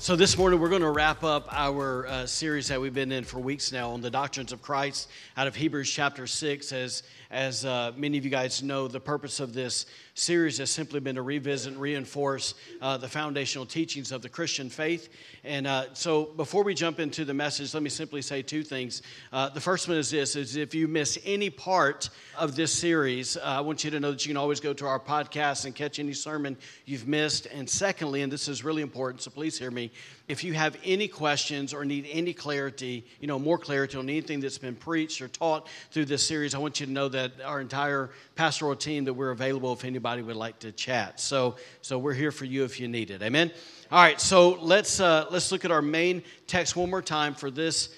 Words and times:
So, 0.00 0.14
this 0.14 0.38
morning 0.38 0.60
we're 0.60 0.68
going 0.68 0.82
to 0.82 0.92
wrap 0.92 1.24
up 1.24 1.48
our 1.50 2.06
uh, 2.06 2.24
series 2.24 2.68
that 2.68 2.80
we've 2.80 2.94
been 2.94 3.10
in 3.10 3.24
for 3.24 3.40
weeks 3.40 3.72
now 3.72 3.90
on 3.90 4.00
the 4.00 4.10
doctrines 4.10 4.52
of 4.52 4.62
Christ 4.62 5.08
out 5.36 5.48
of 5.48 5.56
Hebrews 5.56 5.90
chapter 5.90 6.28
6. 6.28 6.72
As, 6.72 7.02
as 7.30 7.64
uh, 7.64 7.92
many 7.96 8.16
of 8.16 8.24
you 8.24 8.30
guys 8.30 8.62
know, 8.62 8.88
the 8.88 9.00
purpose 9.00 9.38
of 9.38 9.52
this 9.52 9.84
series 10.14 10.58
has 10.58 10.70
simply 10.70 10.98
been 10.98 11.14
to 11.16 11.22
revisit 11.22 11.72
and 11.72 11.80
reinforce 11.80 12.54
uh, 12.80 12.96
the 12.96 13.08
foundational 13.08 13.66
teachings 13.66 14.12
of 14.12 14.22
the 14.22 14.28
Christian 14.28 14.70
faith. 14.70 15.10
And 15.44 15.66
uh, 15.66 15.92
so, 15.92 16.24
before 16.24 16.64
we 16.64 16.74
jump 16.74 17.00
into 17.00 17.24
the 17.26 17.34
message, 17.34 17.74
let 17.74 17.82
me 17.82 17.90
simply 17.90 18.22
say 18.22 18.40
two 18.40 18.62
things. 18.62 19.02
Uh, 19.30 19.50
the 19.50 19.60
first 19.60 19.88
one 19.88 19.98
is 19.98 20.10
this: 20.10 20.36
is 20.36 20.56
if 20.56 20.74
you 20.74 20.88
miss 20.88 21.18
any 21.24 21.50
part 21.50 22.08
of 22.36 22.56
this 22.56 22.72
series, 22.72 23.36
uh, 23.36 23.40
I 23.42 23.60
want 23.60 23.84
you 23.84 23.90
to 23.90 24.00
know 24.00 24.12
that 24.12 24.24
you 24.24 24.30
can 24.30 24.38
always 24.38 24.60
go 24.60 24.72
to 24.72 24.86
our 24.86 24.98
podcast 24.98 25.66
and 25.66 25.74
catch 25.74 25.98
any 25.98 26.14
sermon 26.14 26.56
you've 26.86 27.06
missed. 27.06 27.46
And 27.46 27.68
secondly, 27.68 28.22
and 28.22 28.32
this 28.32 28.48
is 28.48 28.64
really 28.64 28.82
important, 28.82 29.20
so 29.22 29.30
please 29.30 29.58
hear 29.58 29.70
me. 29.70 29.92
If 30.28 30.44
you 30.44 30.52
have 30.52 30.76
any 30.84 31.08
questions 31.08 31.72
or 31.72 31.84
need 31.84 32.06
any 32.10 32.34
clarity, 32.34 33.04
you 33.18 33.26
know, 33.26 33.38
more 33.38 33.58
clarity 33.58 33.96
on 33.96 34.08
anything 34.08 34.40
that's 34.40 34.58
been 34.58 34.76
preached 34.76 35.22
or 35.22 35.28
taught 35.28 35.66
through 35.90 36.04
this 36.04 36.22
series, 36.22 36.54
I 36.54 36.58
want 36.58 36.80
you 36.80 36.86
to 36.86 36.92
know 36.92 37.08
that 37.08 37.32
our 37.44 37.60
entire 37.60 38.10
pastoral 38.36 38.76
team 38.76 39.06
that 39.06 39.14
we're 39.14 39.30
available 39.30 39.72
if 39.72 39.84
anybody 39.84 40.20
would 40.20 40.36
like 40.36 40.58
to 40.60 40.72
chat. 40.72 41.18
So, 41.18 41.56
so 41.80 41.98
we're 41.98 42.12
here 42.12 42.30
for 42.30 42.44
you 42.44 42.64
if 42.64 42.78
you 42.78 42.88
need 42.88 43.10
it. 43.10 43.22
Amen. 43.22 43.50
All 43.90 44.02
right. 44.02 44.20
So 44.20 44.58
let's 44.60 45.00
uh, 45.00 45.26
let's 45.30 45.50
look 45.50 45.64
at 45.64 45.70
our 45.70 45.80
main 45.82 46.22
text 46.46 46.76
one 46.76 46.90
more 46.90 47.02
time 47.02 47.34
for 47.34 47.50
this 47.50 47.88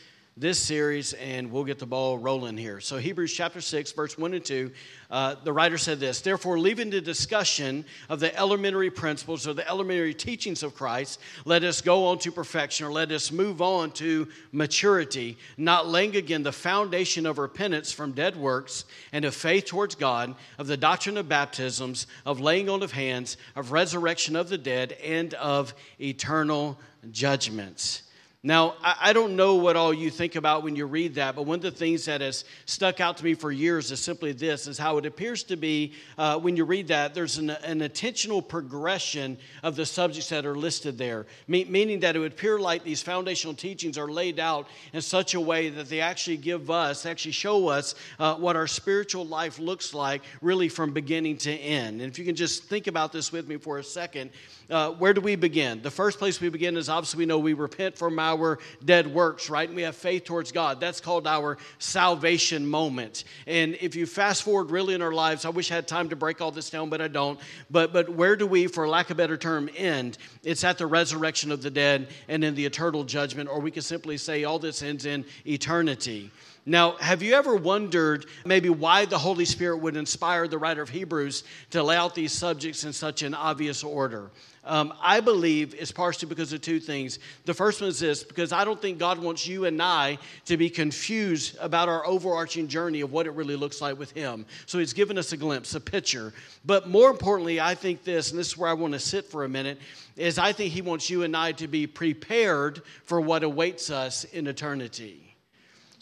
this 0.40 0.58
series, 0.58 1.12
and 1.12 1.52
we'll 1.52 1.64
get 1.64 1.78
the 1.78 1.86
ball 1.86 2.16
rolling 2.16 2.56
here. 2.56 2.80
So, 2.80 2.96
Hebrews 2.96 3.30
chapter 3.30 3.60
6, 3.60 3.92
verse 3.92 4.16
1 4.16 4.32
and 4.32 4.42
2, 4.42 4.70
uh, 5.10 5.34
the 5.44 5.52
writer 5.52 5.76
said 5.76 6.00
this 6.00 6.22
Therefore, 6.22 6.58
leaving 6.58 6.88
the 6.88 7.02
discussion 7.02 7.84
of 8.08 8.20
the 8.20 8.34
elementary 8.34 8.88
principles 8.90 9.46
or 9.46 9.52
the 9.52 9.68
elementary 9.68 10.14
teachings 10.14 10.62
of 10.62 10.74
Christ, 10.74 11.20
let 11.44 11.62
us 11.62 11.82
go 11.82 12.06
on 12.06 12.18
to 12.20 12.32
perfection, 12.32 12.86
or 12.86 12.92
let 12.92 13.12
us 13.12 13.30
move 13.30 13.60
on 13.60 13.90
to 13.92 14.28
maturity, 14.50 15.36
not 15.58 15.86
laying 15.86 16.16
again 16.16 16.42
the 16.42 16.52
foundation 16.52 17.26
of 17.26 17.36
repentance 17.36 17.92
from 17.92 18.12
dead 18.12 18.34
works 18.34 18.86
and 19.12 19.26
of 19.26 19.34
faith 19.34 19.66
towards 19.66 19.94
God, 19.94 20.34
of 20.56 20.66
the 20.66 20.76
doctrine 20.78 21.18
of 21.18 21.28
baptisms, 21.28 22.06
of 22.24 22.40
laying 22.40 22.70
on 22.70 22.82
of 22.82 22.92
hands, 22.92 23.36
of 23.56 23.72
resurrection 23.72 24.36
of 24.36 24.48
the 24.48 24.56
dead, 24.56 24.92
and 25.04 25.34
of 25.34 25.74
eternal 26.00 26.78
judgments. 27.10 28.04
Now, 28.42 28.76
I 28.82 29.12
don't 29.12 29.36
know 29.36 29.56
what 29.56 29.76
all 29.76 29.92
you 29.92 30.08
think 30.08 30.34
about 30.34 30.62
when 30.62 30.74
you 30.74 30.86
read 30.86 31.16
that, 31.16 31.36
but 31.36 31.42
one 31.42 31.56
of 31.56 31.62
the 31.62 31.70
things 31.70 32.06
that 32.06 32.22
has 32.22 32.46
stuck 32.64 32.98
out 32.98 33.18
to 33.18 33.24
me 33.24 33.34
for 33.34 33.52
years 33.52 33.92
is 33.92 34.00
simply 34.00 34.32
this 34.32 34.66
is 34.66 34.78
how 34.78 34.96
it 34.96 35.04
appears 35.04 35.42
to 35.44 35.56
be 35.56 35.92
uh, 36.16 36.38
when 36.38 36.56
you 36.56 36.64
read 36.64 36.88
that, 36.88 37.12
there's 37.12 37.36
an, 37.36 37.50
an, 37.50 37.82
intentional 37.82 38.40
progression 38.40 39.36
of 39.62 39.76
the 39.76 39.84
subjects 39.84 40.30
that 40.30 40.46
are 40.46 40.56
listed 40.56 40.96
there, 40.96 41.26
Me- 41.48 41.66
meaning 41.66 42.00
that 42.00 42.16
it 42.16 42.18
would 42.18 42.32
appear 42.32 42.58
like 42.58 42.82
these 42.82 43.02
foundational 43.02 43.52
teachings 43.52 43.98
are 43.98 44.08
laid 44.08 44.40
out 44.40 44.68
in 44.94 45.02
such 45.02 45.34
a 45.34 45.40
way 45.40 45.68
that 45.68 45.90
they 45.90 46.00
actually 46.00 46.38
give 46.38 46.70
us, 46.70 47.04
actually 47.04 47.32
show 47.32 47.68
us 47.68 47.94
uh, 48.18 48.36
what 48.36 48.56
our 48.56 48.66
spiritual 48.66 49.26
life 49.26 49.58
looks 49.58 49.92
like 49.92 50.22
really 50.40 50.70
from 50.70 50.94
beginning 50.94 51.36
to 51.36 51.52
end. 51.52 52.00
And 52.00 52.10
if 52.10 52.18
you 52.18 52.24
can 52.24 52.36
just 52.36 52.64
think 52.64 52.86
about 52.86 53.12
this 53.12 53.32
with 53.32 53.46
me 53.46 53.58
for 53.58 53.76
a 53.76 53.84
second, 53.84 54.30
uh, 54.70 54.90
where 54.92 55.12
do 55.12 55.20
we 55.20 55.36
begin? 55.36 55.82
The 55.82 55.90
first 55.90 56.18
place 56.18 56.40
we 56.40 56.48
begin 56.48 56.76
is 56.76 56.88
obviously 56.88 57.18
we 57.18 57.26
know 57.26 57.38
we 57.38 57.54
repent 57.54 57.96
from 57.96 58.18
our 58.18 58.58
dead 58.84 59.06
works, 59.06 59.50
right? 59.50 59.68
And 59.68 59.76
we 59.76 59.82
have 59.82 59.96
faith 59.96 60.24
towards 60.24 60.52
God. 60.52 60.80
That's 60.80 61.00
called 61.00 61.26
our 61.26 61.58
salvation 61.78 62.66
moment. 62.66 63.24
And 63.46 63.76
if 63.80 63.96
you 63.96 64.06
fast 64.06 64.42
forward 64.42 64.70
really 64.70 64.94
in 64.94 65.02
our 65.02 65.12
lives, 65.12 65.44
I 65.44 65.50
wish 65.50 65.70
I 65.70 65.74
had 65.74 65.88
time 65.88 66.08
to 66.10 66.16
break 66.16 66.40
all 66.40 66.50
this 66.50 66.70
down, 66.70 66.88
but 66.88 67.00
I 67.00 67.08
don't. 67.08 67.40
But, 67.70 67.92
but 67.92 68.08
where 68.08 68.36
do 68.36 68.46
we, 68.46 68.66
for 68.66 68.88
lack 68.88 69.10
of 69.10 69.16
a 69.16 69.18
better 69.18 69.36
term, 69.36 69.68
end? 69.76 70.18
It's 70.42 70.64
at 70.64 70.78
the 70.78 70.86
resurrection 70.86 71.50
of 71.50 71.62
the 71.62 71.70
dead 71.70 72.08
and 72.28 72.44
in 72.44 72.54
the 72.54 72.64
eternal 72.64 73.04
judgment, 73.04 73.48
or 73.48 73.60
we 73.60 73.70
could 73.70 73.84
simply 73.84 74.16
say 74.16 74.44
all 74.44 74.58
this 74.58 74.82
ends 74.82 75.04
in 75.04 75.24
eternity. 75.46 76.30
Now, 76.70 76.92
have 76.98 77.20
you 77.20 77.34
ever 77.34 77.56
wondered 77.56 78.26
maybe 78.44 78.68
why 78.68 79.04
the 79.04 79.18
Holy 79.18 79.44
Spirit 79.44 79.78
would 79.78 79.96
inspire 79.96 80.46
the 80.46 80.56
writer 80.56 80.80
of 80.82 80.88
Hebrews 80.88 81.42
to 81.70 81.82
lay 81.82 81.96
out 81.96 82.14
these 82.14 82.30
subjects 82.30 82.84
in 82.84 82.92
such 82.92 83.22
an 83.22 83.34
obvious 83.34 83.82
order? 83.82 84.30
Um, 84.64 84.94
I 85.02 85.18
believe 85.18 85.74
it's 85.76 85.90
partially 85.90 86.28
because 86.28 86.52
of 86.52 86.60
two 86.60 86.78
things. 86.78 87.18
The 87.44 87.54
first 87.54 87.80
one 87.80 87.90
is 87.90 87.98
this 87.98 88.22
because 88.22 88.52
I 88.52 88.64
don't 88.64 88.80
think 88.80 88.98
God 88.98 89.18
wants 89.18 89.48
you 89.48 89.64
and 89.64 89.82
I 89.82 90.18
to 90.44 90.56
be 90.56 90.70
confused 90.70 91.56
about 91.58 91.88
our 91.88 92.06
overarching 92.06 92.68
journey 92.68 93.00
of 93.00 93.10
what 93.10 93.26
it 93.26 93.32
really 93.32 93.56
looks 93.56 93.80
like 93.80 93.98
with 93.98 94.12
Him. 94.12 94.46
So 94.66 94.78
He's 94.78 94.92
given 94.92 95.18
us 95.18 95.32
a 95.32 95.36
glimpse, 95.36 95.74
a 95.74 95.80
picture. 95.80 96.32
But 96.64 96.88
more 96.88 97.10
importantly, 97.10 97.58
I 97.60 97.74
think 97.74 98.04
this, 98.04 98.30
and 98.30 98.38
this 98.38 98.46
is 98.46 98.56
where 98.56 98.70
I 98.70 98.74
want 98.74 98.92
to 98.92 99.00
sit 99.00 99.24
for 99.24 99.42
a 99.42 99.48
minute, 99.48 99.80
is 100.16 100.38
I 100.38 100.52
think 100.52 100.72
He 100.72 100.82
wants 100.82 101.10
you 101.10 101.24
and 101.24 101.36
I 101.36 101.50
to 101.50 101.66
be 101.66 101.88
prepared 101.88 102.82
for 103.06 103.20
what 103.20 103.42
awaits 103.42 103.90
us 103.90 104.22
in 104.22 104.46
eternity. 104.46 105.29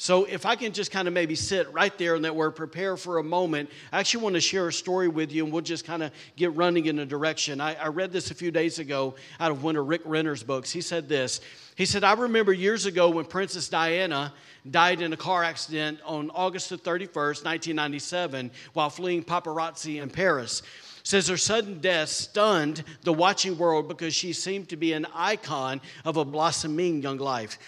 So, 0.01 0.27
if 0.27 0.47
I 0.47 0.55
can 0.55 0.73
just 0.73 0.93
kind 0.93 1.09
of 1.09 1.15
maybe 1.15 1.35
sit 1.35 1.73
right 1.73 1.99
there 1.99 2.15
and 2.15 2.25
that 2.25 2.37
we're 2.37 2.53
prepared 2.53 3.01
for 3.01 3.19
a 3.19 3.23
moment, 3.25 3.69
I 3.91 3.99
actually 3.99 4.23
want 4.23 4.37
to 4.37 4.41
share 4.41 4.69
a 4.69 4.73
story 4.73 5.09
with 5.09 5.33
you 5.33 5.43
and 5.43 5.53
we'll 5.53 5.61
just 5.61 5.85
kind 5.85 6.05
of 6.05 6.13
get 6.37 6.55
running 6.55 6.87
in 6.87 7.01
a 7.01 7.05
direction. 7.05 7.61
I, 7.61 7.75
I 7.75 7.89
read 7.89 8.13
this 8.13 8.31
a 8.31 8.35
few 8.35 8.53
days 8.53 8.79
ago 8.79 9.17
out 9.41 9.51
of 9.51 9.65
one 9.65 9.75
of 9.75 9.89
Rick 9.89 10.03
Renner's 10.05 10.45
books. 10.45 10.71
He 10.71 10.83
said 10.83 11.09
this 11.09 11.41
He 11.75 11.85
said, 11.85 12.05
I 12.05 12.13
remember 12.13 12.53
years 12.53 12.87
ago 12.87 13.11
when 13.11 13.25
Princess 13.25 13.69
Diana 13.69 14.33
died 14.71 15.01
in 15.01 15.13
a 15.13 15.17
car 15.17 15.43
accident 15.43 15.99
on 16.05 16.31
August 16.31 16.71
the 16.71 16.79
31st, 16.79 17.45
1997, 17.45 18.53
while 18.75 18.91
fleeing 18.91 19.25
paparazzi 19.25 20.01
in 20.01 20.11
Paris 20.11 20.63
says 21.03 21.27
her 21.27 21.37
sudden 21.39 21.81
death 21.81 22.11
stunned 22.11 22.85
the 23.03 23.13
watching 23.13 23.57
world 23.57 23.89
because 23.89 24.15
she 24.15 24.33
seemed 24.33 24.69
to 24.69 24.77
be 24.77 24.93
an 24.93 25.07
icon 25.15 25.81
of 26.05 26.19
a 26.19 26.25
blossoming 26.25 27.03
young 27.03 27.17
life 27.17 27.59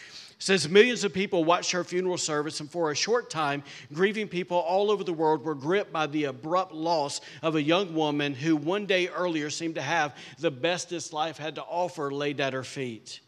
says 0.41 0.69
millions 0.69 1.05
of 1.05 1.13
people 1.13 1.45
watched 1.45 1.71
her 1.71 1.85
funeral 1.85 2.19
service, 2.19 2.59
and 2.59 2.71
for 2.71 2.91
a 2.91 2.97
short 2.97 3.31
time, 3.31 3.63
grieving 3.93 4.27
people 4.27 4.57
all 4.57 4.91
over 4.91 5.05
the 5.05 5.13
world 5.13 5.45
were 5.45 5.55
gripped 5.55 5.93
by 5.93 6.07
the 6.07 6.25
abrupt 6.25 6.73
loss 6.73 7.21
of 7.43 7.55
a 7.55 7.63
young 7.63 7.95
woman 7.95 8.35
who 8.35 8.57
one 8.57 8.87
day 8.87 9.07
earlier 9.09 9.51
seemed 9.51 9.77
to 9.77 9.83
have 9.83 10.17
the 10.39 10.51
best 10.51 10.91
this 10.91 11.13
life 11.13 11.37
had 11.37 11.55
to 11.55 11.63
offer 11.63 12.11
laid 12.11 12.41
at 12.41 12.55
her 12.55 12.65
feet. 12.65 13.21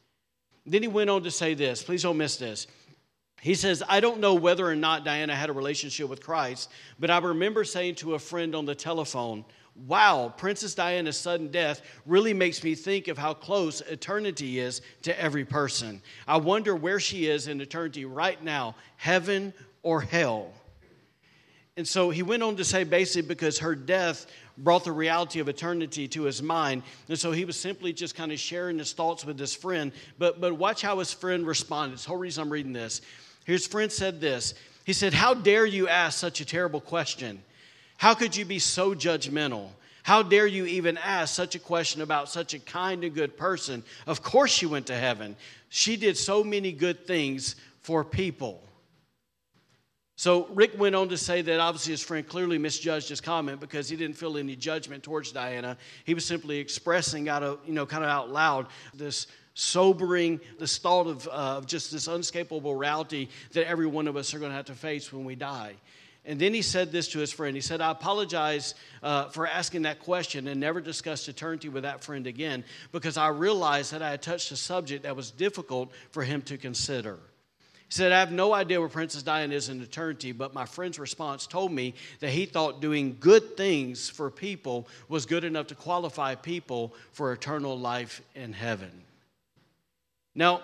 Then 0.64 0.82
he 0.82 0.88
went 0.88 1.10
on 1.10 1.22
to 1.22 1.30
say 1.30 1.54
this 1.54 1.82
please 1.82 2.02
don't 2.02 2.16
miss 2.16 2.36
this. 2.36 2.66
He 3.42 3.56
says, 3.56 3.82
I 3.88 3.98
don't 3.98 4.20
know 4.20 4.34
whether 4.34 4.64
or 4.64 4.76
not 4.76 5.04
Diana 5.04 5.34
had 5.34 5.50
a 5.50 5.52
relationship 5.52 6.08
with 6.08 6.22
Christ, 6.22 6.70
but 7.00 7.10
I 7.10 7.18
remember 7.18 7.64
saying 7.64 7.96
to 7.96 8.14
a 8.14 8.18
friend 8.20 8.54
on 8.54 8.66
the 8.66 8.74
telephone, 8.76 9.44
wow, 9.88 10.32
Princess 10.36 10.76
Diana's 10.76 11.16
sudden 11.16 11.48
death 11.50 11.82
really 12.06 12.34
makes 12.34 12.62
me 12.62 12.76
think 12.76 13.08
of 13.08 13.18
how 13.18 13.34
close 13.34 13.80
eternity 13.80 14.60
is 14.60 14.80
to 15.02 15.20
every 15.20 15.44
person. 15.44 16.00
I 16.28 16.36
wonder 16.36 16.76
where 16.76 17.00
she 17.00 17.26
is 17.26 17.48
in 17.48 17.60
eternity 17.60 18.04
right 18.04 18.40
now, 18.44 18.76
heaven 18.96 19.52
or 19.82 20.00
hell. 20.00 20.52
And 21.76 21.88
so 21.88 22.10
he 22.10 22.22
went 22.22 22.44
on 22.44 22.54
to 22.58 22.64
say 22.64 22.84
basically 22.84 23.26
because 23.26 23.58
her 23.58 23.74
death 23.74 24.26
brought 24.56 24.84
the 24.84 24.92
reality 24.92 25.40
of 25.40 25.48
eternity 25.48 26.06
to 26.06 26.22
his 26.22 26.40
mind. 26.40 26.84
And 27.08 27.18
so 27.18 27.32
he 27.32 27.44
was 27.44 27.58
simply 27.58 27.92
just 27.92 28.14
kind 28.14 28.30
of 28.30 28.38
sharing 28.38 28.78
his 28.78 28.92
thoughts 28.92 29.24
with 29.24 29.36
his 29.36 29.52
friend. 29.52 29.90
But, 30.16 30.40
but 30.40 30.52
watch 30.52 30.82
how 30.82 31.00
his 31.00 31.12
friend 31.12 31.44
responded. 31.44 31.94
It's 31.94 32.04
the 32.04 32.10
whole 32.10 32.18
reason 32.18 32.44
I'm 32.44 32.50
reading 32.50 32.72
this. 32.72 33.00
His 33.44 33.66
friend 33.66 33.90
said 33.90 34.20
this 34.20 34.54
He 34.84 34.92
said, 34.92 35.14
How 35.14 35.34
dare 35.34 35.66
you 35.66 35.88
ask 35.88 36.18
such 36.18 36.40
a 36.40 36.44
terrible 36.44 36.80
question? 36.80 37.42
How 37.96 38.14
could 38.14 38.36
you 38.36 38.44
be 38.44 38.58
so 38.58 38.94
judgmental? 38.94 39.68
How 40.02 40.22
dare 40.22 40.46
you 40.46 40.66
even 40.66 40.98
ask 40.98 41.34
such 41.34 41.54
a 41.54 41.60
question 41.60 42.02
about 42.02 42.28
such 42.28 42.54
a 42.54 42.58
kind 42.58 43.04
and 43.04 43.14
good 43.14 43.36
person? 43.36 43.84
Of 44.06 44.22
course, 44.22 44.50
she 44.50 44.66
went 44.66 44.86
to 44.86 44.96
heaven. 44.96 45.36
She 45.68 45.96
did 45.96 46.16
so 46.16 46.42
many 46.42 46.72
good 46.72 47.06
things 47.06 47.54
for 47.82 48.04
people. 48.04 48.62
So, 50.16 50.46
Rick 50.48 50.78
went 50.78 50.94
on 50.94 51.08
to 51.08 51.16
say 51.16 51.42
that 51.42 51.58
obviously 51.58 51.92
his 51.92 52.02
friend 52.02 52.26
clearly 52.26 52.58
misjudged 52.58 53.08
his 53.08 53.20
comment 53.20 53.60
because 53.60 53.88
he 53.88 53.96
didn't 53.96 54.16
feel 54.16 54.36
any 54.36 54.54
judgment 54.54 55.02
towards 55.02 55.32
Diana. 55.32 55.76
He 56.04 56.14
was 56.14 56.24
simply 56.24 56.58
expressing 56.58 57.28
out 57.28 57.42
of, 57.42 57.60
you 57.66 57.72
know, 57.72 57.86
kind 57.86 58.04
of 58.04 58.10
out 58.10 58.30
loud 58.30 58.66
this 58.94 59.26
sobering, 59.54 60.40
this 60.58 60.78
thought 60.78 61.06
of 61.06 61.28
uh, 61.30 61.60
just 61.62 61.92
this 61.92 62.08
unescapable 62.08 62.74
reality 62.74 63.28
that 63.52 63.66
every 63.66 63.86
one 63.86 64.08
of 64.08 64.16
us 64.16 64.34
are 64.34 64.38
going 64.38 64.50
to 64.50 64.56
have 64.56 64.66
to 64.66 64.74
face 64.74 65.12
when 65.12 65.24
we 65.24 65.34
die. 65.34 65.74
And 66.24 66.38
then 66.38 66.54
he 66.54 66.62
said 66.62 66.92
this 66.92 67.08
to 67.08 67.18
his 67.18 67.32
friend. 67.32 67.56
He 67.56 67.60
said, 67.60 67.80
I 67.80 67.90
apologize 67.90 68.76
uh, 69.02 69.28
for 69.30 69.46
asking 69.46 69.82
that 69.82 69.98
question 69.98 70.46
and 70.46 70.60
never 70.60 70.80
discussed 70.80 71.28
eternity 71.28 71.68
with 71.68 71.82
that 71.82 72.04
friend 72.04 72.28
again 72.28 72.64
because 72.92 73.16
I 73.16 73.28
realized 73.28 73.92
that 73.92 74.02
I 74.02 74.10
had 74.10 74.22
touched 74.22 74.52
a 74.52 74.56
subject 74.56 75.02
that 75.02 75.16
was 75.16 75.32
difficult 75.32 75.90
for 76.12 76.22
him 76.22 76.40
to 76.42 76.56
consider. 76.56 77.18
He 77.88 77.96
said, 77.96 78.12
I 78.12 78.20
have 78.20 78.30
no 78.30 78.54
idea 78.54 78.78
where 78.78 78.88
Princess 78.88 79.24
Diana 79.24 79.54
is 79.54 79.68
in 79.68 79.82
eternity, 79.82 80.30
but 80.30 80.54
my 80.54 80.64
friend's 80.64 80.98
response 80.98 81.46
told 81.46 81.72
me 81.72 81.94
that 82.20 82.30
he 82.30 82.46
thought 82.46 82.80
doing 82.80 83.16
good 83.18 83.56
things 83.56 84.08
for 84.08 84.30
people 84.30 84.86
was 85.08 85.26
good 85.26 85.42
enough 85.42 85.66
to 85.66 85.74
qualify 85.74 86.36
people 86.36 86.94
for 87.10 87.32
eternal 87.32 87.76
life 87.76 88.22
in 88.36 88.52
heaven. 88.52 88.92
Now, 90.34 90.62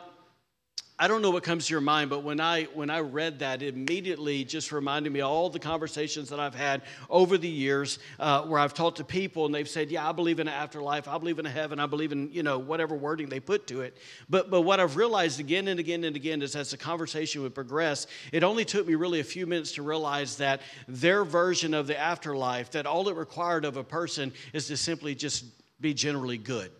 I 1.00 1.06
don't 1.06 1.22
know 1.22 1.30
what 1.30 1.44
comes 1.44 1.68
to 1.68 1.74
your 1.74 1.80
mind, 1.80 2.10
but 2.10 2.24
when 2.24 2.40
I 2.40 2.64
when 2.74 2.90
I 2.90 2.98
read 2.98 3.38
that, 3.38 3.62
it 3.62 3.72
immediately 3.74 4.42
just 4.42 4.72
reminded 4.72 5.12
me 5.12 5.20
of 5.20 5.28
all 5.28 5.48
the 5.48 5.60
conversations 5.60 6.28
that 6.30 6.40
I've 6.40 6.56
had 6.56 6.82
over 7.08 7.38
the 7.38 7.48
years, 7.48 8.00
uh, 8.18 8.42
where 8.42 8.58
I've 8.58 8.74
talked 8.74 8.96
to 8.96 9.04
people 9.04 9.46
and 9.46 9.54
they've 9.54 9.68
said, 9.68 9.92
"Yeah, 9.92 10.08
I 10.08 10.10
believe 10.10 10.40
in 10.40 10.48
an 10.48 10.54
afterlife. 10.54 11.06
I 11.06 11.16
believe 11.18 11.38
in 11.38 11.46
a 11.46 11.50
heaven. 11.50 11.78
I 11.78 11.86
believe 11.86 12.10
in 12.10 12.32
you 12.32 12.42
know 12.42 12.58
whatever 12.58 12.96
wording 12.96 13.28
they 13.28 13.38
put 13.38 13.68
to 13.68 13.82
it." 13.82 13.96
But 14.28 14.50
but 14.50 14.62
what 14.62 14.80
I've 14.80 14.96
realized 14.96 15.38
again 15.38 15.68
and 15.68 15.78
again 15.78 16.02
and 16.02 16.16
again 16.16 16.42
is 16.42 16.56
as 16.56 16.72
the 16.72 16.76
conversation 16.76 17.42
would 17.42 17.54
progress, 17.54 18.08
it 18.32 18.42
only 18.42 18.64
took 18.64 18.84
me 18.84 18.96
really 18.96 19.20
a 19.20 19.24
few 19.24 19.46
minutes 19.46 19.70
to 19.74 19.82
realize 19.82 20.36
that 20.38 20.62
their 20.88 21.24
version 21.24 21.74
of 21.74 21.86
the 21.86 21.96
afterlife, 21.96 22.72
that 22.72 22.86
all 22.86 23.08
it 23.08 23.14
required 23.14 23.64
of 23.64 23.76
a 23.76 23.84
person 23.84 24.32
is 24.52 24.66
to 24.66 24.76
simply 24.76 25.14
just 25.14 25.44
be 25.80 25.94
generally 25.94 26.38
good. 26.38 26.72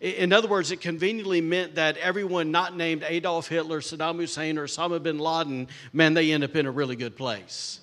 In 0.00 0.32
other 0.32 0.46
words, 0.46 0.70
it 0.70 0.80
conveniently 0.80 1.40
meant 1.40 1.74
that 1.74 1.96
everyone 1.96 2.52
not 2.52 2.76
named 2.76 3.04
Adolf 3.06 3.48
Hitler, 3.48 3.80
Saddam 3.80 4.16
Hussein, 4.16 4.56
or 4.56 4.66
Osama 4.66 5.02
bin 5.02 5.18
Laden, 5.18 5.66
man, 5.92 6.14
they 6.14 6.30
end 6.30 6.44
up 6.44 6.54
in 6.54 6.66
a 6.66 6.70
really 6.70 6.94
good 6.94 7.16
place. 7.16 7.80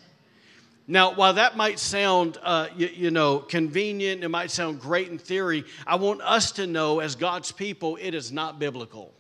Now, 0.88 1.14
while 1.14 1.34
that 1.34 1.58
might 1.58 1.80
sound, 1.80 2.38
uh, 2.42 2.68
you, 2.78 2.88
you, 2.88 3.12
know, 3.12 3.40
convenient, 3.40 4.24
it 4.24 4.30
might 4.30 4.52
sound 4.52 4.80
great 4.80 5.10
in 5.10 5.18
theory, 5.18 5.66
I 5.86 5.96
want 5.96 6.22
us 6.22 6.54
to 6.54 6.68
know 6.68 7.00
as 7.00 7.16
God's 7.16 7.52
people, 7.52 7.98
it 8.00 8.14
is 8.14 8.32
not 8.32 8.60
biblical 8.60 9.12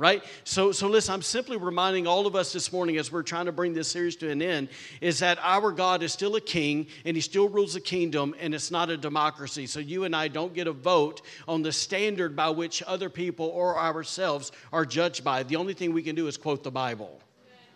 right? 0.00 0.24
So, 0.44 0.72
so 0.72 0.88
listen, 0.88 1.12
I'm 1.12 1.20
simply 1.20 1.58
reminding 1.58 2.06
all 2.06 2.26
of 2.26 2.34
us 2.34 2.54
this 2.54 2.72
morning 2.72 2.96
as 2.96 3.12
we're 3.12 3.22
trying 3.22 3.44
to 3.44 3.52
bring 3.52 3.74
this 3.74 3.88
series 3.88 4.16
to 4.16 4.30
an 4.30 4.40
end 4.40 4.70
is 5.02 5.18
that 5.18 5.38
our 5.42 5.72
God 5.72 6.02
is 6.02 6.10
still 6.10 6.36
a 6.36 6.40
king 6.40 6.86
and 7.04 7.14
he 7.14 7.20
still 7.20 7.50
rules 7.50 7.74
the 7.74 7.82
kingdom 7.82 8.34
and 8.40 8.54
it's 8.54 8.70
not 8.70 8.88
a 8.88 8.96
democracy. 8.96 9.66
So 9.66 9.78
you 9.78 10.04
and 10.04 10.16
I 10.16 10.28
don't 10.28 10.54
get 10.54 10.66
a 10.66 10.72
vote 10.72 11.20
on 11.46 11.60
the 11.60 11.70
standard 11.70 12.34
by 12.34 12.48
which 12.48 12.82
other 12.86 13.10
people 13.10 13.46
or 13.48 13.78
ourselves 13.78 14.52
are 14.72 14.86
judged 14.86 15.22
by. 15.22 15.42
The 15.42 15.56
only 15.56 15.74
thing 15.74 15.92
we 15.92 16.02
can 16.02 16.16
do 16.16 16.28
is 16.28 16.38
quote 16.38 16.64
the 16.64 16.70
Bible 16.70 17.20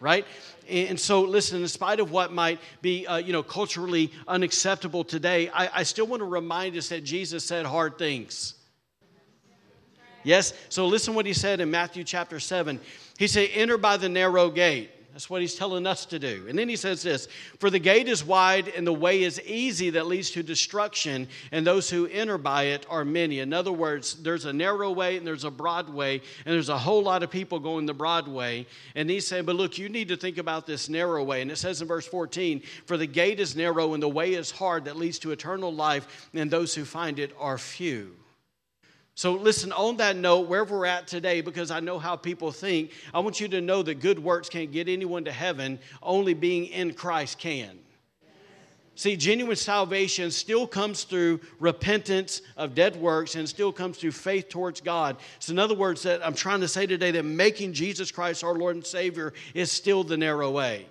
right? 0.01 0.27
And 0.69 1.01
so, 1.01 1.23
listen, 1.23 1.63
in 1.63 1.69
spite 1.69 1.99
of 1.99 2.11
what 2.11 2.31
might 2.31 2.61
be, 2.83 3.07
uh, 3.07 3.17
you 3.17 3.33
know, 3.33 3.43
culturally 3.43 4.13
unacceptable 4.29 5.03
today, 5.03 5.49
I, 5.49 5.81
I 5.81 5.83
still 5.85 6.07
want 6.07 6.21
to 6.21 6.27
remind 6.27 6.77
us 6.77 6.91
that 6.91 7.05
Jesus 7.05 7.43
said 7.45 7.65
hard 7.65 7.97
things. 7.97 8.55
Yes? 10.25 10.53
So 10.69 10.87
listen 10.87 11.15
what 11.15 11.27
he 11.27 11.33
said 11.33 11.61
in 11.61 11.71
Matthew 11.71 12.03
chapter 12.03 12.41
7. 12.41 12.81
He 13.19 13.29
said, 13.29 13.51
Enter 13.53 13.79
by 13.79 13.97
the 13.97 14.09
narrow 14.09 14.51
gate. 14.51 14.91
That's 15.15 15.31
what 15.31 15.43
he's 15.43 15.55
telling 15.55 15.87
us 15.87 16.07
to 16.07 16.19
do. 16.19 16.47
And 16.49 16.59
then 16.59 16.69
he 16.69 16.75
says 16.75 17.01
this 17.01 17.29
For 17.61 17.71
the 17.71 17.79
gate 17.79 18.09
is 18.09 18.25
wide 18.25 18.67
and 18.67 18.85
the 18.85 18.93
way 18.93 19.23
is 19.23 19.41
easy 19.43 19.91
that 19.91 20.09
leads 20.09 20.33
to 20.33 20.43
destruction, 20.43 21.29
and 21.53 21.65
those 21.65 21.89
who 21.89 22.09
enter 22.09 22.37
by 22.37 22.65
it 22.65 22.85
are 22.91 23.05
many. 23.05 23.39
In 23.39 23.53
other 23.53 23.71
words, 23.71 24.21
there's 24.25 24.45
a 24.45 24.53
narrow 24.53 24.91
way 24.91 25.17
and 25.17 25.25
there's 25.25 25.45
a 25.45 25.53
broad 25.53 25.89
way, 25.89 26.21
and 26.45 26.53
there's 26.53 26.69
a 26.69 26.77
whole 26.77 27.01
lot 27.01 27.23
of 27.23 27.31
people 27.31 27.61
going 27.61 27.87
the 27.87 27.95
broad 27.95 28.27
way. 28.27 28.67
And 28.97 29.09
he's 29.09 29.25
saying, 29.25 29.45
But 29.45 29.55
look, 29.55 29.79
you 29.79 29.89
need 29.89 30.09
to 30.09 30.17
think 30.17 30.37
about 30.37 30.67
this 30.67 30.89
narrow 30.89 31.23
way. 31.23 31.43
And 31.43 31.51
it 31.53 31.59
says 31.59 31.81
in 31.81 31.87
verse 31.87 32.09
14, 32.09 32.61
For 32.87 32.97
the 32.97 33.07
gate 33.07 33.39
is 33.39 33.55
narrow 33.55 33.95
and 33.95 34.03
the 34.03 34.09
way 34.09 34.35
is 34.35 34.51
hard 34.51 34.87
that 34.87 34.97
leads 34.97 35.21
to 35.21 35.31
eternal 35.31 35.73
life, 35.73 36.29
and 36.35 36.51
those 36.51 36.75
who 36.75 36.85
find 36.85 37.21
it 37.21 37.33
are 37.39 37.57
few. 37.57 38.17
So, 39.17 39.35
listen, 39.35 39.71
on 39.73 39.99
that 39.99 40.17
note, 40.17 40.49
wherever 40.49 40.77
we're 40.77 40.87
at 40.87 41.07
today, 41.07 41.41
because 41.41 41.71
I 41.71 41.79
know 41.79 42.01
how 42.01 42.17
people 42.17 42.51
think, 42.51 42.91
I 43.13 43.21
want 43.21 43.41
you 43.41 43.47
to 43.49 43.61
know 43.61 43.83
that 43.83 44.01
good 44.01 44.19
works 44.19 44.49
can't 44.49 44.73
get 44.73 44.89
anyone 44.89 45.25
to 45.27 45.33
heaven, 45.33 45.79
only 46.03 46.35
being 46.35 46.67
in 46.67 46.95
Christ 46.95 47.39
can. 47.39 47.79
See, 48.97 49.17
genuine 49.17 49.57
salvation 49.57 50.31
still 50.31 50.67
comes 50.67 51.05
through 51.05 51.41
repentance 51.59 52.43
of 52.57 52.75
dead 52.75 52.95
works 52.97 53.35
and 53.35 53.49
still 53.49 53.73
comes 53.73 53.99
through 53.99 54.13
faith 54.13 54.49
towards 54.49 54.81
God. 54.81 55.17
So, 55.39 55.53
in 55.53 55.59
other 55.61 55.75
words, 55.75 56.03
that 56.03 56.25
I'm 56.27 56.35
trying 56.35 56.61
to 56.61 56.69
say 56.69 56.87
today 56.87 57.13
that 57.13 57.25
making 57.25 57.73
Jesus 57.73 58.11
Christ 58.11 58.43
our 58.43 58.55
Lord 58.55 58.77
and 58.77 58.87
Savior 58.87 59.33
is 59.53 59.71
still 59.71 60.03
the 60.03 60.17
narrow 60.17 60.51
way. 60.51 60.87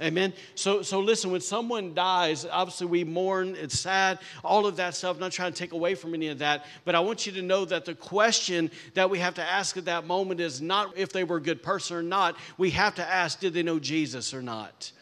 Amen. 0.00 0.34
So, 0.54 0.82
so 0.82 1.00
listen, 1.00 1.30
when 1.30 1.40
someone 1.40 1.94
dies, 1.94 2.44
obviously 2.44 2.86
we 2.86 3.02
mourn, 3.02 3.56
it's 3.58 3.78
sad, 3.78 4.18
all 4.44 4.66
of 4.66 4.76
that 4.76 4.94
stuff. 4.94 5.16
I'm 5.16 5.20
not 5.20 5.32
trying 5.32 5.52
to 5.52 5.58
take 5.58 5.72
away 5.72 5.94
from 5.94 6.12
any 6.12 6.28
of 6.28 6.38
that, 6.40 6.66
but 6.84 6.94
I 6.94 7.00
want 7.00 7.24
you 7.24 7.32
to 7.32 7.42
know 7.42 7.64
that 7.64 7.86
the 7.86 7.94
question 7.94 8.70
that 8.92 9.08
we 9.08 9.18
have 9.20 9.34
to 9.34 9.42
ask 9.42 9.76
at 9.78 9.86
that 9.86 10.06
moment 10.06 10.40
is 10.40 10.60
not 10.60 10.98
if 10.98 11.12
they 11.12 11.24
were 11.24 11.36
a 11.36 11.42
good 11.42 11.62
person 11.62 11.96
or 11.96 12.02
not. 12.02 12.36
We 12.58 12.70
have 12.70 12.94
to 12.96 13.08
ask, 13.08 13.40
did 13.40 13.54
they 13.54 13.62
know 13.62 13.78
Jesus 13.78 14.34
or 14.34 14.42
not? 14.42 14.92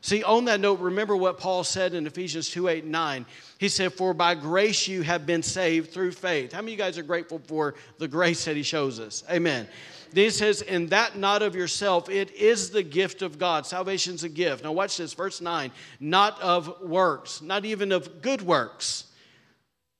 See, 0.00 0.22
on 0.22 0.44
that 0.44 0.60
note, 0.60 0.78
remember 0.78 1.16
what 1.16 1.38
Paul 1.38 1.64
said 1.64 1.92
in 1.92 2.06
Ephesians 2.06 2.48
2 2.50 2.68
8 2.68 2.84
9. 2.84 3.26
He 3.58 3.68
said, 3.68 3.92
For 3.92 4.14
by 4.14 4.36
grace 4.36 4.86
you 4.86 5.02
have 5.02 5.26
been 5.26 5.42
saved 5.42 5.92
through 5.92 6.12
faith. 6.12 6.52
How 6.52 6.60
many 6.60 6.74
of 6.74 6.78
you 6.78 6.84
guys 6.84 6.96
are 6.98 7.02
grateful 7.02 7.40
for 7.40 7.74
the 7.98 8.06
grace 8.06 8.44
that 8.44 8.54
he 8.54 8.62
shows 8.62 9.00
us? 9.00 9.24
Amen. 9.28 9.66
Then 10.12 10.24
he 10.24 10.30
says, 10.30 10.62
And 10.62 10.90
that 10.90 11.16
not 11.16 11.42
of 11.42 11.54
yourself, 11.54 12.08
it 12.08 12.30
is 12.32 12.70
the 12.70 12.82
gift 12.82 13.22
of 13.22 13.38
God. 13.38 13.66
Salvation's 13.66 14.24
a 14.24 14.28
gift. 14.28 14.64
Now, 14.64 14.72
watch 14.72 14.96
this, 14.96 15.12
verse 15.12 15.40
9. 15.40 15.70
Not 16.00 16.40
of 16.40 16.82
works, 16.82 17.42
not 17.42 17.64
even 17.64 17.92
of 17.92 18.22
good 18.22 18.42
works, 18.42 19.04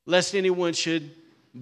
lest 0.06 0.34
anyone 0.34 0.72
should 0.72 1.10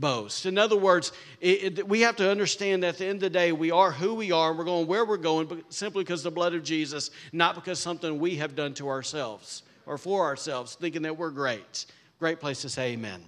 boast. 0.00 0.46
In 0.46 0.58
other 0.58 0.76
words, 0.76 1.12
it, 1.40 1.78
it, 1.78 1.88
we 1.88 2.00
have 2.00 2.16
to 2.16 2.30
understand 2.30 2.82
that 2.82 2.88
at 2.88 2.98
the 2.98 3.06
end 3.06 3.16
of 3.16 3.20
the 3.20 3.30
day, 3.30 3.52
we 3.52 3.70
are 3.70 3.90
who 3.90 4.14
we 4.14 4.32
are, 4.32 4.52
we're 4.52 4.64
going 4.64 4.86
where 4.86 5.04
we're 5.04 5.16
going, 5.16 5.46
but 5.46 5.72
simply 5.72 6.04
because 6.04 6.22
the 6.22 6.30
blood 6.30 6.54
of 6.54 6.62
Jesus, 6.62 7.10
not 7.32 7.54
because 7.54 7.78
something 7.78 8.18
we 8.18 8.36
have 8.36 8.54
done 8.54 8.74
to 8.74 8.88
ourselves 8.88 9.62
or 9.86 9.98
for 9.98 10.24
ourselves, 10.24 10.74
thinking 10.74 11.02
that 11.02 11.16
we're 11.16 11.30
great. 11.30 11.86
Great 12.18 12.40
place 12.40 12.62
to 12.62 12.68
say 12.68 12.92
amen. 12.92 13.14
amen. 13.14 13.24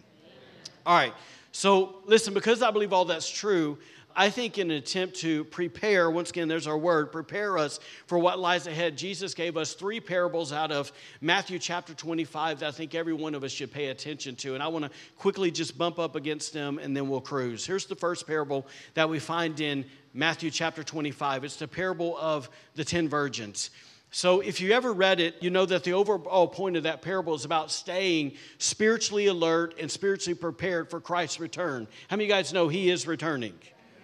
All 0.85 0.97
right. 0.97 1.13
So, 1.53 1.97
listen, 2.05 2.35
because 2.35 2.63
I 2.63 2.71
believe 2.71 2.93
all 2.93 3.07
that's 3.07 3.31
true, 3.31 3.79
I 4.19 4.31
think, 4.31 4.57
in 4.57 4.71
an 4.71 4.79
attempt 4.79 5.17
to 5.17 5.45
prepare, 5.45 6.11
once 6.11 6.31
again, 6.31 6.49
there's 6.49 6.67
our 6.67 6.79
word, 6.79 7.13
prepare 7.13 7.59
us 7.59 7.79
for 8.07 8.19
what 8.19 8.39
lies 8.39 8.67
ahead, 8.67 8.97
Jesus 8.97 9.35
gave 9.35 9.59
us 9.59 9.75
three 9.75 10.01
parables 10.01 10.55
out 10.55 10.73
of 10.73 10.91
Matthew 11.21 11.59
chapter 11.59 11.93
25 11.93 12.61
that 12.61 12.69
I 12.69 12.71
think 12.71 12.95
every 12.95 13.13
one 13.13 13.35
of 13.35 13.45
us 13.45 13.53
should 13.53 13.71
pay 13.71 13.89
attention 13.89 14.35
to. 14.37 14.55
And 14.55 14.63
I 14.63 14.69
want 14.69 14.87
to 14.87 14.91
quickly 15.19 15.51
just 15.51 15.77
bump 15.77 15.99
up 15.99 16.17
against 16.17 16.55
them 16.55 16.79
and 16.79 16.97
then 16.97 17.11
we'll 17.11 17.21
cruise. 17.21 17.67
Here's 17.67 17.85
the 17.85 17.95
first 17.95 18.27
parable 18.27 18.67
that 18.95 19.07
we 19.07 19.19
find 19.19 19.61
in 19.61 19.85
Matthew 20.15 20.51
chapter 20.51 20.83
25 20.83 21.45
it's 21.45 21.57
the 21.57 21.69
parable 21.69 22.17
of 22.17 22.49
the 22.75 22.85
10 22.85 23.11
virgins. 23.11 23.69
So, 24.13 24.41
if 24.41 24.63
you 24.63 24.73
ever 24.73 24.95
read 24.95 25.21
it, 25.21 25.35
you 25.43 25.51
know 25.51 25.67
that 25.67 25.85
the 25.85 25.93
overall 25.93 26.49
point 26.49 26.77
of 26.77 26.85
that 26.85 27.03
parable 27.03 27.35
is 27.35 27.45
about 27.45 27.71
staying 27.71 28.33
spiritually 28.57 29.27
alert 29.27 29.75
and 29.79 29.91
spiritually 29.91 30.39
prepared 30.39 30.89
for 30.89 31.01
Christ's 31.01 31.39
return. 31.39 31.87
How 32.09 32.17
many 32.17 32.25
of 32.25 32.29
you 32.31 32.35
guys 32.35 32.53
know 32.53 32.69
He 32.69 32.89
is 32.89 33.07
returning? 33.07 33.53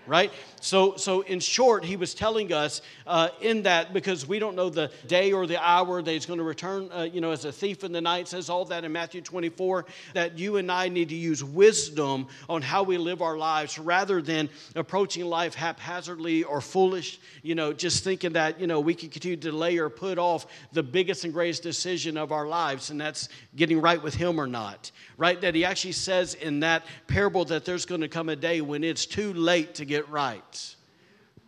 Right? 0.07 0.33
So, 0.61 0.97
so 0.97 1.23
in 1.23 1.41
short, 1.41 1.85
he 1.85 1.97
was 1.97 2.15
telling 2.15 2.53
us 2.53 2.83
uh, 3.07 3.29
in 3.41 3.63
that 3.63 3.93
because 3.93 4.27
we 4.27 4.39
don't 4.39 4.55
know 4.55 4.71
the 4.71 4.91
day 5.07 5.33
or 5.33 5.47
the 5.47 5.63
hour 5.63 6.03
that 6.03 6.11
he's 6.11 6.27
going 6.27 6.39
to 6.39 6.45
return, 6.45 6.91
uh, 6.93 7.03
you 7.03 7.21
know, 7.21 7.33
as 7.33 7.45
a 7.45 7.53
thief 7.53 7.85
in 7.85 7.93
the 7.93 8.01
night. 8.01 8.29
says 8.29 8.49
all 8.49 8.65
that 8.67 8.85
in 8.85 8.93
Matthew 8.93 9.21
24. 9.21 9.87
That 10.15 10.39
you 10.39 10.57
and 10.57 10.71
I 10.71 10.89
need 10.89 11.09
to 11.09 11.15
use 11.15 11.43
wisdom 11.43 12.29
on 12.49 12.63
how 12.63 12.83
we 12.83 12.97
live 12.99 13.23
our 13.23 13.37
lives 13.37 13.79
rather 13.79 14.23
than 14.23 14.49
approaching 14.77 15.25
life 15.25 15.55
haphazardly 15.55 16.45
or 16.45 16.61
foolish. 16.61 17.21
You 17.43 17.55
know, 17.55 17.73
just 17.73 18.05
thinking 18.05 18.33
that 18.35 18.61
you 18.61 18.67
know 18.67 18.81
we 18.81 18.95
can 18.95 19.09
continue 19.09 19.37
to 19.37 19.51
delay 19.51 19.79
or 19.79 19.89
put 19.91 20.19
off 20.19 20.47
the 20.73 20.83
biggest 20.83 21.25
and 21.25 21.33
greatest 21.33 21.63
decision 21.63 22.17
of 22.17 22.33
our 22.33 22.47
lives, 22.47 22.91
and 22.91 23.01
that's 23.01 23.29
getting 23.57 23.81
right 23.81 24.03
with 24.03 24.15
Him 24.15 24.41
or 24.41 24.47
not. 24.47 24.91
Right? 25.17 25.41
That 25.41 25.55
he 25.55 25.65
actually 25.65 25.93
says 25.93 26.35
in 26.35 26.61
that 26.61 26.85
parable 27.07 27.45
that 27.47 27.65
there's 27.65 27.87
going 27.87 28.01
to 28.01 28.09
come 28.09 28.29
a 28.29 28.37
day 28.37 28.61
when 28.61 28.83
it's 28.83 29.07
too 29.07 29.33
late 29.35 29.75
to 29.77 29.85
get 29.85 29.92
right. 30.01 30.77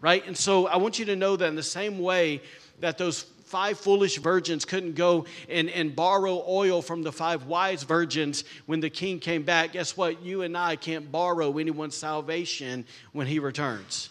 Right? 0.01 0.27
And 0.27 0.37
so 0.37 0.67
I 0.67 0.77
want 0.77 0.99
you 0.99 1.07
to 1.07 1.17
know 1.17 1.37
that 1.37 1.47
in 1.47 1.57
the 1.57 1.63
same 1.63 1.99
way 1.99 2.43
that 2.81 2.99
those 2.99 3.23
five 3.45 3.79
foolish 3.79 4.19
virgins 4.19 4.65
couldn't 4.65 4.95
go 4.95 5.27
and, 5.49 5.71
and 5.71 5.95
borrow 5.95 6.45
oil 6.47 6.83
from 6.83 7.03
the 7.03 7.13
five 7.13 7.47
wise 7.47 7.83
virgins 7.85 8.45
when 8.67 8.81
the 8.81 8.91
king 8.91 9.19
came 9.19 9.43
back, 9.43 9.73
guess 9.73 9.97
what? 9.97 10.23
You 10.23 10.43
and 10.43 10.57
I 10.57 10.77
can't 10.77 11.11
borrow 11.11 11.59
anyone's 11.59 11.97
salvation 11.97 12.85
when 13.13 13.27
he 13.27 13.39
returns 13.39 14.11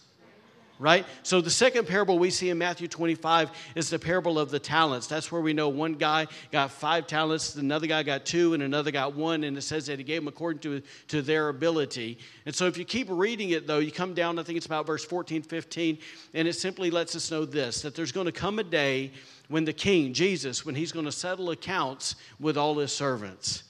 right? 0.80 1.06
So 1.22 1.39
the 1.39 1.50
second 1.50 1.88
parable 1.88 2.20
we 2.20 2.30
see 2.30 2.50
in 2.50 2.58
Matthew 2.58 2.88
25 2.88 3.51
is 3.75 3.89
the 3.89 4.00
parable 4.00 4.39
of 4.39 4.50
the 4.51 4.60
talents. 4.60 5.08
That's 5.08 5.32
where 5.32 5.42
we 5.42 5.53
know 5.53 5.70
one 5.70 5.94
guy 5.94 6.27
got 6.51 6.72
five 6.72 7.08
talents, 7.08 7.56
another 7.56 7.88
guy 7.88 8.03
got 8.03 8.25
two, 8.25 8.53
and 8.53 8.63
another 8.63 8.92
got 8.92 9.15
one, 9.15 9.44
and 9.44 9.58
it 9.58 9.62
says 9.62 9.86
that 9.88 10.00
he 10.00 10.03
gave 10.03 10.22
them 10.22 10.27
according 10.27 10.60
to, 10.62 10.82
to 11.10 11.22
their 11.22 11.50
ability. 11.50 12.18
And 12.46 12.53
so 12.53 12.65
if 12.65 12.77
you 12.77 12.86
keep 12.86 13.08
reading 13.10 13.51
it, 13.51 13.68
though, 13.68 13.80
you 13.80 13.92
come 13.92 14.13
down, 14.13 14.39
I 14.39 14.44
think 14.44 14.58
it's 14.58 14.65
about 14.65 14.86
verse 14.86 15.06
14, 15.06 15.44
15, 15.44 15.98
and 16.34 16.48
it 16.48 16.53
simply 16.53 16.89
lets 16.92 17.15
us 17.15 17.30
know 17.32 17.46
this 17.46 17.82
that 17.82 17.96
there's 17.96 18.12
going 18.12 18.25
to 18.25 18.32
come 18.32 18.60
a 18.60 18.63
day 18.63 19.12
when 19.50 19.65
the 19.65 19.74
king, 19.74 20.13
Jesus, 20.13 20.65
when 20.65 20.75
he's 20.75 20.92
going 20.92 21.06
to 21.06 21.12
settle 21.12 21.51
accounts 21.51 22.15
with 22.39 22.58
all 22.58 22.77
his 22.77 22.92
servants. 22.92 23.63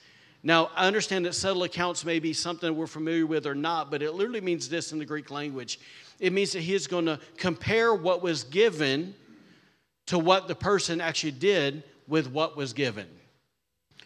Now, 0.46 0.70
I 0.76 0.86
understand 0.86 1.24
that 1.24 1.34
settle 1.34 1.62
accounts 1.62 2.04
may 2.04 2.18
be 2.18 2.34
something 2.34 2.76
we're 2.76 2.86
familiar 2.86 3.24
with 3.24 3.46
or 3.46 3.54
not, 3.54 3.90
but 3.90 4.02
it 4.02 4.12
literally 4.12 4.42
means 4.42 4.68
this 4.68 4.92
in 4.92 4.98
the 4.98 5.04
Greek 5.06 5.30
language. 5.30 5.80
It 6.20 6.32
means 6.32 6.52
that 6.52 6.60
he 6.60 6.74
is 6.74 6.86
going 6.86 7.06
to 7.06 7.18
compare 7.36 7.94
what 7.94 8.22
was 8.22 8.44
given 8.44 9.14
to 10.06 10.18
what 10.18 10.48
the 10.48 10.54
person 10.54 11.00
actually 11.00 11.32
did 11.32 11.82
with 12.06 12.30
what 12.30 12.56
was 12.56 12.72
given. 12.72 13.06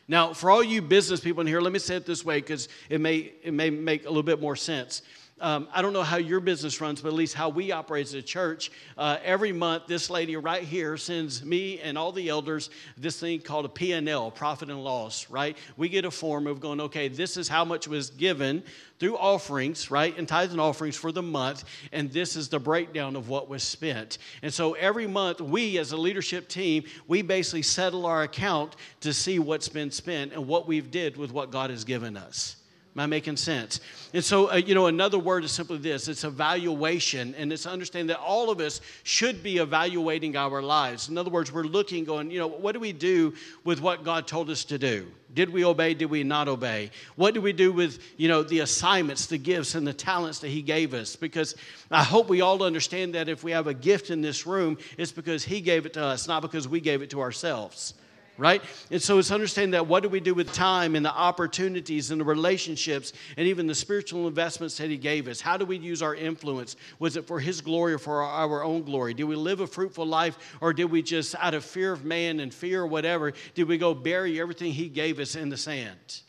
Now, 0.07 0.33
for 0.33 0.51
all 0.51 0.63
you 0.63 0.81
business 0.81 1.21
people 1.21 1.43
in 1.43 1.47
here, 1.47 1.61
let 1.61 1.73
me 1.73 1.79
say 1.79 1.97
it 1.97 2.07
this 2.07 2.25
way 2.25 2.41
because 2.41 2.69
it 2.89 3.01
may, 3.01 3.33
it 3.43 3.53
may 3.53 3.69
make 3.69 4.05
a 4.05 4.09
little 4.09 4.23
bit 4.23 4.41
more 4.41 4.57
sense. 4.57 5.03
Um, 5.41 5.69
I 5.73 5.83
don't 5.83 5.93
know 5.93 6.03
how 6.03 6.17
your 6.17 6.41
business 6.41 6.81
runs, 6.81 7.01
but 7.01 7.09
at 7.09 7.15
least 7.15 7.35
how 7.35 7.49
we 7.49 7.71
operate 7.71 8.07
as 8.07 8.15
a 8.15 8.23
church. 8.23 8.71
Uh, 8.97 9.19
every 9.23 9.53
month, 9.53 9.87
this 9.87 10.11
lady 10.11 10.37
right 10.37 10.63
here 10.63 10.97
sends 10.97 11.45
me 11.45 11.81
and 11.81 11.97
all 11.97 12.13
the 12.13 12.29
elders 12.29 12.71
this 12.97 13.21
thing 13.21 13.41
called 13.41 13.65
a 13.65 13.69
P&L, 13.69 14.31
profit 14.33 14.69
and 14.69 14.83
loss, 14.83 15.31
right? 15.31 15.57
We 15.77 15.89
get 15.89 16.05
a 16.05 16.11
form 16.11 16.47
of 16.47 16.61
going, 16.61 16.81
okay, 16.81 17.09
this 17.09 17.37
is 17.37 17.49
how 17.49 17.65
much 17.65 17.87
was 17.87 18.11
given 18.11 18.63
through 18.99 19.17
offerings, 19.17 19.91
right, 19.91 20.17
and 20.19 20.27
tithes 20.27 20.53
and 20.53 20.61
offerings 20.61 20.97
for 20.97 21.13
the 21.13 21.23
month, 21.23 21.65
and 21.93 22.11
this 22.11 22.35
is 22.35 22.49
the 22.49 22.59
breakdown 22.59 23.15
of 23.15 23.29
what 23.29 23.49
was 23.49 23.63
spent. 23.63 24.19
And 24.43 24.53
so 24.53 24.75
every 24.75 25.07
month, 25.07 25.41
we 25.41 25.79
as 25.79 25.93
a 25.93 25.97
leadership 25.97 26.49
team, 26.49 26.85
we 27.07 27.23
basically 27.23 27.63
settle 27.63 28.07
our 28.07 28.25
account 28.25 28.75
to 29.01 29.13
see 29.13 29.39
what's 29.39 29.69
been 29.69 29.91
spent 29.91 30.33
and 30.33 30.47
what 30.47 30.67
we've 30.67 30.91
did 30.91 31.17
with 31.17 31.33
what 31.33 31.53
God 31.53 31.71
has 31.71 31.85
given 31.85 32.17
us. 32.17 32.58
Am 32.99 33.03
I 33.03 33.07
making 33.07 33.37
sense? 33.37 33.79
And 34.13 34.25
so, 34.25 34.51
uh, 34.51 34.57
you 34.57 34.75
know, 34.75 34.87
another 34.87 35.21
word 35.21 35.45
is 35.45 35.53
simply 35.53 35.79
this 35.79 36.09
it's 36.09 36.25
evaluation, 36.25 37.33
and 37.37 37.53
it's 37.53 37.65
understanding 37.65 38.09
that 38.09 38.19
all 38.19 38.51
of 38.51 38.59
us 38.59 38.81
should 39.05 39.41
be 39.41 39.59
evaluating 39.59 40.35
our 40.35 40.61
lives. 40.61 41.09
In 41.09 41.17
other 41.17 41.31
words, 41.31 41.53
we're 41.53 41.63
looking, 41.63 42.03
going, 42.03 42.29
you 42.29 42.41
know, 42.41 42.49
what 42.49 42.73
do 42.73 42.81
we 42.81 42.93
do 42.93 43.35
with 43.63 43.81
what 43.81 44.03
God 44.03 44.27
told 44.27 44.51
us 44.51 44.65
to 44.65 44.79
do? 44.79 45.07
Did 45.33 45.51
we 45.51 45.65
obey? 45.65 45.95
Did 45.95 46.07
we 46.07 46.25
not 46.25 46.49
obey? 46.49 46.91
What 47.15 47.35
do 47.35 47.41
we 47.41 47.53
do 47.53 47.71
with, 47.71 48.01
you 48.17 48.27
know, 48.27 48.43
the 48.43 48.61
assignments, 48.61 49.27
the 49.27 49.39
gifts, 49.39 49.77
and 49.77 49.87
the 49.87 49.93
talents 49.93 50.41
that 50.41 50.49
He 50.49 50.61
gave 50.61 50.93
us? 50.93 51.15
Because 51.15 51.55
I 51.93 52.03
hope 52.03 52.29
we 52.29 52.41
all 52.41 52.65
understand 52.65 53.15
that 53.15 53.29
if 53.29 53.45
we 53.45 53.53
have 53.53 53.69
a 53.69 53.75
gift 53.75 54.11
in 54.11 54.23
this 54.23 54.45
room, 54.45 54.77
it's 54.97 55.13
because 55.13 55.45
He 55.45 55.61
gave 55.61 55.87
it 55.87 55.93
to 55.93 56.03
us, 56.03 56.27
not 56.27 56.43
because 56.43 56.67
we 56.67 56.81
gave 56.81 57.01
it 57.01 57.11
to 57.11 57.21
ourselves 57.21 57.95
right? 58.39 58.63
And 58.91 59.03
so 59.03 59.19
it's 59.19 59.31
understanding 59.33 59.73
that 59.73 59.87
what 59.87 60.03
do 60.03 60.09
we 60.09 60.21
do 60.21 60.33
with 60.33 60.53
time 60.53 60.95
and 60.95 61.05
the 61.05 61.13
opportunities 61.13 62.11
and 62.11 62.21
the 62.21 62.25
relationships 62.25 63.13
and 63.37 63.47
even 63.49 63.67
the 63.67 63.75
spiritual 63.75 64.29
investments 64.29 64.79
that 64.79 64.89
He 64.89 64.97
gave 64.97 65.29
us? 65.29 65.41
How 65.41 65.57
do 65.57 65.67
we 65.67 65.77
use 65.77 66.01
our 66.01 66.15
influence? 66.15 66.77
Was 67.01 67.17
it 67.17 67.27
for 67.27 67.41
His 67.41 67.61
glory 67.61 67.93
or 67.93 67.99
for 67.99 68.23
our 68.23 68.63
own 68.63 68.85
glory? 68.85 69.13
Did 69.13 69.25
we 69.25 69.35
live 69.37 69.61
a 69.61 69.67
fruitful 69.67 70.07
life 70.07 70.39
or 70.61 70.73
did 70.73 70.87
we 70.87 71.03
just, 71.03 71.35
out 71.35 71.55
of 71.55 71.65
fear 71.65 71.93
of 71.93 72.05
man 72.05 72.41
and 72.41 72.55
fear 72.55 72.83
or 72.83 72.87
whatever, 72.87 73.33
did 73.55 73.67
we 73.69 73.77
go 73.77 73.93
bury 73.93 74.41
everything 74.41 74.73
He 74.73 74.89
gave 74.89 75.19
us 75.19 75.35
in 75.35 75.49
the 75.49 75.57
sand? 75.57 76.23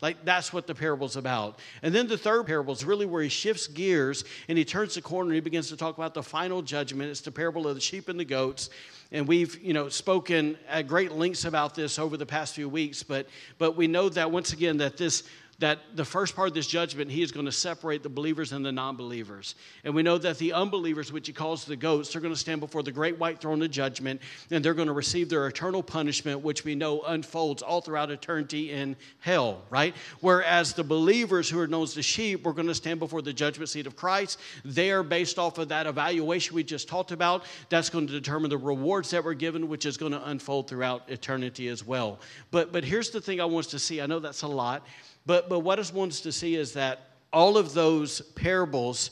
Like 0.00 0.24
that's 0.24 0.52
what 0.52 0.66
the 0.66 0.74
parable's 0.74 1.16
about. 1.16 1.60
And 1.82 1.94
then 1.94 2.08
the 2.08 2.18
third 2.18 2.46
parable 2.46 2.74
is 2.74 2.84
really 2.84 3.06
where 3.06 3.22
he 3.22 3.28
shifts 3.28 3.66
gears 3.66 4.24
and 4.48 4.58
he 4.58 4.64
turns 4.64 4.94
the 4.94 5.02
corner 5.02 5.30
and 5.30 5.34
he 5.34 5.40
begins 5.40 5.68
to 5.68 5.76
talk 5.76 5.96
about 5.96 6.14
the 6.14 6.22
final 6.22 6.62
judgment. 6.62 7.10
It's 7.10 7.20
the 7.20 7.30
parable 7.30 7.66
of 7.68 7.74
the 7.74 7.80
sheep 7.80 8.08
and 8.08 8.18
the 8.18 8.24
goats 8.24 8.70
and 9.12 9.28
we've 9.28 9.62
you 9.62 9.72
know 9.72 9.88
spoken 9.88 10.58
at 10.68 10.88
great 10.88 11.12
lengths 11.12 11.44
about 11.44 11.74
this 11.74 11.98
over 11.98 12.16
the 12.16 12.26
past 12.26 12.54
few 12.54 12.68
weeks 12.68 13.02
but 13.02 13.26
but 13.58 13.76
we 13.76 13.86
know 13.86 14.08
that 14.08 14.30
once 14.30 14.52
again 14.52 14.78
that 14.78 14.96
this 14.96 15.22
that 15.58 15.78
the 15.94 16.04
first 16.04 16.34
part 16.34 16.48
of 16.48 16.54
this 16.54 16.66
judgment, 16.66 17.10
he 17.10 17.22
is 17.22 17.32
going 17.32 17.46
to 17.46 17.52
separate 17.52 18.02
the 18.02 18.08
believers 18.08 18.52
and 18.52 18.64
the 18.64 18.72
non 18.72 18.96
believers. 18.96 19.54
And 19.84 19.94
we 19.94 20.02
know 20.02 20.18
that 20.18 20.38
the 20.38 20.52
unbelievers, 20.52 21.12
which 21.12 21.26
he 21.26 21.32
calls 21.32 21.64
the 21.64 21.76
goats, 21.76 22.12
they're 22.12 22.20
going 22.20 22.34
to 22.34 22.40
stand 22.40 22.60
before 22.60 22.82
the 22.82 22.92
great 22.92 23.18
white 23.18 23.40
throne 23.40 23.62
of 23.62 23.70
judgment 23.70 24.20
and 24.50 24.64
they're 24.64 24.74
going 24.74 24.88
to 24.88 24.94
receive 24.94 25.28
their 25.28 25.46
eternal 25.46 25.82
punishment, 25.82 26.40
which 26.40 26.64
we 26.64 26.74
know 26.74 27.02
unfolds 27.02 27.62
all 27.62 27.80
throughout 27.80 28.10
eternity 28.10 28.72
in 28.72 28.96
hell, 29.20 29.62
right? 29.70 29.94
Whereas 30.20 30.72
the 30.72 30.84
believers 30.84 31.48
who 31.48 31.58
are 31.60 31.66
known 31.66 31.84
as 31.84 31.94
the 31.94 32.02
sheep, 32.02 32.44
we're 32.44 32.52
going 32.52 32.68
to 32.68 32.74
stand 32.74 32.98
before 32.98 33.22
the 33.22 33.32
judgment 33.32 33.68
seat 33.68 33.86
of 33.86 33.96
Christ. 33.96 34.40
They 34.64 34.90
are 34.90 35.02
based 35.02 35.38
off 35.38 35.58
of 35.58 35.68
that 35.68 35.86
evaluation 35.86 36.54
we 36.54 36.64
just 36.64 36.88
talked 36.88 37.12
about. 37.12 37.44
That's 37.68 37.90
going 37.90 38.06
to 38.06 38.12
determine 38.12 38.50
the 38.50 38.58
rewards 38.58 39.10
that 39.10 39.24
were 39.24 39.34
given, 39.34 39.68
which 39.68 39.86
is 39.86 39.96
going 39.96 40.12
to 40.12 40.28
unfold 40.28 40.68
throughout 40.68 41.08
eternity 41.08 41.68
as 41.68 41.86
well. 41.86 42.20
But, 42.50 42.72
but 42.72 42.84
here's 42.84 43.10
the 43.10 43.20
thing 43.20 43.40
I 43.40 43.44
want 43.44 43.66
us 43.66 43.70
to 43.72 43.78
see. 43.78 44.00
I 44.00 44.06
know 44.06 44.18
that's 44.18 44.42
a 44.42 44.48
lot. 44.48 44.86
But, 45.26 45.48
but 45.48 45.60
what 45.60 45.78
I 45.78 45.92
want 45.94 46.12
us 46.12 46.20
to 46.20 46.32
see 46.32 46.54
is 46.54 46.74
that 46.74 47.10
all 47.32 47.56
of 47.56 47.74
those 47.74 48.20
parables, 48.20 49.10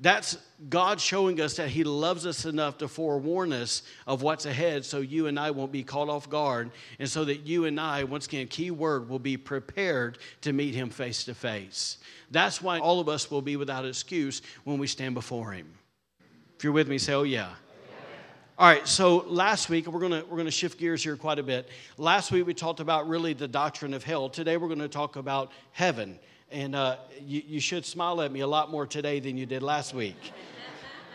that's 0.00 0.38
God 0.68 1.00
showing 1.00 1.40
us 1.40 1.56
that 1.56 1.68
He 1.68 1.84
loves 1.84 2.26
us 2.26 2.44
enough 2.44 2.78
to 2.78 2.88
forewarn 2.88 3.52
us 3.52 3.82
of 4.06 4.22
what's 4.22 4.46
ahead 4.46 4.84
so 4.84 5.00
you 5.00 5.26
and 5.26 5.38
I 5.38 5.50
won't 5.50 5.72
be 5.72 5.82
caught 5.82 6.08
off 6.08 6.30
guard, 6.30 6.70
and 6.98 7.08
so 7.08 7.24
that 7.24 7.46
you 7.46 7.66
and 7.66 7.78
I, 7.78 8.04
once 8.04 8.26
again, 8.26 8.46
key 8.46 8.70
word, 8.70 9.08
will 9.08 9.18
be 9.18 9.36
prepared 9.36 10.18
to 10.42 10.52
meet 10.52 10.74
Him 10.74 10.90
face 10.90 11.24
to 11.24 11.34
face. 11.34 11.98
That's 12.30 12.62
why 12.62 12.78
all 12.78 13.00
of 13.00 13.08
us 13.08 13.30
will 13.30 13.42
be 13.42 13.56
without 13.56 13.84
excuse 13.84 14.42
when 14.64 14.78
we 14.78 14.86
stand 14.86 15.14
before 15.14 15.52
Him. 15.52 15.66
If 16.56 16.64
you're 16.64 16.72
with 16.72 16.88
me, 16.88 16.98
say, 16.98 17.14
Oh, 17.14 17.22
yeah. 17.22 17.50
All 18.58 18.66
right, 18.66 18.88
so 18.88 19.18
last 19.28 19.68
week, 19.68 19.86
we're 19.86 20.00
gonna 20.00 20.24
we're 20.28 20.36
gonna 20.36 20.50
shift 20.50 20.80
gears 20.80 21.04
here 21.04 21.16
quite 21.16 21.38
a 21.38 21.44
bit. 21.44 21.68
Last 21.96 22.32
week, 22.32 22.44
we 22.44 22.54
talked 22.54 22.80
about 22.80 23.08
really 23.08 23.32
the 23.32 23.46
doctrine 23.46 23.94
of 23.94 24.02
hell. 24.02 24.28
Today, 24.28 24.56
we're 24.56 24.74
to 24.74 24.88
talk 24.88 25.14
about 25.14 25.52
heaven. 25.70 26.18
And 26.50 26.74
uh, 26.74 26.96
you, 27.20 27.40
you 27.46 27.60
should 27.60 27.86
smile 27.86 28.20
at 28.20 28.32
me 28.32 28.40
a 28.40 28.48
lot 28.48 28.68
more 28.68 28.84
today 28.84 29.20
than 29.20 29.36
you 29.36 29.46
did 29.46 29.62
last 29.62 29.94
week. 29.94 30.32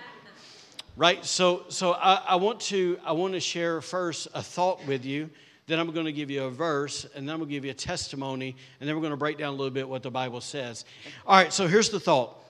right? 0.95 1.25
So, 1.25 1.65
so 1.67 1.91
I, 1.91 2.23
I, 2.29 2.35
want 2.37 2.61
to, 2.61 2.97
I 3.03 3.11
want 3.11 3.33
to 3.33 3.41
share 3.41 3.81
first 3.81 4.29
a 4.33 4.41
thought 4.41 4.79
with 4.87 5.03
you. 5.03 5.29
Then 5.67 5.79
I'm 5.79 5.91
going 5.91 6.05
to 6.05 6.13
give 6.13 6.29
you 6.29 6.43
a 6.43 6.49
verse, 6.49 7.05
and 7.13 7.27
then 7.27 7.33
I'm 7.33 7.39
going 7.39 7.49
to 7.49 7.55
give 7.55 7.65
you 7.65 7.71
a 7.71 7.73
testimony, 7.73 8.55
and 8.79 8.87
then 8.87 8.95
we're 8.95 9.01
going 9.01 9.11
to 9.11 9.17
break 9.17 9.37
down 9.37 9.49
a 9.49 9.57
little 9.57 9.69
bit 9.69 9.89
what 9.89 10.03
the 10.03 10.11
Bible 10.11 10.39
says. 10.39 10.85
All 11.25 11.35
right, 11.35 11.51
so 11.51 11.67
here's 11.67 11.89
the 11.89 11.99
thought 11.99 12.42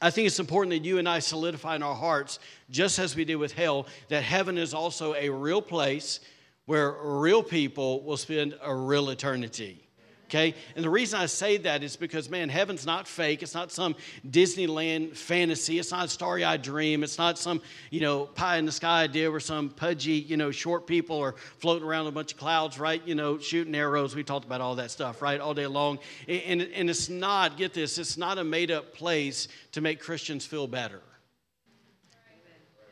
I 0.00 0.10
think 0.10 0.26
it's 0.26 0.38
important 0.38 0.70
that 0.70 0.86
you 0.86 0.98
and 0.98 1.08
I 1.08 1.18
solidify 1.18 1.76
in 1.76 1.82
our 1.82 1.94
hearts, 1.94 2.38
just 2.70 2.98
as 2.98 3.16
we 3.16 3.24
did 3.24 3.36
with 3.36 3.52
hell, 3.52 3.86
that 4.08 4.22
heaven 4.22 4.56
is 4.56 4.72
also 4.72 5.14
a 5.14 5.28
real 5.28 5.60
place 5.60 6.20
where 6.66 6.92
real 7.02 7.42
people 7.42 8.02
will 8.02 8.16
spend 8.16 8.56
a 8.62 8.74
real 8.74 9.10
eternity. 9.10 9.87
Okay? 10.28 10.54
And 10.76 10.84
the 10.84 10.90
reason 10.90 11.18
I 11.18 11.24
say 11.24 11.56
that 11.58 11.82
is 11.82 11.96
because, 11.96 12.28
man, 12.28 12.50
heaven's 12.50 12.84
not 12.84 13.08
fake. 13.08 13.42
It's 13.42 13.54
not 13.54 13.72
some 13.72 13.96
Disneyland 14.28 15.16
fantasy. 15.16 15.78
It's 15.78 15.90
not 15.90 16.04
a 16.04 16.08
starry 16.08 16.44
eyed 16.44 16.60
dream. 16.60 17.02
It's 17.02 17.16
not 17.16 17.38
some, 17.38 17.62
you 17.90 18.00
know, 18.00 18.26
pie 18.26 18.58
in 18.58 18.66
the 18.66 18.72
sky 18.72 19.04
idea 19.04 19.30
where 19.30 19.40
some 19.40 19.70
pudgy, 19.70 20.12
you 20.12 20.36
know, 20.36 20.50
short 20.50 20.86
people 20.86 21.18
are 21.18 21.34
floating 21.60 21.88
around 21.88 22.08
a 22.08 22.12
bunch 22.12 22.32
of 22.32 22.38
clouds, 22.38 22.78
right? 22.78 23.00
You 23.06 23.14
know, 23.14 23.38
shooting 23.38 23.74
arrows. 23.74 24.14
We 24.14 24.22
talked 24.22 24.44
about 24.44 24.60
all 24.60 24.74
that 24.74 24.90
stuff, 24.90 25.22
right? 25.22 25.40
All 25.40 25.54
day 25.54 25.66
long. 25.66 25.98
And, 26.28 26.60
and 26.60 26.90
it's 26.90 27.08
not, 27.08 27.56
get 27.56 27.72
this, 27.72 27.96
it's 27.96 28.18
not 28.18 28.36
a 28.36 28.44
made 28.44 28.70
up 28.70 28.92
place 28.92 29.48
to 29.72 29.80
make 29.80 29.98
Christians 29.98 30.44
feel 30.44 30.66
better 30.66 31.00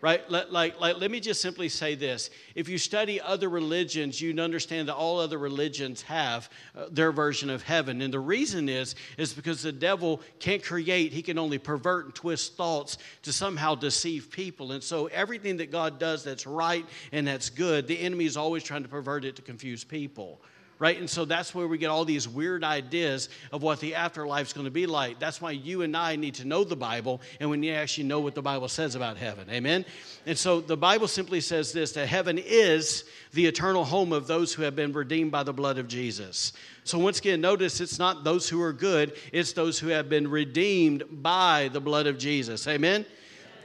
right? 0.06 0.30
Like, 0.30 0.52
like, 0.52 0.80
like, 0.80 1.00
let 1.00 1.10
me 1.10 1.18
just 1.18 1.40
simply 1.40 1.68
say 1.68 1.96
this. 1.96 2.30
If 2.54 2.68
you 2.68 2.78
study 2.78 3.20
other 3.20 3.48
religions, 3.48 4.20
you'd 4.20 4.38
understand 4.38 4.86
that 4.86 4.94
all 4.94 5.18
other 5.18 5.36
religions 5.36 6.00
have 6.02 6.48
uh, 6.76 6.84
their 6.92 7.10
version 7.10 7.50
of 7.50 7.64
heaven. 7.64 8.00
And 8.00 8.14
the 8.14 8.20
reason 8.20 8.68
is, 8.68 8.94
is 9.18 9.32
because 9.32 9.62
the 9.62 9.72
devil 9.72 10.20
can't 10.38 10.62
create, 10.62 11.12
he 11.12 11.22
can 11.22 11.40
only 11.40 11.58
pervert 11.58 12.04
and 12.04 12.14
twist 12.14 12.56
thoughts 12.56 12.98
to 13.22 13.32
somehow 13.32 13.74
deceive 13.74 14.30
people. 14.30 14.70
And 14.70 14.80
so 14.80 15.06
everything 15.06 15.56
that 15.56 15.72
God 15.72 15.98
does 15.98 16.22
that's 16.22 16.46
right 16.46 16.86
and 17.10 17.26
that's 17.26 17.50
good, 17.50 17.88
the 17.88 17.98
enemy 17.98 18.26
is 18.26 18.36
always 18.36 18.62
trying 18.62 18.84
to 18.84 18.88
pervert 18.88 19.24
it 19.24 19.34
to 19.34 19.42
confuse 19.42 19.82
people 19.82 20.40
right? 20.78 20.98
And 20.98 21.08
so 21.08 21.24
that's 21.24 21.54
where 21.54 21.66
we 21.66 21.78
get 21.78 21.88
all 21.88 22.04
these 22.04 22.28
weird 22.28 22.62
ideas 22.62 23.28
of 23.52 23.62
what 23.62 23.80
the 23.80 23.94
afterlife 23.94 24.48
is 24.48 24.52
going 24.52 24.66
to 24.66 24.70
be 24.70 24.86
like. 24.86 25.18
That's 25.18 25.40
why 25.40 25.52
you 25.52 25.82
and 25.82 25.96
I 25.96 26.16
need 26.16 26.34
to 26.34 26.44
know 26.46 26.64
the 26.64 26.76
Bible 26.76 27.20
and 27.40 27.48
we 27.48 27.56
need 27.56 27.68
to 27.68 27.76
actually 27.76 28.04
know 28.04 28.20
what 28.20 28.34
the 28.34 28.42
Bible 28.42 28.68
says 28.68 28.94
about 28.94 29.16
heaven. 29.16 29.48
Amen? 29.50 29.86
And 30.26 30.36
so 30.36 30.60
the 30.60 30.76
Bible 30.76 31.08
simply 31.08 31.40
says 31.40 31.72
this 31.72 31.92
that 31.92 32.06
heaven 32.06 32.38
is 32.38 33.04
the 33.32 33.46
eternal 33.46 33.84
home 33.84 34.12
of 34.12 34.26
those 34.26 34.52
who 34.52 34.62
have 34.62 34.76
been 34.76 34.92
redeemed 34.92 35.32
by 35.32 35.42
the 35.42 35.52
blood 35.52 35.78
of 35.78 35.88
Jesus. 35.88 36.52
So 36.84 36.98
once 36.98 37.18
again, 37.18 37.40
notice 37.40 37.80
it's 37.80 37.98
not 37.98 38.24
those 38.24 38.48
who 38.48 38.60
are 38.62 38.72
good, 38.72 39.16
it's 39.32 39.52
those 39.52 39.78
who 39.78 39.88
have 39.88 40.08
been 40.08 40.28
redeemed 40.28 41.04
by 41.10 41.70
the 41.72 41.80
blood 41.80 42.06
of 42.06 42.18
Jesus. 42.18 42.66
Amen? 42.68 43.06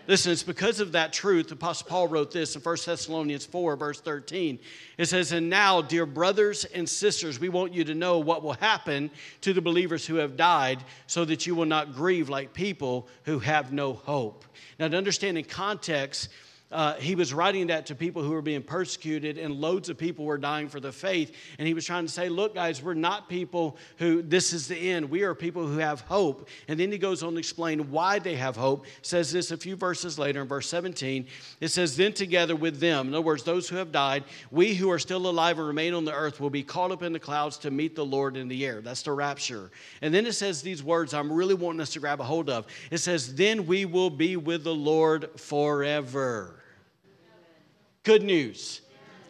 Listen, 0.07 0.31
it's 0.31 0.43
because 0.43 0.79
of 0.79 0.93
that 0.93 1.13
truth. 1.13 1.51
Apostle 1.51 1.87
Paul 1.87 2.07
wrote 2.07 2.31
this 2.31 2.55
in 2.55 2.61
1 2.61 2.77
Thessalonians 2.85 3.45
4, 3.45 3.75
verse 3.75 4.01
13. 4.01 4.59
It 4.97 5.05
says, 5.05 5.31
And 5.31 5.49
now, 5.49 5.81
dear 5.81 6.05
brothers 6.05 6.65
and 6.65 6.89
sisters, 6.89 7.39
we 7.39 7.49
want 7.49 7.73
you 7.73 7.83
to 7.83 7.93
know 7.93 8.17
what 8.19 8.43
will 8.43 8.53
happen 8.53 9.11
to 9.41 9.53
the 9.53 9.61
believers 9.61 10.05
who 10.05 10.15
have 10.15 10.35
died, 10.35 10.83
so 11.05 11.23
that 11.25 11.45
you 11.45 11.53
will 11.53 11.65
not 11.65 11.93
grieve 11.93 12.29
like 12.29 12.53
people 12.53 13.07
who 13.23 13.39
have 13.39 13.71
no 13.71 13.93
hope. 13.93 14.43
Now, 14.79 14.87
to 14.87 14.97
understand 14.97 15.37
in 15.37 15.45
context, 15.45 16.29
uh, 16.71 16.93
he 16.95 17.15
was 17.15 17.33
writing 17.33 17.67
that 17.67 17.87
to 17.87 17.95
people 17.95 18.23
who 18.23 18.31
were 18.31 18.41
being 18.41 18.63
persecuted, 18.63 19.37
and 19.37 19.53
loads 19.53 19.89
of 19.89 19.97
people 19.97 20.25
were 20.25 20.37
dying 20.37 20.69
for 20.69 20.79
the 20.79 20.91
faith. 20.91 21.35
And 21.59 21.67
he 21.67 21.73
was 21.73 21.85
trying 21.85 22.05
to 22.05 22.11
say, 22.11 22.29
Look, 22.29 22.55
guys, 22.55 22.81
we're 22.81 22.93
not 22.93 23.27
people 23.27 23.77
who 23.97 24.21
this 24.21 24.53
is 24.53 24.67
the 24.67 24.77
end. 24.77 25.09
We 25.09 25.23
are 25.23 25.35
people 25.35 25.67
who 25.67 25.79
have 25.79 26.01
hope. 26.01 26.47
And 26.67 26.79
then 26.79 26.91
he 26.91 26.97
goes 26.97 27.23
on 27.23 27.33
to 27.33 27.39
explain 27.39 27.91
why 27.91 28.19
they 28.19 28.35
have 28.35 28.55
hope. 28.55 28.85
Says 29.01 29.31
this 29.31 29.51
a 29.51 29.57
few 29.57 29.75
verses 29.75 30.17
later 30.17 30.41
in 30.41 30.47
verse 30.47 30.69
17. 30.69 31.27
It 31.59 31.67
says, 31.69 31.97
Then 31.97 32.13
together 32.13 32.55
with 32.55 32.79
them, 32.79 33.09
in 33.09 33.13
other 33.13 33.21
words, 33.21 33.43
those 33.43 33.67
who 33.67 33.75
have 33.75 33.91
died, 33.91 34.23
we 34.49 34.73
who 34.73 34.89
are 34.89 34.99
still 34.99 35.27
alive 35.27 35.57
and 35.57 35.67
remain 35.67 35.93
on 35.93 36.05
the 36.05 36.13
earth 36.13 36.39
will 36.39 36.49
be 36.49 36.63
caught 36.63 36.91
up 36.91 37.03
in 37.03 37.11
the 37.11 37.19
clouds 37.19 37.57
to 37.59 37.71
meet 37.71 37.95
the 37.95 38.05
Lord 38.05 38.37
in 38.37 38.47
the 38.47 38.65
air. 38.65 38.81
That's 38.81 39.01
the 39.01 39.11
rapture. 39.11 39.71
And 40.01 40.13
then 40.13 40.25
it 40.25 40.33
says 40.33 40.61
these 40.61 40.83
words 40.83 41.13
I'm 41.13 41.31
really 41.31 41.53
wanting 41.53 41.81
us 41.81 41.91
to 41.93 41.99
grab 41.99 42.21
a 42.21 42.23
hold 42.23 42.49
of. 42.49 42.65
It 42.91 42.99
says, 42.99 43.35
Then 43.35 43.65
we 43.67 43.83
will 43.83 44.09
be 44.09 44.37
with 44.37 44.63
the 44.63 44.73
Lord 44.73 45.29
forever. 45.37 46.60
Good 48.03 48.23
news. 48.23 48.81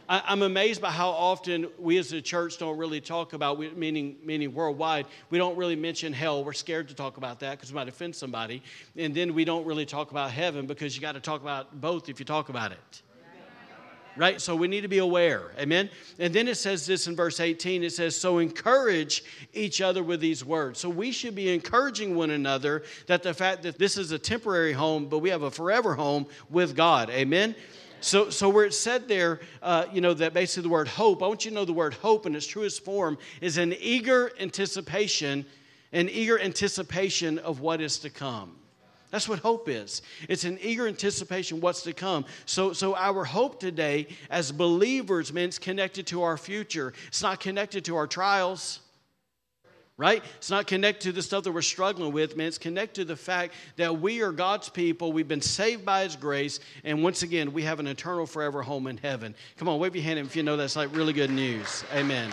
I, 0.08 0.32
am 0.32 0.44
amazed 0.44 0.82
by 0.82 0.92
how 0.92 1.10
often 1.10 1.68
we 1.78 1.98
as 1.98 2.14
a 2.14 2.22
church 2.22 2.58
don't 2.58 2.78
really 2.78 3.02
talk 3.02 3.34
about, 3.34 3.60
meaning, 3.76 4.16
meaning 4.24 4.54
worldwide, 4.54 5.08
we 5.30 5.38
don't 5.38 5.58
really 5.58 5.76
mention 5.76 6.14
hell. 6.14 6.46
We're 6.46 6.54
scared 6.54 6.88
to 6.88 6.96
talk 6.96 7.18
about 7.18 7.42
that 7.42 7.58
because 7.58 7.74
we 7.74 7.76
might 7.76 7.90
offend 7.90 8.16
somebody. 8.16 8.64
And 8.96 9.14
then 9.14 9.34
we 9.34 9.44
don't 9.44 9.66
really 9.66 9.86
talk 9.86 10.12
about 10.12 10.32
heaven 10.32 10.68
because 10.68 10.96
you 10.96 11.02
got 11.02 11.16
to 11.16 11.20
talk 11.20 11.42
about 11.42 11.82
both 11.82 12.08
if 12.08 12.18
you 12.18 12.26
talk 12.26 12.48
about 12.48 12.72
it. 12.72 13.02
Right? 14.16 14.40
So 14.40 14.56
we 14.56 14.70
need 14.70 14.82
to 14.82 14.88
be 14.88 15.00
aware. 15.00 15.52
Amen? 15.60 15.90
And 16.18 16.34
then 16.34 16.48
it 16.48 16.56
says 16.56 16.86
this 16.86 17.08
in 17.08 17.16
verse 17.16 17.42
18 17.42 17.84
it 17.84 17.92
says, 17.92 18.16
So 18.16 18.38
encourage 18.38 19.26
each 19.54 19.82
other 19.82 20.02
with 20.02 20.22
these 20.22 20.46
words. 20.46 20.80
So 20.80 20.88
we 20.88 21.12
should 21.12 21.36
be 21.36 21.54
encouraging 21.54 22.16
one 22.16 22.30
another 22.30 22.84
that 23.08 23.22
the 23.22 23.34
fact 23.34 23.64
that 23.64 23.78
this 23.78 23.98
is 23.98 24.14
a 24.14 24.20
temporary 24.20 24.72
home, 24.72 25.08
but 25.08 25.20
we 25.20 25.30
have 25.30 25.44
a 25.44 25.52
forever 25.52 25.94
home 25.94 26.26
with 26.50 26.74
God. 26.74 27.10
Amen? 27.10 27.54
So, 28.02 28.30
so 28.30 28.50
where 28.50 28.66
it 28.66 28.74
said 28.74 29.08
there, 29.08 29.40
uh, 29.62 29.86
you 29.94 30.02
know, 30.02 30.14
that 30.16 30.34
basically 30.34 30.64
the 30.64 30.70
word 30.70 30.88
hope, 30.88 31.24
I 31.24 31.28
want 31.28 31.46
you 31.46 31.52
to 31.52 31.56
know 31.56 31.66
the 31.66 31.74
word 31.74 31.94
hope 31.94 32.26
in 32.26 32.36
its 32.36 32.46
truest 32.46 32.84
form 32.84 33.18
is 33.40 33.58
an 33.58 33.74
eager 33.80 34.32
anticipation, 34.40 35.46
an 35.94 36.10
eager 36.10 36.40
anticipation 36.40 37.38
of 37.40 37.60
what 37.60 37.80
is 37.80 38.00
to 38.00 38.10
come. 38.10 38.58
That's 39.12 39.28
what 39.28 39.40
hope 39.40 39.70
is. 39.70 40.02
It's 40.30 40.46
an 40.46 40.58
eager 40.62 40.88
anticipation 40.88 41.60
what's 41.60 41.84
to 41.84 41.94
come. 41.94 42.26
So, 42.46 42.74
so 42.74 42.96
our 42.96 43.24
hope 43.24 43.60
today 43.60 44.08
as 44.30 44.52
believers, 44.52 45.34
means 45.34 45.60
connected 45.60 46.08
to 46.08 46.24
our 46.24 46.38
future. 46.38 46.94
It's 47.08 47.22
not 47.22 47.40
connected 47.40 47.86
to 47.86 47.96
our 47.98 48.08
trials 48.08 48.81
right? 50.02 50.24
It's 50.38 50.50
not 50.50 50.66
connected 50.66 51.10
to 51.10 51.12
the 51.12 51.22
stuff 51.22 51.44
that 51.44 51.52
we're 51.52 51.62
struggling 51.62 52.12
with, 52.12 52.36
man. 52.36 52.48
It's 52.48 52.58
connected 52.58 53.02
to 53.02 53.06
the 53.06 53.16
fact 53.16 53.54
that 53.76 54.02
we 54.02 54.24
are 54.24 54.32
God's 54.32 54.68
people. 54.68 55.14
We've 55.14 55.28
been 55.28 55.42
saved 55.42 55.86
by 55.86 56.06
His 56.06 56.16
grace. 56.16 56.60
And 56.84 57.04
once 57.04 57.22
again, 57.22 57.54
we 57.54 57.62
have 57.62 57.80
an 57.80 57.86
eternal, 57.86 58.26
forever 58.26 58.64
home 58.64 58.88
in 58.88 58.98
heaven. 58.98 59.36
Come 59.58 59.70
on, 59.70 59.80
wave 59.80 59.96
your 59.96 60.04
hand 60.04 60.18
if 60.18 60.36
you 60.36 60.42
know 60.42 60.58
that's 60.58 60.76
like 60.76 60.96
really 60.96 61.14
good 61.14 61.30
news. 61.30 61.84
Amen. 61.94 62.32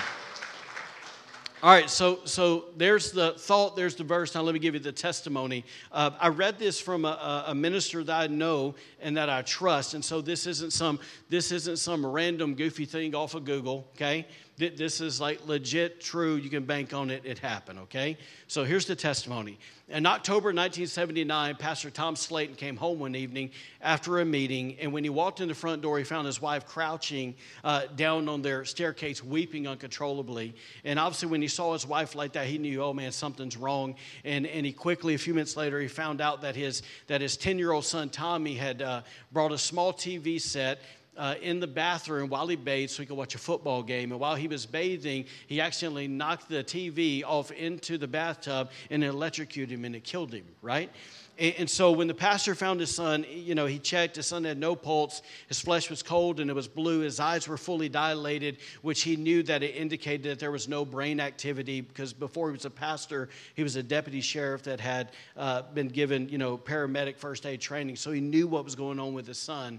All 1.62 1.70
right, 1.70 1.90
so 1.90 2.20
so 2.24 2.66
there's 2.76 3.10
the 3.12 3.32
thought, 3.32 3.76
there's 3.76 3.96
the 3.96 4.04
verse. 4.04 4.34
Now 4.34 4.42
let 4.42 4.54
me 4.54 4.60
give 4.60 4.72
you 4.74 4.80
the 4.80 4.92
testimony. 4.92 5.64
Uh, 5.92 6.12
I 6.20 6.28
read 6.28 6.58
this 6.58 6.80
from 6.80 7.04
a, 7.04 7.44
a, 7.48 7.54
minister 7.54 8.04
that 8.04 8.16
I 8.16 8.26
know 8.28 8.76
and 9.00 9.16
that 9.16 9.28
I 9.28 9.42
trust, 9.42 9.94
and 9.94 10.04
so 10.04 10.20
this 10.20 10.46
isn't 10.46 10.72
some 10.72 11.00
this 11.28 11.50
isn't 11.50 11.78
some 11.78 12.06
random 12.06 12.54
goofy 12.54 12.84
thing 12.84 13.14
off 13.14 13.34
of 13.34 13.44
Google. 13.44 13.88
Okay, 13.96 14.24
this 14.58 15.00
is 15.00 15.20
like 15.20 15.46
legit, 15.46 16.00
true. 16.00 16.36
You 16.36 16.50
can 16.50 16.64
bank 16.64 16.92
on 16.92 17.10
it. 17.10 17.22
It 17.24 17.38
happened, 17.38 17.78
okay? 17.80 18.18
So 18.48 18.64
here's 18.64 18.86
the 18.86 18.96
testimony. 18.96 19.58
In 19.90 20.04
October 20.04 20.48
1979, 20.48 21.56
Pastor 21.56 21.88
Tom 21.88 22.14
Slayton 22.14 22.56
came 22.56 22.76
home 22.76 22.98
one 22.98 23.14
evening 23.14 23.52
after 23.80 24.18
a 24.18 24.24
meeting, 24.24 24.76
and 24.80 24.92
when 24.92 25.02
he 25.02 25.08
walked 25.08 25.40
in 25.40 25.48
the 25.48 25.54
front 25.54 25.80
door, 25.80 25.96
he 25.96 26.04
found 26.04 26.26
his 26.26 26.42
wife 26.42 26.66
crouching 26.66 27.34
uh, 27.64 27.86
down 27.96 28.28
on 28.28 28.42
their 28.42 28.66
staircase, 28.66 29.24
weeping 29.24 29.66
uncontrollably. 29.66 30.54
And 30.84 30.98
obviously, 30.98 31.28
when 31.28 31.40
he 31.40 31.48
saw 31.48 31.72
his 31.72 31.86
wife 31.86 32.14
like 32.14 32.32
that, 32.32 32.48
he 32.48 32.58
knew, 32.58 32.82
oh 32.82 32.92
man, 32.92 33.12
something's 33.12 33.56
wrong. 33.56 33.94
And, 34.24 34.46
and 34.46 34.66
he 34.66 34.72
quickly, 34.72 35.14
a 35.14 35.18
few 35.18 35.32
minutes 35.32 35.56
later, 35.56 35.80
he 35.80 35.88
found 35.88 36.20
out 36.20 36.42
that 36.42 36.54
his, 36.54 36.82
that 37.06 37.22
his 37.22 37.38
10 37.38 37.58
year 37.58 37.72
old 37.72 37.86
son, 37.86 38.10
Tommy, 38.10 38.56
had 38.56 38.82
uh, 38.82 39.00
brought 39.32 39.52
a 39.52 39.58
small 39.58 39.94
TV 39.94 40.38
set 40.38 40.80
uh, 41.18 41.34
in 41.42 41.60
the 41.60 41.66
bathroom 41.66 42.30
while 42.30 42.46
he 42.46 42.56
bathed 42.56 42.92
so 42.92 43.02
he 43.02 43.06
could 43.06 43.16
watch 43.16 43.34
a 43.34 43.38
football 43.38 43.82
game. 43.82 44.12
And 44.12 44.20
while 44.20 44.36
he 44.36 44.48
was 44.48 44.64
bathing, 44.64 45.26
he 45.46 45.60
accidentally 45.60 46.08
knocked 46.08 46.48
the 46.48 46.64
TV 46.64 47.24
off 47.24 47.50
into 47.50 47.98
the 47.98 48.08
bathtub 48.08 48.70
and 48.90 49.04
it 49.04 49.08
electrocuted 49.08 49.76
him 49.76 49.84
and 49.84 49.96
it 49.96 50.04
killed 50.04 50.32
him, 50.32 50.46
right? 50.62 50.90
And, 51.38 51.70
so 51.70 51.92
when 51.92 52.08
the 52.08 52.14
pastor 52.14 52.56
found 52.56 52.80
his 52.80 52.92
son, 52.92 53.24
you 53.30 53.54
know, 53.54 53.66
he 53.66 53.78
checked. 53.78 54.16
His 54.16 54.26
son 54.26 54.42
had 54.42 54.58
no 54.58 54.74
pulse. 54.74 55.22
His 55.46 55.60
flesh 55.60 55.88
was 55.88 56.02
cold 56.02 56.40
and 56.40 56.50
it 56.50 56.52
was 56.52 56.66
blue. 56.66 57.00
His 57.00 57.20
eyes 57.20 57.46
were 57.46 57.56
fully 57.56 57.88
dilated, 57.88 58.56
which 58.82 59.02
he 59.02 59.14
knew 59.14 59.44
that 59.44 59.62
it 59.62 59.76
indicated 59.76 60.24
that 60.24 60.40
there 60.40 60.50
was 60.50 60.66
no 60.66 60.84
brain 60.84 61.20
activity 61.20 61.80
because 61.80 62.12
before 62.12 62.48
he 62.48 62.54
was 62.54 62.64
a 62.64 62.70
pastor, 62.70 63.28
he 63.54 63.62
was 63.62 63.76
a 63.76 63.84
deputy 63.84 64.20
sheriff 64.20 64.64
that 64.64 64.80
had 64.80 65.12
uh, 65.36 65.62
been 65.74 65.86
given, 65.86 66.28
you 66.28 66.38
know, 66.38 66.58
paramedic 66.58 67.16
first 67.16 67.46
aid 67.46 67.60
training. 67.60 67.94
So 67.94 68.10
he 68.10 68.20
knew 68.20 68.48
what 68.48 68.64
was 68.64 68.74
going 68.74 68.98
on 68.98 69.14
with 69.14 69.28
his 69.28 69.38
son. 69.38 69.78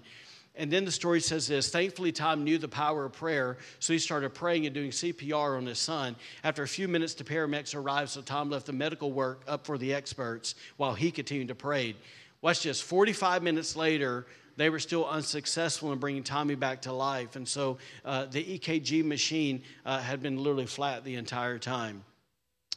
And 0.59 0.69
then 0.69 0.83
the 0.83 0.91
story 0.91 1.21
says 1.21 1.47
this 1.47 1.71
Thankfully, 1.71 2.11
Tom 2.11 2.43
knew 2.43 2.57
the 2.57 2.67
power 2.67 3.05
of 3.05 3.13
prayer, 3.13 3.57
so 3.79 3.93
he 3.93 3.97
started 3.97 4.33
praying 4.33 4.65
and 4.65 4.75
doing 4.75 4.91
CPR 4.91 5.57
on 5.57 5.65
his 5.65 5.79
son. 5.79 6.17
After 6.43 6.63
a 6.63 6.67
few 6.67 6.89
minutes, 6.89 7.13
the 7.13 7.23
paramedics 7.23 7.73
arrived, 7.73 8.11
so 8.11 8.21
Tom 8.21 8.49
left 8.49 8.65
the 8.65 8.73
medical 8.73 9.11
work 9.13 9.41
up 9.47 9.65
for 9.65 9.77
the 9.77 9.93
experts 9.93 10.55
while 10.75 10.93
he 10.93 11.11
continued 11.11 11.47
to 11.47 11.55
pray. 11.55 11.95
Watch 12.41 12.63
this 12.63 12.81
45 12.81 13.41
minutes 13.41 13.77
later, 13.77 14.27
they 14.57 14.69
were 14.69 14.79
still 14.79 15.07
unsuccessful 15.07 15.93
in 15.93 15.99
bringing 15.99 16.23
Tommy 16.23 16.55
back 16.55 16.81
to 16.81 16.91
life. 16.91 17.37
And 17.37 17.47
so 17.47 17.77
uh, 18.03 18.25
the 18.25 18.59
EKG 18.59 19.05
machine 19.05 19.63
uh, 19.85 19.99
had 19.99 20.21
been 20.21 20.37
literally 20.37 20.65
flat 20.65 21.05
the 21.05 21.15
entire 21.15 21.57
time. 21.57 22.03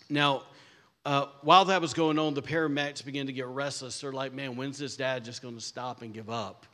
Now, 0.08 0.44
uh, 1.04 1.26
while 1.40 1.64
that 1.64 1.80
was 1.80 1.94
going 1.94 2.20
on, 2.20 2.34
the 2.34 2.42
paramedics 2.42 3.04
began 3.04 3.26
to 3.26 3.32
get 3.32 3.46
restless. 3.46 4.00
They're 4.00 4.12
like, 4.12 4.32
man, 4.32 4.54
when's 4.54 4.78
this 4.78 4.96
dad 4.96 5.24
just 5.24 5.42
going 5.42 5.56
to 5.56 5.60
stop 5.60 6.02
and 6.02 6.14
give 6.14 6.30
up? 6.30 6.66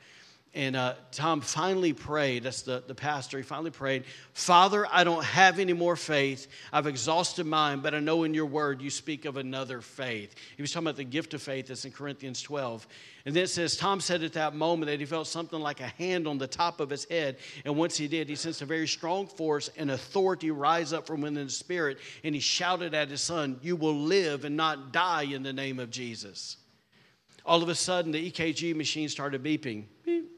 And 0.55 0.77
uh, 0.77 0.95
Tom 1.13 1.43
finally 1.43 1.93
prayed, 1.93 2.45
that's 2.45 2.63
the, 2.63 2.83
the 2.87 2.95
pastor, 2.95 3.37
he 3.37 3.43
finally 3.43 3.71
prayed, 3.71 4.05
Father, 4.33 4.87
I 4.91 5.05
don't 5.05 5.23
have 5.23 5.59
any 5.59 5.75
more 5.75 5.95
faith. 5.95 6.47
I've 6.73 6.87
exhausted 6.87 7.47
mine, 7.47 7.81
but 7.81 7.95
I 7.95 8.01
know 8.01 8.25
in 8.25 8.33
your 8.33 8.47
word 8.47 8.81
you 8.81 8.89
speak 8.89 9.27
of 9.27 9.37
another 9.37 9.83
faith. 9.83 10.35
He 10.57 10.63
was 10.63 10.73
talking 10.73 10.87
about 10.87 10.97
the 10.97 11.05
gift 11.05 11.35
of 11.35 11.43
faith 11.43 11.67
that's 11.67 11.85
in 11.85 11.93
Corinthians 11.93 12.41
12. 12.41 12.89
And 13.27 13.37
then 13.37 13.45
it 13.45 13.49
says, 13.49 13.77
Tom 13.77 14.01
said 14.01 14.23
at 14.23 14.33
that 14.33 14.55
moment 14.55 14.91
that 14.91 15.01
he 15.01 15.05
felt 15.05 15.27
something 15.27 15.61
like 15.61 15.81
a 15.81 15.89
hand 15.89 16.27
on 16.27 16.39
the 16.39 16.47
top 16.47 16.81
of 16.81 16.89
his 16.89 17.05
head. 17.05 17.37
And 17.67 17.77
once 17.77 17.99
he 17.99 18.09
did, 18.09 18.31
he 18.31 18.35
sensed 18.35 18.63
a 18.63 18.67
very 18.67 18.89
strong 18.89 19.27
force 19.27 19.69
and 19.77 19.91
authority 19.91 20.51
rise 20.51 20.95
up 20.95 21.07
from 21.07 21.21
within 21.21 21.45
the 21.45 21.51
spirit. 21.51 21.99
And 22.25 22.35
he 22.35 22.41
shouted 22.41 22.95
at 22.95 23.11
his 23.11 23.21
son, 23.21 23.59
You 23.61 23.77
will 23.77 23.97
live 23.97 24.47
and 24.47 24.57
not 24.57 24.93
die 24.93 25.25
in 25.25 25.43
the 25.43 25.53
name 25.53 25.79
of 25.79 25.91
Jesus. 25.91 26.57
All 27.45 27.63
of 27.63 27.69
a 27.69 27.75
sudden, 27.75 28.13
the 28.13 28.31
EKG 28.31 28.75
machine 28.75 29.11
started 29.11 29.43
beeping. 29.45 29.85
Beep 30.05 30.38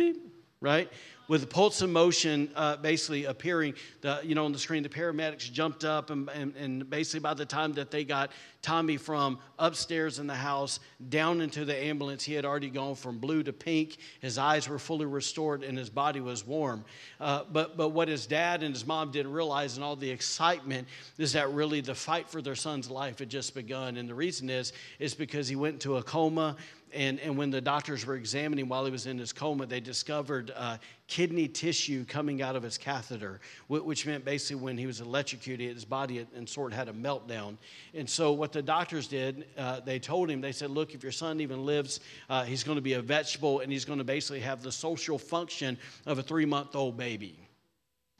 beep, 0.00 0.16
right? 0.62 0.90
With 1.28 1.42
the 1.42 1.46
pulse 1.46 1.80
of 1.80 1.90
motion 1.90 2.50
uh, 2.56 2.76
basically 2.78 3.26
appearing, 3.26 3.74
the, 4.00 4.20
you 4.24 4.34
know, 4.34 4.46
on 4.46 4.52
the 4.52 4.58
screen, 4.58 4.82
the 4.82 4.88
paramedics 4.88 5.52
jumped 5.52 5.84
up, 5.84 6.10
and, 6.10 6.28
and, 6.30 6.56
and 6.56 6.90
basically 6.90 7.20
by 7.20 7.34
the 7.34 7.46
time 7.46 7.72
that 7.74 7.90
they 7.90 8.02
got 8.02 8.32
Tommy 8.62 8.96
from 8.96 9.38
upstairs 9.58 10.18
in 10.18 10.26
the 10.26 10.34
house 10.34 10.80
down 11.08 11.40
into 11.40 11.64
the 11.64 11.76
ambulance, 11.76 12.24
he 12.24 12.34
had 12.34 12.44
already 12.44 12.68
gone 12.68 12.94
from 12.96 13.18
blue 13.18 13.42
to 13.44 13.52
pink. 13.52 13.98
His 14.20 14.38
eyes 14.38 14.68
were 14.68 14.78
fully 14.78 15.06
restored, 15.06 15.62
and 15.62 15.78
his 15.78 15.88
body 15.88 16.20
was 16.20 16.44
warm. 16.44 16.84
Uh, 17.20 17.44
but, 17.52 17.76
but 17.76 17.90
what 17.90 18.08
his 18.08 18.26
dad 18.26 18.62
and 18.64 18.74
his 18.74 18.84
mom 18.84 19.12
didn't 19.12 19.32
realize, 19.32 19.76
and 19.76 19.84
all 19.84 19.96
the 19.96 20.10
excitement, 20.10 20.88
is 21.16 21.34
that 21.34 21.52
really 21.52 21.80
the 21.80 21.94
fight 21.94 22.28
for 22.28 22.42
their 22.42 22.56
son's 22.56 22.90
life 22.90 23.20
had 23.20 23.28
just 23.28 23.54
begun. 23.54 23.98
And 23.98 24.08
the 24.08 24.14
reason 24.14 24.50
is, 24.50 24.72
is 24.98 25.14
because 25.14 25.46
he 25.46 25.56
went 25.56 25.74
into 25.74 25.96
a 25.96 26.02
coma 26.02 26.56
and, 26.94 27.20
and 27.20 27.36
when 27.36 27.50
the 27.50 27.60
doctors 27.60 28.04
were 28.04 28.16
examining 28.16 28.68
while 28.68 28.84
he 28.84 28.90
was 28.90 29.06
in 29.06 29.18
his 29.18 29.32
coma, 29.32 29.66
they 29.66 29.80
discovered 29.80 30.52
uh, 30.56 30.78
kidney 31.06 31.48
tissue 31.48 32.04
coming 32.04 32.42
out 32.42 32.56
of 32.56 32.62
his 32.62 32.78
catheter, 32.78 33.40
which 33.68 34.06
meant 34.06 34.24
basically 34.24 34.62
when 34.62 34.78
he 34.78 34.86
was 34.86 35.00
electrocuted, 35.00 35.74
his 35.74 35.84
body 35.84 36.26
and 36.34 36.48
sort 36.48 36.72
of 36.72 36.78
had 36.78 36.88
a 36.88 36.92
meltdown. 36.92 37.56
And 37.94 38.08
so, 38.08 38.32
what 38.32 38.52
the 38.52 38.62
doctors 38.62 39.08
did, 39.08 39.46
uh, 39.58 39.80
they 39.80 39.98
told 39.98 40.30
him, 40.30 40.40
they 40.40 40.52
said, 40.52 40.70
Look, 40.70 40.94
if 40.94 41.02
your 41.02 41.12
son 41.12 41.40
even 41.40 41.64
lives, 41.64 42.00
uh, 42.28 42.44
he's 42.44 42.64
going 42.64 42.76
to 42.76 42.82
be 42.82 42.94
a 42.94 43.02
vegetable 43.02 43.60
and 43.60 43.72
he's 43.72 43.84
going 43.84 43.98
to 43.98 44.04
basically 44.04 44.40
have 44.40 44.62
the 44.62 44.72
social 44.72 45.18
function 45.18 45.78
of 46.06 46.18
a 46.18 46.22
three 46.22 46.46
month 46.46 46.74
old 46.76 46.96
baby. 46.96 47.49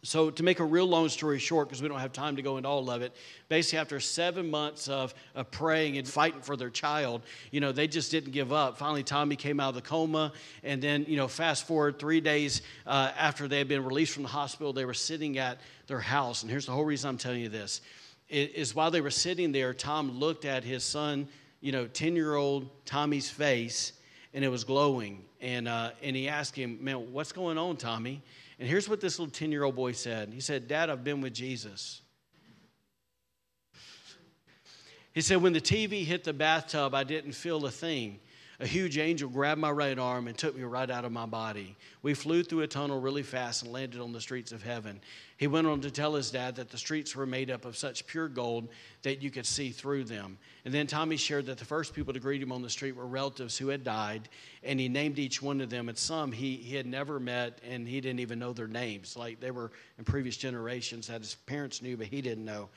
So, 0.03 0.31
to 0.31 0.43
make 0.43 0.61
a 0.61 0.65
real 0.65 0.87
long 0.87 1.11
story 1.11 1.39
short, 1.39 1.69
because 1.69 1.83
we 1.83 1.89
don't 1.89 2.01
have 2.01 2.15
time 2.15 2.37
to 2.37 2.43
go 2.43 2.57
into 2.57 2.69
all 2.71 2.91
of 2.91 3.03
it, 3.03 3.15
basically, 3.51 3.81
after 3.81 4.01
seven 4.01 4.51
months 4.51 4.89
of, 4.89 5.13
of 5.35 5.51
praying 5.51 5.99
and 5.99 6.09
fighting 6.09 6.41
for 6.41 6.57
their 6.57 6.71
child, 6.71 7.21
you 7.51 7.61
know, 7.61 7.71
they 7.71 7.87
just 7.87 8.11
didn't 8.11 8.33
give 8.33 8.51
up. 8.51 8.79
Finally, 8.79 9.03
Tommy 9.03 9.37
came 9.37 9.61
out 9.61 9.71
of 9.71 9.75
the 9.75 9.83
coma, 9.83 10.33
and 10.63 10.81
then, 10.81 11.05
you 11.07 11.19
know, 11.19 11.29
fast 11.29 11.67
forward 11.67 11.99
three 11.99 12.23
days 12.23 12.63
uh, 12.87 13.13
after 13.19 13.47
they 13.47 13.59
had 13.59 13.69
been 13.69 13.85
released 13.85 14.15
from 14.15 14.23
the 14.23 14.31
hospital, 14.31 14.73
they 14.73 14.87
were 14.87 14.95
sitting 14.95 15.37
at 15.37 15.61
their 15.87 16.01
house. 16.01 16.43
And 16.43 16.51
here's 16.51 16.65
the 16.65 16.73
whole 16.73 16.87
reason 16.87 17.11
I'm 17.11 17.19
telling 17.19 17.43
you 17.43 17.51
this 17.51 17.83
is 18.31 18.77
while 18.77 18.93
they 18.93 19.01
were 19.01 19.11
sitting 19.11 19.51
there, 19.51 19.75
Tom 19.75 20.19
looked 20.19 20.45
at 20.45 20.63
his 20.63 20.85
son, 20.85 21.27
you 21.61 21.73
know, 21.73 21.87
10 21.87 22.15
year 22.15 22.37
old 22.37 22.71
Tommy's 22.87 23.29
face, 23.29 23.93
and 24.33 24.45
it 24.45 24.49
was 24.49 24.65
glowing. 24.65 25.25
And, 25.41 25.67
uh, 25.67 25.91
and 26.03 26.15
he 26.15 26.29
asked 26.29 26.55
him, 26.55 26.79
Man, 26.81 27.13
what's 27.13 27.33
going 27.33 27.59
on, 27.59 27.77
Tommy? 27.77 28.23
And 28.61 28.68
here's 28.68 28.90
what 28.90 29.01
this 29.01 29.18
little 29.18 29.33
10 29.33 29.51
year 29.51 29.64
old 29.64 29.75
boy 29.75 29.92
said 29.92 30.33
He 30.33 30.40
said, 30.40 30.68
Dad, 30.68 30.90
I've 30.90 31.03
been 31.03 31.23
with 31.23 31.33
Jesus. 31.33 32.03
He 35.12 35.23
said, 35.23 35.42
When 35.42 35.55
the 35.55 35.61
TV 35.61 36.05
hit 36.05 36.25
the 36.25 36.35
bathtub, 36.35 36.94
I 36.94 37.03
didn't 37.03 37.33
feel 37.33 37.64
a 37.64 37.70
thing. 37.70 38.20
A 38.62 38.66
huge 38.66 38.99
angel 38.99 39.31
grabbed 39.31 39.59
my 39.59 39.70
right 39.70 39.99
arm 39.99 40.29
and 40.29 40.37
took 40.37 40.55
me 40.55 40.62
right 40.64 40.90
out 40.90 41.07
of 41.07 41.12
my 41.12 41.25
body. 41.25 41.79
We 42.03 42.12
flew 42.12 42.42
through 42.42 42.61
a 42.61 42.66
tunnel 42.66 43.01
really 43.01 43.23
fast 43.23 43.62
and 43.62 43.73
landed 43.73 44.03
on 44.03 44.12
the 44.12 44.20
streets 44.20 44.53
of 44.53 44.62
heaven. 44.62 45.01
He 45.38 45.46
went 45.46 45.66
on 45.66 45.81
to 45.81 45.90
tell 45.90 46.12
his 46.12 46.31
dad 46.31 46.57
that 46.57 46.68
the 46.68 46.77
streets 46.77 47.16
were 47.16 47.25
made 47.25 47.51
up 47.51 47.64
of 47.64 47.75
such 47.75 48.07
pure 48.07 48.29
gold 48.29 48.68
that 49.01 49.23
you 49.23 49.31
could 49.31 49.46
see 49.46 49.70
through 49.70 50.05
them. 50.05 50.37
And 50.66 50.75
then 50.75 50.87
Tommy 50.87 51.16
shared 51.16 51.46
that 51.46 51.57
the 51.57 51.64
first 51.64 51.94
people 51.94 52.12
to 52.12 52.20
greet 52.20 52.42
him 52.42 52.53
on 52.53 52.61
the 52.61 52.68
street 52.68 52.96
were 52.96 53.07
relatives 53.07 53.57
who 53.57 53.68
had 53.68 53.83
died, 53.83 54.29
and 54.62 54.79
he 54.79 54.90
named 54.90 55.18
each 55.18 55.40
one 55.40 55.62
of 55.62 55.70
them. 55.70 55.88
And 55.88 55.96
some 55.96 56.31
he, 56.31 56.57
he 56.57 56.77
had 56.77 56.85
never 56.85 57.18
met, 57.18 57.62
and 57.66 57.88
he 57.88 57.99
didn't 58.03 58.20
even 58.20 58.38
know 58.38 58.53
their 58.53 58.68
names. 58.68 59.16
Like 59.16 59.40
they 59.40 59.53
were 59.53 59.73
in 59.96 60.05
previous 60.05 60.37
generations 60.37 61.07
that 61.07 61.23
his 61.23 61.37
parents 61.46 61.81
knew, 61.81 61.96
but 61.96 62.09
he 62.09 62.20
didn't 62.20 62.44
know. 62.44 62.68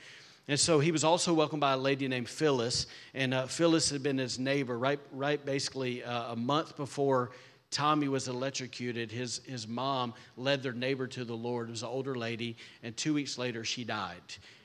And 0.46 0.60
so 0.60 0.78
he 0.78 0.92
was 0.92 1.04
also 1.04 1.32
welcomed 1.32 1.60
by 1.60 1.72
a 1.72 1.76
lady 1.76 2.06
named 2.06 2.28
Phyllis, 2.28 2.86
and 3.14 3.32
uh, 3.32 3.46
Phyllis 3.46 3.88
had 3.88 4.02
been 4.02 4.18
his 4.18 4.38
neighbor 4.38 4.78
right, 4.78 5.00
right 5.10 5.42
basically 5.44 6.04
uh, 6.04 6.32
a 6.32 6.36
month 6.36 6.76
before 6.76 7.30
Tommy 7.70 8.08
was 8.08 8.28
electrocuted. 8.28 9.10
His, 9.10 9.40
his 9.46 9.66
mom 9.66 10.12
led 10.36 10.62
their 10.62 10.74
neighbor 10.74 11.06
to 11.08 11.24
the 11.24 11.34
Lord. 11.34 11.68
It 11.68 11.72
was 11.72 11.82
an 11.82 11.88
older 11.88 12.14
lady, 12.14 12.56
and 12.82 12.94
two 12.94 13.14
weeks 13.14 13.38
later 13.38 13.64
she 13.64 13.84
died. 13.84 14.20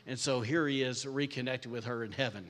And 0.05 0.19
so 0.19 0.41
here 0.41 0.67
he 0.67 0.83
is 0.83 1.05
reconnected 1.07 1.71
with 1.71 1.85
her 1.85 2.03
in 2.03 2.11
heaven. 2.11 2.45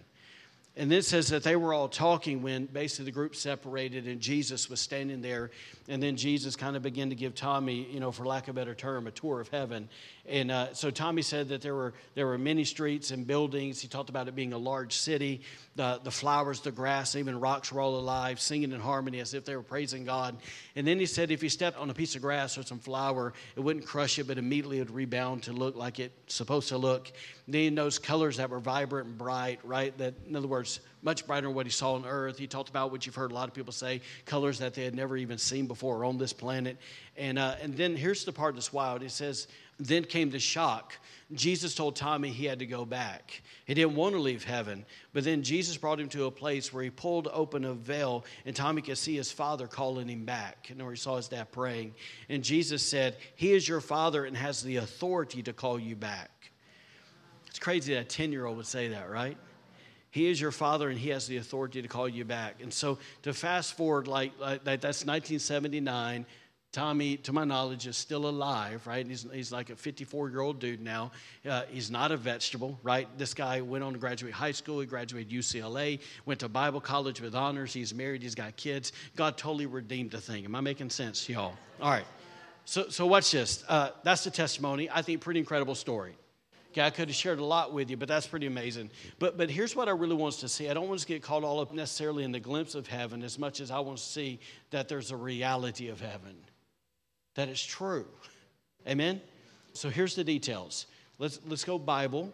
And 0.76 0.92
then 0.92 1.02
says 1.02 1.28
that 1.28 1.44
they 1.44 1.56
were 1.56 1.74
all 1.74 1.90
talking 1.90 2.42
when 2.42 2.66
basically 2.66 3.06
the 3.06 3.12
group 3.12 3.36
separated 3.36 4.08
and 4.08 4.22
Jesus 4.22 4.70
was 4.70 4.80
standing 4.80 5.22
there. 5.22 5.52
And 5.90 6.04
then 6.04 6.18
Jesus 6.18 6.56
kind 6.56 6.76
of 6.76 6.84
began 6.84 7.10
to 7.10 7.16
give 7.16 7.34
Tommy, 7.34 7.88
you 7.92 8.00
know, 8.00 8.12
for 8.12 8.24
lack 8.24 8.48
of 8.48 8.56
a 8.56 8.60
better 8.60 8.76
term, 8.76 9.08
a 9.08 9.12
tour 9.12 9.42
of 9.42 9.48
heaven. 9.48 9.90
And 10.28 10.52
uh, 10.52 10.74
so 10.76 10.92
Tommy 10.92 11.24
said 11.24 11.50
that 11.50 11.64
there 11.64 11.74
were, 11.74 11.96
there 12.14 12.28
were 12.28 12.38
many 12.38 12.64
streets 12.64 13.10
and 13.10 13.26
buildings. 13.26 13.82
He 13.82 13.88
talked 13.88 14.10
about 14.10 14.28
it 14.28 14.36
being 14.36 14.54
a 14.54 14.58
large 14.58 14.94
city. 14.94 15.42
The, 15.76 16.00
the 16.04 16.12
flowers, 16.12 16.62
the 16.62 16.72
grass, 16.72 17.16
even 17.16 17.40
rocks 17.40 17.72
were 17.72 17.82
all 17.82 17.98
alive, 17.98 18.40
singing 18.40 18.72
in 18.72 18.80
harmony 18.80 19.20
as 19.20 19.34
if 19.34 19.46
they 19.46 19.56
were 19.56 19.64
praising 19.64 20.06
God. 20.06 20.38
And 20.76 20.86
then 20.86 21.00
he 21.00 21.08
said 21.08 21.32
if 21.32 21.42
you 21.42 21.50
stepped 21.50 21.78
on 21.80 21.90
a 21.90 21.96
piece 21.96 22.16
of 22.16 22.22
grass 22.22 22.56
or 22.56 22.64
some 22.64 22.80
flower, 22.80 23.34
it 23.56 23.60
wouldn't 23.60 23.88
crush 23.88 24.20
it, 24.20 24.28
but 24.28 24.38
immediately 24.38 24.78
it 24.78 24.82
would 24.82 24.92
rebound 24.92 25.44
to 25.44 25.54
look 25.54 25.76
like 25.76 26.00
it's 26.00 26.36
supposed 26.36 26.70
to 26.70 26.78
look. 26.78 27.12
then 27.48 27.74
those 27.74 27.98
colors 27.98 28.38
that 28.38 28.52
were 28.52 28.60
vibrant 28.60 29.08
and 29.08 29.18
bright, 29.18 29.60
right? 29.64 29.98
That, 29.98 30.14
in 30.28 30.36
other 30.36 30.48
words, 30.48 30.82
much 31.02 31.26
brighter 31.26 31.48
than 31.48 31.56
what 31.56 31.66
he 31.66 31.72
saw 31.72 31.94
on 31.94 32.06
earth. 32.06 32.38
He 32.38 32.48
talked 32.48 32.70
about 32.70 32.92
what 32.92 33.06
you've 33.06 33.16
heard 33.16 33.32
a 33.32 33.34
lot 33.34 33.48
of 33.48 33.54
people 33.54 33.74
say 33.74 34.02
colors 34.26 34.60
that 34.60 34.74
they 34.74 34.84
had 34.84 34.96
never 34.96 35.18
even 35.18 35.38
seen 35.38 35.68
before 35.68 36.04
on 36.06 36.18
this 36.18 36.34
planet. 36.34 36.78
And, 37.18 37.40
uh, 37.40 37.56
and 37.62 37.76
then 37.76 37.96
here's 37.96 38.26
the 38.26 38.32
part 38.32 38.56
that's 38.56 38.74
wild. 38.74 39.04
It 39.04 39.12
says, 39.12 39.48
then 39.80 40.04
came 40.04 40.30
the 40.30 40.40
shock. 40.40 40.94
Jesus 41.34 41.74
told 41.74 41.96
Tommy 41.96 42.30
he 42.30 42.46
had 42.46 42.60
to 42.60 42.66
go 42.66 42.86
back. 42.86 43.42
He 43.66 43.74
didn't 43.74 43.96
want 43.96 44.16
to 44.16 44.20
leave 44.20 44.44
heaven, 44.44 44.86
but 45.14 45.24
then 45.24 45.44
Jesus 45.44 45.78
brought 45.78 46.00
him 46.00 46.10
to 46.10 46.26
a 46.26 46.32
place 46.32 46.74
where 46.74 46.84
he 46.84 46.90
pulled 46.90 47.28
open 47.32 47.64
a 47.64 47.74
veil 47.74 48.26
and 48.46 48.56
Tommy 48.56 48.82
could 48.82 48.98
see 48.98 49.16
his 49.16 49.32
father 49.32 49.68
calling 49.68 50.10
him 50.10 50.26
back. 50.26 50.68
And 50.70 50.82
where 50.82 50.92
he 50.92 50.98
saw 50.98 51.16
his 51.16 51.28
dad 51.28 51.52
praying. 51.52 51.94
And 52.28 52.44
Jesus 52.44 52.84
said, 52.84 53.16
He 53.36 53.54
is 53.54 53.68
your 53.68 53.80
father 53.80 54.26
and 54.26 54.36
has 54.36 54.62
the 54.64 54.78
authority 54.78 55.44
to 55.44 55.54
call 55.54 55.80
you 55.80 55.96
back. 55.96 56.32
It's 57.48 57.60
crazy 57.60 57.94
that 57.94 58.02
a 58.02 58.06
10 58.06 58.32
year 58.32 58.46
old 58.46 58.58
would 58.58 58.66
say 58.66 58.90
that, 58.90 59.10
right? 59.10 59.38
He 60.12 60.28
is 60.28 60.42
your 60.42 60.52
father 60.52 60.90
and 60.90 60.98
he 60.98 61.10
has 61.10 61.28
the 61.28 61.38
authority 61.38 61.82
to 61.82 61.88
call 61.88 62.10
you 62.10 62.26
back. 62.26 62.62
And 62.62 62.74
so 62.74 62.98
to 63.24 63.34
fast 63.34 63.74
forward, 63.76 64.08
like, 64.08 64.32
like 64.40 64.64
that's 64.64 65.06
1979. 65.06 66.26
Tommy, 66.72 67.18
to 67.18 67.34
my 67.34 67.46
knowledge, 67.46 67.88
is 67.88 67.98
still 67.98 68.30
alive, 68.30 68.86
right? 68.86 69.06
He's, 69.06 69.26
he's 69.34 69.52
like 69.52 69.72
a 69.72 69.76
54 69.76 70.30
year 70.30 70.42
old 70.42 70.60
dude 70.60 70.82
now. 70.82 71.12
Uh, 71.48 71.64
he's 71.70 71.90
not 71.90 72.12
a 72.12 72.18
vegetable, 72.18 72.80
right? 72.84 73.08
This 73.18 73.34
guy 73.34 73.62
went 73.62 73.84
on 73.84 73.94
to 73.94 74.00
graduate 74.00 74.34
high 74.34 74.52
school. 74.52 74.80
He 74.80 74.86
graduated 74.86 75.32
UCLA, 75.32 76.00
went 76.26 76.42
to 76.42 76.50
Bible 76.50 76.80
college 76.80 77.22
with 77.22 77.34
honors. 77.34 77.74
He's 77.74 77.92
married, 77.92 78.22
he's 78.22 78.36
got 78.36 78.56
kids. 78.56 78.92
God 79.16 79.36
totally 79.36 79.66
redeemed 79.66 80.12
the 80.12 80.22
thing. 80.22 80.46
Am 80.46 80.56
I 80.56 80.62
making 80.62 80.92
sense, 80.92 81.28
y'all? 81.28 81.56
All 81.82 81.90
right. 81.90 82.06
So, 82.66 82.90
so 82.90 83.08
watch 83.08 83.32
this. 83.32 83.64
Uh, 83.68 83.90
that's 84.04 84.24
the 84.24 84.30
testimony. 84.30 84.92
I 84.92 85.02
think 85.02 85.22
pretty 85.22 85.40
incredible 85.40 85.74
story. 85.74 86.16
Okay, 86.72 86.82
I 86.82 86.92
could 86.92 87.08
have 87.08 87.16
shared 87.16 87.40
a 87.40 87.46
lot 87.46 87.74
with 87.74 87.90
you, 87.90 87.98
but 87.98 88.08
that's 88.08 88.28
pretty 88.28 88.46
amazing. 88.46 88.92
But, 89.18 89.38
but 89.38 89.50
here's 89.50 89.76
what 89.76 89.88
I 89.88 89.92
really 89.92 90.16
want 90.16 90.36
us 90.36 90.40
to 90.42 90.50
see. 90.50 90.70
I 90.70 90.76
don't 90.76 90.88
want 90.88 91.00
us 91.00 91.06
to 91.06 91.08
get 91.08 91.24
caught 91.24 91.44
all 91.44 91.60
up 91.60 91.74
necessarily 91.74 92.24
in 92.24 92.32
the 92.32 92.40
glimpse 92.40 92.76
of 92.76 92.86
heaven 92.86 93.24
as 93.24 93.40
much 93.40 93.60
as 93.60 93.72
I 93.72 93.80
want 93.80 93.98
to 93.98 94.04
see 94.04 94.40
that 94.70 94.88
there's 94.88 95.10
a 95.10 95.16
reality 95.16 95.88
of 95.88 96.00
heaven 96.00 96.36
that 97.34 97.50
is 97.50 97.64
true. 97.64 98.06
Amen? 98.88 99.22
So 99.74 99.90
here's 99.90 100.14
the 100.14 100.24
details. 100.24 100.86
Let's, 101.18 101.40
let's 101.48 101.64
go 101.64 101.80
Bible. 101.80 102.32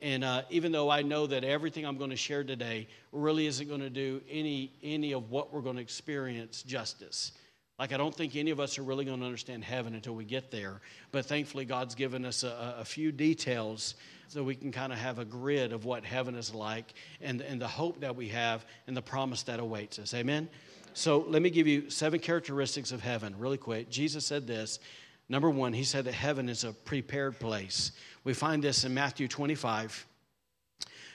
And 0.00 0.24
uh, 0.24 0.42
even 0.50 0.72
though 0.72 0.90
I 0.90 1.02
know 1.02 1.26
that 1.26 1.44
everything 1.44 1.84
I'm 1.84 1.98
going 1.98 2.10
to 2.10 2.16
share 2.16 2.44
today 2.44 2.88
really 3.12 3.46
isn't 3.46 3.68
going 3.68 3.80
to 3.80 3.90
do 3.90 4.20
any, 4.30 4.72
any 4.82 5.12
of 5.12 5.30
what 5.30 5.52
we're 5.52 5.60
going 5.60 5.76
to 5.76 5.82
experience 5.82 6.62
justice. 6.62 7.32
Like, 7.78 7.92
I 7.92 7.96
don't 7.96 8.14
think 8.14 8.34
any 8.34 8.50
of 8.50 8.58
us 8.58 8.76
are 8.78 8.82
really 8.82 9.04
going 9.04 9.20
to 9.20 9.24
understand 9.24 9.62
heaven 9.62 9.94
until 9.94 10.14
we 10.14 10.24
get 10.24 10.50
there. 10.50 10.80
But 11.12 11.26
thankfully, 11.26 11.64
God's 11.64 11.94
given 11.94 12.24
us 12.24 12.42
a, 12.42 12.76
a 12.80 12.84
few 12.84 13.12
details 13.12 13.94
so 14.26 14.42
we 14.42 14.56
can 14.56 14.72
kind 14.72 14.92
of 14.92 14.98
have 14.98 15.20
a 15.20 15.24
grid 15.24 15.72
of 15.72 15.84
what 15.84 16.04
heaven 16.04 16.34
is 16.34 16.52
like 16.52 16.92
and, 17.20 17.40
and 17.40 17.62
the 17.62 17.68
hope 17.68 18.00
that 18.00 18.16
we 18.16 18.28
have 18.28 18.66
and 18.88 18.96
the 18.96 19.02
promise 19.02 19.44
that 19.44 19.60
awaits 19.60 20.00
us. 20.00 20.12
Amen? 20.12 20.48
So 20.92 21.24
let 21.28 21.40
me 21.40 21.50
give 21.50 21.68
you 21.68 21.88
seven 21.88 22.18
characteristics 22.18 22.90
of 22.90 23.00
heaven 23.00 23.38
really 23.38 23.58
quick. 23.58 23.88
Jesus 23.88 24.26
said 24.26 24.48
this. 24.48 24.80
Number 25.28 25.48
one, 25.48 25.72
he 25.72 25.84
said 25.84 26.06
that 26.06 26.14
heaven 26.14 26.48
is 26.48 26.64
a 26.64 26.72
prepared 26.72 27.38
place. 27.38 27.92
We 28.24 28.34
find 28.34 28.64
this 28.64 28.84
in 28.84 28.92
Matthew 28.92 29.28
25. 29.28 30.06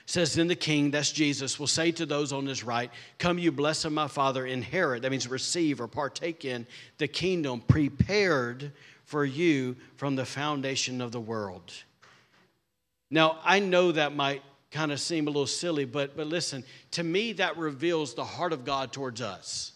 Says, 0.06 0.34
Then 0.34 0.48
the 0.48 0.54
king, 0.54 0.90
that's 0.90 1.12
Jesus, 1.12 1.58
will 1.58 1.66
say 1.66 1.90
to 1.92 2.06
those 2.06 2.32
on 2.32 2.46
his 2.46 2.64
right, 2.64 2.90
Come, 3.18 3.38
you 3.38 3.52
blessed 3.52 3.86
of 3.86 3.92
my 3.92 4.08
Father, 4.08 4.46
inherit, 4.46 5.02
that 5.02 5.10
means 5.10 5.28
receive 5.28 5.80
or 5.80 5.88
partake 5.88 6.44
in 6.44 6.66
the 6.98 7.08
kingdom 7.08 7.60
prepared 7.60 8.72
for 9.04 9.24
you 9.24 9.76
from 9.96 10.16
the 10.16 10.24
foundation 10.24 11.00
of 11.00 11.12
the 11.12 11.20
world. 11.20 11.72
Now, 13.10 13.38
I 13.44 13.60
know 13.60 13.92
that 13.92 14.14
might 14.14 14.42
kind 14.70 14.92
of 14.92 15.00
seem 15.00 15.26
a 15.26 15.30
little 15.30 15.46
silly, 15.46 15.84
but, 15.84 16.16
but 16.16 16.26
listen, 16.26 16.64
to 16.92 17.04
me, 17.04 17.32
that 17.34 17.56
reveals 17.56 18.14
the 18.14 18.24
heart 18.24 18.52
of 18.52 18.64
God 18.64 18.92
towards 18.92 19.20
us 19.20 19.74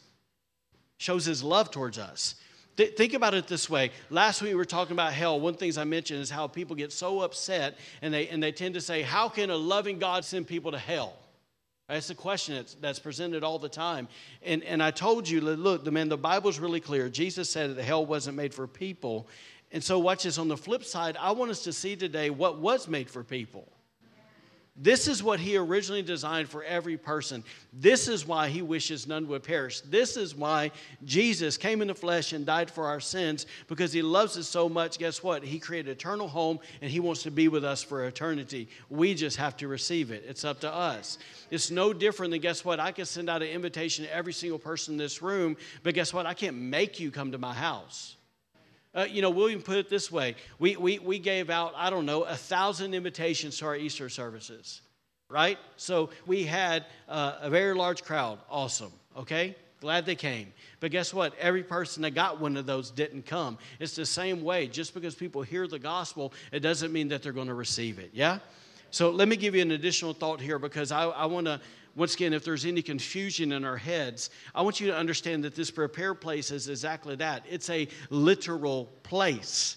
shows 0.99 1.25
his 1.25 1.43
love 1.43 1.71
towards 1.71 1.97
us. 1.97 2.35
Th- 2.79 2.95
think 2.97 3.13
about 3.13 3.35
it 3.35 3.49
this 3.49 3.69
way. 3.69 3.91
Last 4.09 4.41
week 4.41 4.53
we 4.53 4.55
were 4.55 4.65
talking 4.65 4.93
about 4.93 5.13
hell. 5.13 5.41
One 5.41 5.53
of 5.53 5.57
the 5.57 5.65
things 5.65 5.77
I 5.77 5.83
mentioned 5.83 6.21
is 6.21 6.31
how 6.31 6.47
people 6.47 6.77
get 6.77 6.93
so 6.93 7.23
upset 7.23 7.77
and 8.03 8.15
they, 8.15 8.29
and 8.29 8.41
they 8.41 8.53
tend 8.53 8.75
to 8.75 8.81
say, 8.81 9.03
How 9.03 9.29
can 9.29 9.51
a 9.51 9.57
loving 9.57 9.99
God 9.99 10.25
send 10.25 10.47
people 10.47 10.71
to 10.71 10.79
hell? 10.79 11.17
That's 11.89 12.07
the 12.07 12.15
question 12.15 12.55
that's, 12.55 12.75
that's 12.75 12.99
presented 13.01 13.43
all 13.43 13.59
the 13.59 13.69
time. 13.69 14.07
And, 14.43 14.63
and 14.63 14.81
I 14.81 14.93
told 14.93 15.29
you, 15.29 15.41
look, 15.41 15.85
the 15.85 15.91
man, 15.91 16.09
the 16.09 16.19
Bible's 16.19 16.61
really 16.61 16.81
clear. 16.81 17.09
Jesus 17.09 17.51
said 17.51 17.75
that 17.75 17.83
hell 17.83 18.07
wasn't 18.07 18.37
made 18.37 18.55
for 18.55 18.67
people. 18.67 19.27
And 19.73 19.83
so, 19.83 19.99
watch 19.99 20.23
this. 20.23 20.39
On 20.39 20.47
the 20.47 20.57
flip 20.57 20.85
side, 20.85 21.17
I 21.19 21.33
want 21.33 21.51
us 21.51 21.65
to 21.65 21.73
see 21.73 21.97
today 21.97 22.31
what 22.31 22.59
was 22.59 22.87
made 22.87 23.11
for 23.11 23.25
people. 23.25 23.67
This 24.81 25.09
is 25.09 25.25
what 25.25 25.41
he 25.41 25.57
originally 25.57 26.03
designed 26.03 26.49
for 26.49 26.63
every 26.63 26.97
person. 26.97 27.43
This 27.73 28.07
is 28.07 28.25
why 28.25 28.49
he 28.49 28.63
wishes 28.63 29.09
none 29.09 29.27
would 29.27 29.43
perish. 29.43 29.81
This 29.81 30.17
is 30.17 30.37
why 30.37 30.71
Jesus 31.05 31.57
came 31.57 31.83
in 31.83 31.89
the 31.89 31.97
flesh 31.97 32.33
and 32.33 32.47
died 32.47 32.71
for 32.71 32.87
our 32.87 33.01
sins 33.01 33.47
because 33.67 33.93
he 33.93 34.03
loves 34.03 34.39
us 34.39 34.47
so 34.47 34.69
much. 34.69 34.99
Guess 34.99 35.21
what? 35.21 35.43
He 35.43 35.59
created 35.59 35.91
eternal 35.91 36.29
home 36.29 36.61
and 36.81 36.93
he 36.93 37.01
wants 37.01 37.25
to 37.25 37.33
be 37.33 37.49
with 37.49 37.65
us 37.65 37.83
for 37.83 38.05
eternity. 38.05 38.69
We 38.89 39.15
just 39.15 39.37
have 39.39 39.57
to 39.57 39.67
receive 39.67 40.13
it. 40.13 40.25
It's 40.29 40.45
up 40.45 40.61
to 40.61 40.73
us. 40.73 41.19
It's 41.51 41.73
no 41.73 41.93
different 41.93 42.31
than 42.31 42.41
guess 42.41 42.65
what? 42.65 42.79
I 42.79 42.93
can 42.93 43.05
send 43.05 43.29
out 43.29 43.43
an 43.43 43.49
invitation 43.49 44.05
to 44.05 44.15
every 44.15 44.33
single 44.33 44.61
person 44.61 44.95
in 44.95 44.99
this 44.99 45.23
room, 45.23 45.57
but 45.83 45.95
guess 45.95 46.15
what? 46.15 46.25
I 46.25 46.35
can't 46.35 46.57
make 46.57 47.01
you 47.01 47.11
come 47.11 47.33
to 47.33 47.39
my 47.39 47.53
house. 47.53 48.15
Uh, 48.95 49.07
you 49.09 49.23
know, 49.23 49.31
William 49.31 49.61
put 49.61 49.77
it 49.77 49.91
this 49.91 50.11
way 50.11 50.35
we, 50.59 50.77
we, 50.77 50.99
we 50.99 51.19
gave 51.19 51.51
out, 51.51 51.73
I 51.77 51.91
don't 51.91 52.07
know, 52.07 52.23
a 52.23 52.35
thousand 52.35 52.95
invitations 52.95 53.59
to 53.59 53.67
our 53.67 53.77
Easter 53.77 54.09
services, 54.09 54.81
right? 55.29 55.59
So 55.77 56.11
we 56.27 56.45
had 56.45 56.87
uh, 57.09 57.37
a 57.41 57.51
very 57.51 57.75
large 57.75 58.03
crowd. 58.03 58.39
Awesome, 58.51 58.93
okay? 59.17 59.55
Glad 59.81 60.07
they 60.07 60.17
came. 60.17 60.53
But 60.81 60.91
guess 60.91 61.15
what? 61.15 61.37
Every 61.39 61.63
person 61.63 62.03
that 62.03 62.11
got 62.11 62.41
one 62.41 62.57
of 62.57 62.67
those 62.67 62.91
didn't 62.91 63.27
come. 63.27 63.59
It's 63.79 63.95
the 63.95 64.07
same 64.07 64.43
way. 64.43 64.67
Just 64.67 64.93
because 64.93 65.15
people 65.15 65.43
hear 65.43 65.69
the 65.69 65.79
gospel, 65.79 66.33
it 66.51 66.61
doesn't 66.61 66.93
mean 66.93 67.09
that 67.09 67.23
they're 67.23 67.33
going 67.33 67.47
to 67.49 67.55
receive 67.55 67.99
it. 67.99 68.11
Yeah? 68.13 68.41
So 68.91 69.11
let 69.11 69.29
me 69.29 69.37
give 69.37 69.55
you 69.55 69.63
an 69.63 69.71
additional 69.71 70.15
thought 70.15 70.41
here 70.41 70.59
because 70.59 70.91
I, 70.91 71.05
I 71.05 71.27
want 71.27 71.47
to 71.47 71.61
once 71.99 72.15
again, 72.15 72.33
if 72.33 72.45
there's 72.45 72.65
any 72.65 72.81
confusion 72.81 73.51
in 73.51 73.65
our 73.65 73.77
heads, 73.77 74.31
I 74.55 74.63
want 74.63 74.81
you 74.81 74.87
to 74.87 74.97
understand 74.97 75.43
that 75.43 75.57
this 75.57 75.69
prepared 75.71 76.21
place 76.21 76.53
is 76.53 76.69
exactly 76.69 77.17
that. 77.17 77.45
It's 77.51 77.69
a 77.71 77.89
literal 78.09 78.85
place, 79.03 79.77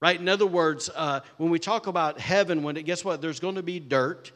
right? 0.00 0.18
In 0.18 0.28
other 0.28 0.46
words, 0.46 0.90
uh, 0.92 1.20
when 1.36 1.50
we 1.50 1.60
talk 1.60 1.86
about 1.86 2.18
heaven, 2.18 2.64
when 2.64 2.76
it, 2.76 2.82
guess 2.82 3.04
what? 3.04 3.22
There's 3.22 3.38
going 3.38 3.54
to 3.54 3.62
be 3.62 3.78
dirt, 3.78 4.32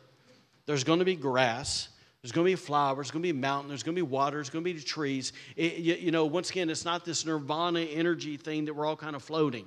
there's 0.66 0.84
going 0.84 1.00
to 1.00 1.04
be 1.04 1.16
grass, 1.16 1.88
There's 2.22 2.32
going 2.32 2.46
to 2.46 2.50
be 2.50 2.56
flowers, 2.56 2.96
there's 2.96 3.10
going 3.12 3.22
to 3.22 3.32
be 3.32 3.38
mountain, 3.38 3.68
there's 3.68 3.84
going 3.84 3.94
to 3.94 4.02
be 4.02 4.08
water, 4.08 4.38
there's 4.38 4.50
going 4.50 4.64
to 4.64 4.74
be 4.74 4.80
trees. 4.80 5.32
It, 5.54 5.74
you, 5.76 5.94
you 5.94 6.10
know, 6.10 6.24
once 6.24 6.50
again, 6.50 6.70
it's 6.70 6.84
not 6.84 7.04
this 7.04 7.24
nirvana 7.24 7.80
energy 7.80 8.36
thing 8.36 8.64
that 8.64 8.74
we're 8.74 8.84
all 8.84 8.96
kind 8.96 9.14
of 9.14 9.22
floating 9.22 9.66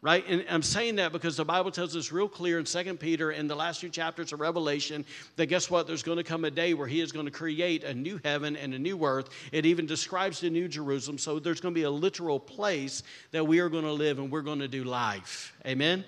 right? 0.00 0.24
And 0.28 0.44
i'm 0.48 0.62
saying 0.62 0.96
that 0.96 1.12
because 1.12 1.36
the 1.36 1.44
bible 1.44 1.70
tells 1.70 1.96
us 1.96 2.12
real 2.12 2.28
clear 2.28 2.58
in 2.58 2.64
2 2.64 2.94
peter 2.94 3.30
and 3.30 3.50
the 3.50 3.54
last 3.54 3.80
two 3.80 3.88
chapters 3.88 4.32
of 4.32 4.40
revelation 4.40 5.04
that 5.36 5.46
guess 5.46 5.70
what? 5.70 5.86
There's 5.86 6.02
going 6.02 6.18
to 6.18 6.24
come 6.24 6.44
a 6.44 6.50
day 6.50 6.74
where 6.74 6.86
he 6.86 7.00
is 7.00 7.12
going 7.12 7.26
to 7.26 7.32
create 7.32 7.84
a 7.84 7.94
new 7.94 8.20
heaven 8.24 8.56
and 8.56 8.74
a 8.74 8.78
new 8.78 9.04
earth. 9.04 9.30
It 9.52 9.66
even 9.66 9.86
describes 9.86 10.40
the 10.40 10.50
new 10.50 10.68
jerusalem. 10.68 11.18
So 11.18 11.38
there's 11.38 11.60
going 11.60 11.74
to 11.74 11.78
be 11.78 11.84
a 11.84 11.90
literal 11.90 12.38
place 12.38 13.02
that 13.32 13.44
we 13.44 13.60
are 13.60 13.68
going 13.68 13.84
to 13.84 13.92
live 13.92 14.18
and 14.18 14.30
we're 14.30 14.42
going 14.42 14.60
to 14.60 14.68
do 14.68 14.84
life. 14.84 15.54
Amen? 15.66 16.04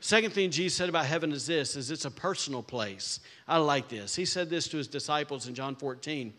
Second 0.00 0.32
thing 0.32 0.50
jesus 0.50 0.76
said 0.76 0.88
about 0.88 1.06
heaven 1.06 1.30
is 1.32 1.46
this 1.46 1.76
is 1.76 1.90
it's 1.90 2.04
a 2.04 2.10
personal 2.10 2.62
place. 2.62 3.20
I 3.46 3.58
like 3.58 3.88
this. 3.88 4.16
He 4.16 4.24
said 4.24 4.50
this 4.50 4.68
to 4.68 4.76
his 4.76 4.88
disciples 4.88 5.46
in 5.46 5.54
john 5.54 5.76
14 5.76 6.32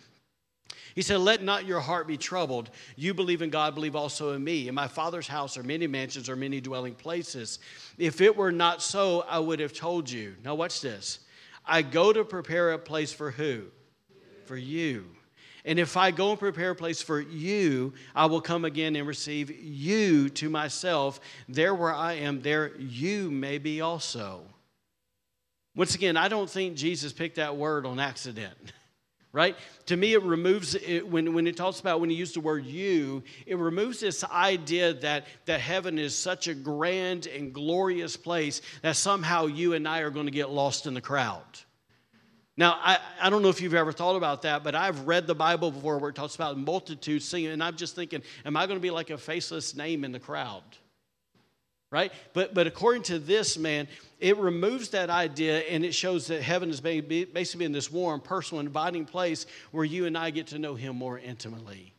he 0.96 1.02
said, 1.02 1.20
Let 1.20 1.44
not 1.44 1.66
your 1.66 1.80
heart 1.80 2.08
be 2.08 2.18
troubled. 2.18 2.70
You 2.96 3.14
believe 3.14 3.42
in 3.42 3.50
God, 3.50 3.76
believe 3.76 3.96
also 3.96 4.34
in 4.34 4.44
me. 4.44 4.68
In 4.68 4.76
my 4.76 4.88
Father's 4.88 5.28
house 5.28 5.58
are 5.58 5.64
many 5.64 5.88
mansions 5.88 6.30
or 6.30 6.36
many 6.36 6.62
dwelling 6.62 6.96
places. 6.96 7.60
If 7.98 8.22
it 8.22 8.36
were 8.36 8.52
not 8.52 8.82
so, 8.82 9.22
I 9.22 9.40
would 9.40 9.60
have 9.60 9.74
told 9.74 10.10
you. 10.10 10.36
Now, 10.44 10.56
watch 10.56 10.82
this. 10.82 11.20
I 11.66 11.82
go 11.82 12.12
to 12.12 12.24
prepare 12.24 12.72
a 12.72 12.80
place 12.80 13.14
for 13.14 13.32
who? 13.32 13.64
For 14.46 14.58
you. 14.58 15.06
And 15.64 15.78
if 15.78 15.96
I 15.96 16.12
go 16.12 16.32
and 16.32 16.40
prepare 16.40 16.72
a 16.72 16.76
place 16.76 17.02
for 17.02 17.22
you, 17.22 17.94
I 18.16 18.26
will 18.26 18.42
come 18.42 18.66
again 18.66 18.96
and 18.96 19.08
receive 19.08 19.52
you 19.64 20.30
to 20.30 20.50
myself. 20.50 21.20
There 21.48 21.76
where 21.76 21.94
I 21.94 22.14
am, 22.14 22.42
there 22.42 22.76
you 22.78 23.30
may 23.30 23.60
be 23.60 23.80
also. 23.82 24.42
Once 25.76 25.96
again, 25.96 26.18
I 26.18 26.28
don't 26.28 26.50
think 26.50 26.76
Jesus 26.76 27.14
picked 27.14 27.36
that 27.36 27.56
word 27.56 27.86
on 27.86 28.00
accident. 28.00 28.58
right? 29.34 29.56
To 29.86 29.96
me, 29.96 30.14
it 30.14 30.24
removes, 30.24 30.76
it, 30.76 31.08
when, 31.08 31.34
when 31.34 31.48
it 31.48 31.56
talks 31.56 31.80
about 31.80 32.02
when 32.02 32.10
he 32.10 32.16
used 32.16 32.36
the 32.36 32.42
word 32.42 32.66
you, 32.66 33.24
it 33.46 33.58
removes 33.58 34.00
this 34.00 34.24
idea 34.26 34.94
that, 34.96 35.26
that 35.46 35.62
heaven 35.62 35.98
is 35.98 36.16
such 36.18 36.48
a 36.48 36.54
grand 36.54 37.28
and 37.28 37.54
glorious 37.54 38.18
place 38.18 38.62
that 38.82 38.96
somehow 38.96 39.46
you 39.46 39.74
and 39.74 39.88
I 39.88 40.00
are 40.00 40.10
going 40.10 40.26
to 40.26 40.32
get 40.32 40.50
lost 40.50 40.86
in 40.86 40.94
the 40.94 41.02
crowd. 41.02 41.44
Now, 42.58 42.78
I, 42.82 43.00
I 43.22 43.30
don't 43.30 43.42
know 43.42 43.50
if 43.50 43.62
you've 43.62 43.74
ever 43.74 43.94
thought 43.94 44.18
about 44.18 44.42
that, 44.42 44.64
but 44.64 44.76
I've 44.76 45.08
read 45.08 45.26
the 45.26 45.36
Bible 45.36 45.72
before 45.72 45.98
where 45.98 46.10
it 46.10 46.16
talks 46.16 46.36
about 46.36 46.58
multitudes 46.58 47.26
singing, 47.26 47.52
and 47.52 47.64
I'm 47.64 47.78
just 47.78 47.96
thinking, 47.96 48.22
am 48.46 48.58
I 48.58 48.68
going 48.68 48.78
to 48.78 48.82
be 48.82 48.92
like 48.92 49.10
a 49.10 49.18
faceless 49.18 49.76
name 49.76 50.04
in 50.04 50.12
the 50.12 50.20
crowd? 50.20 50.64
Right? 51.92 52.12
But, 52.34 52.54
but 52.54 52.68
according 52.68 53.04
to 53.04 53.20
this 53.20 53.58
man, 53.58 53.88
it 54.20 54.38
removes 54.38 54.90
that 54.90 55.10
idea 55.10 55.60
and 55.60 55.84
it 55.84 55.94
shows 55.94 56.28
that 56.28 56.42
heaven 56.42 56.70
is 56.70 56.80
basically 56.80 57.66
in 57.66 57.72
this 57.72 57.92
warm, 57.92 58.22
personal, 58.22 58.62
inviting 58.62 59.06
place 59.06 59.46
where 59.72 59.84
you 59.84 60.06
and 60.06 60.18
I 60.18 60.30
get 60.30 60.48
to 60.48 60.60
know 60.60 60.76
him 60.76 60.96
more 60.96 61.20
intimately. 61.20 61.94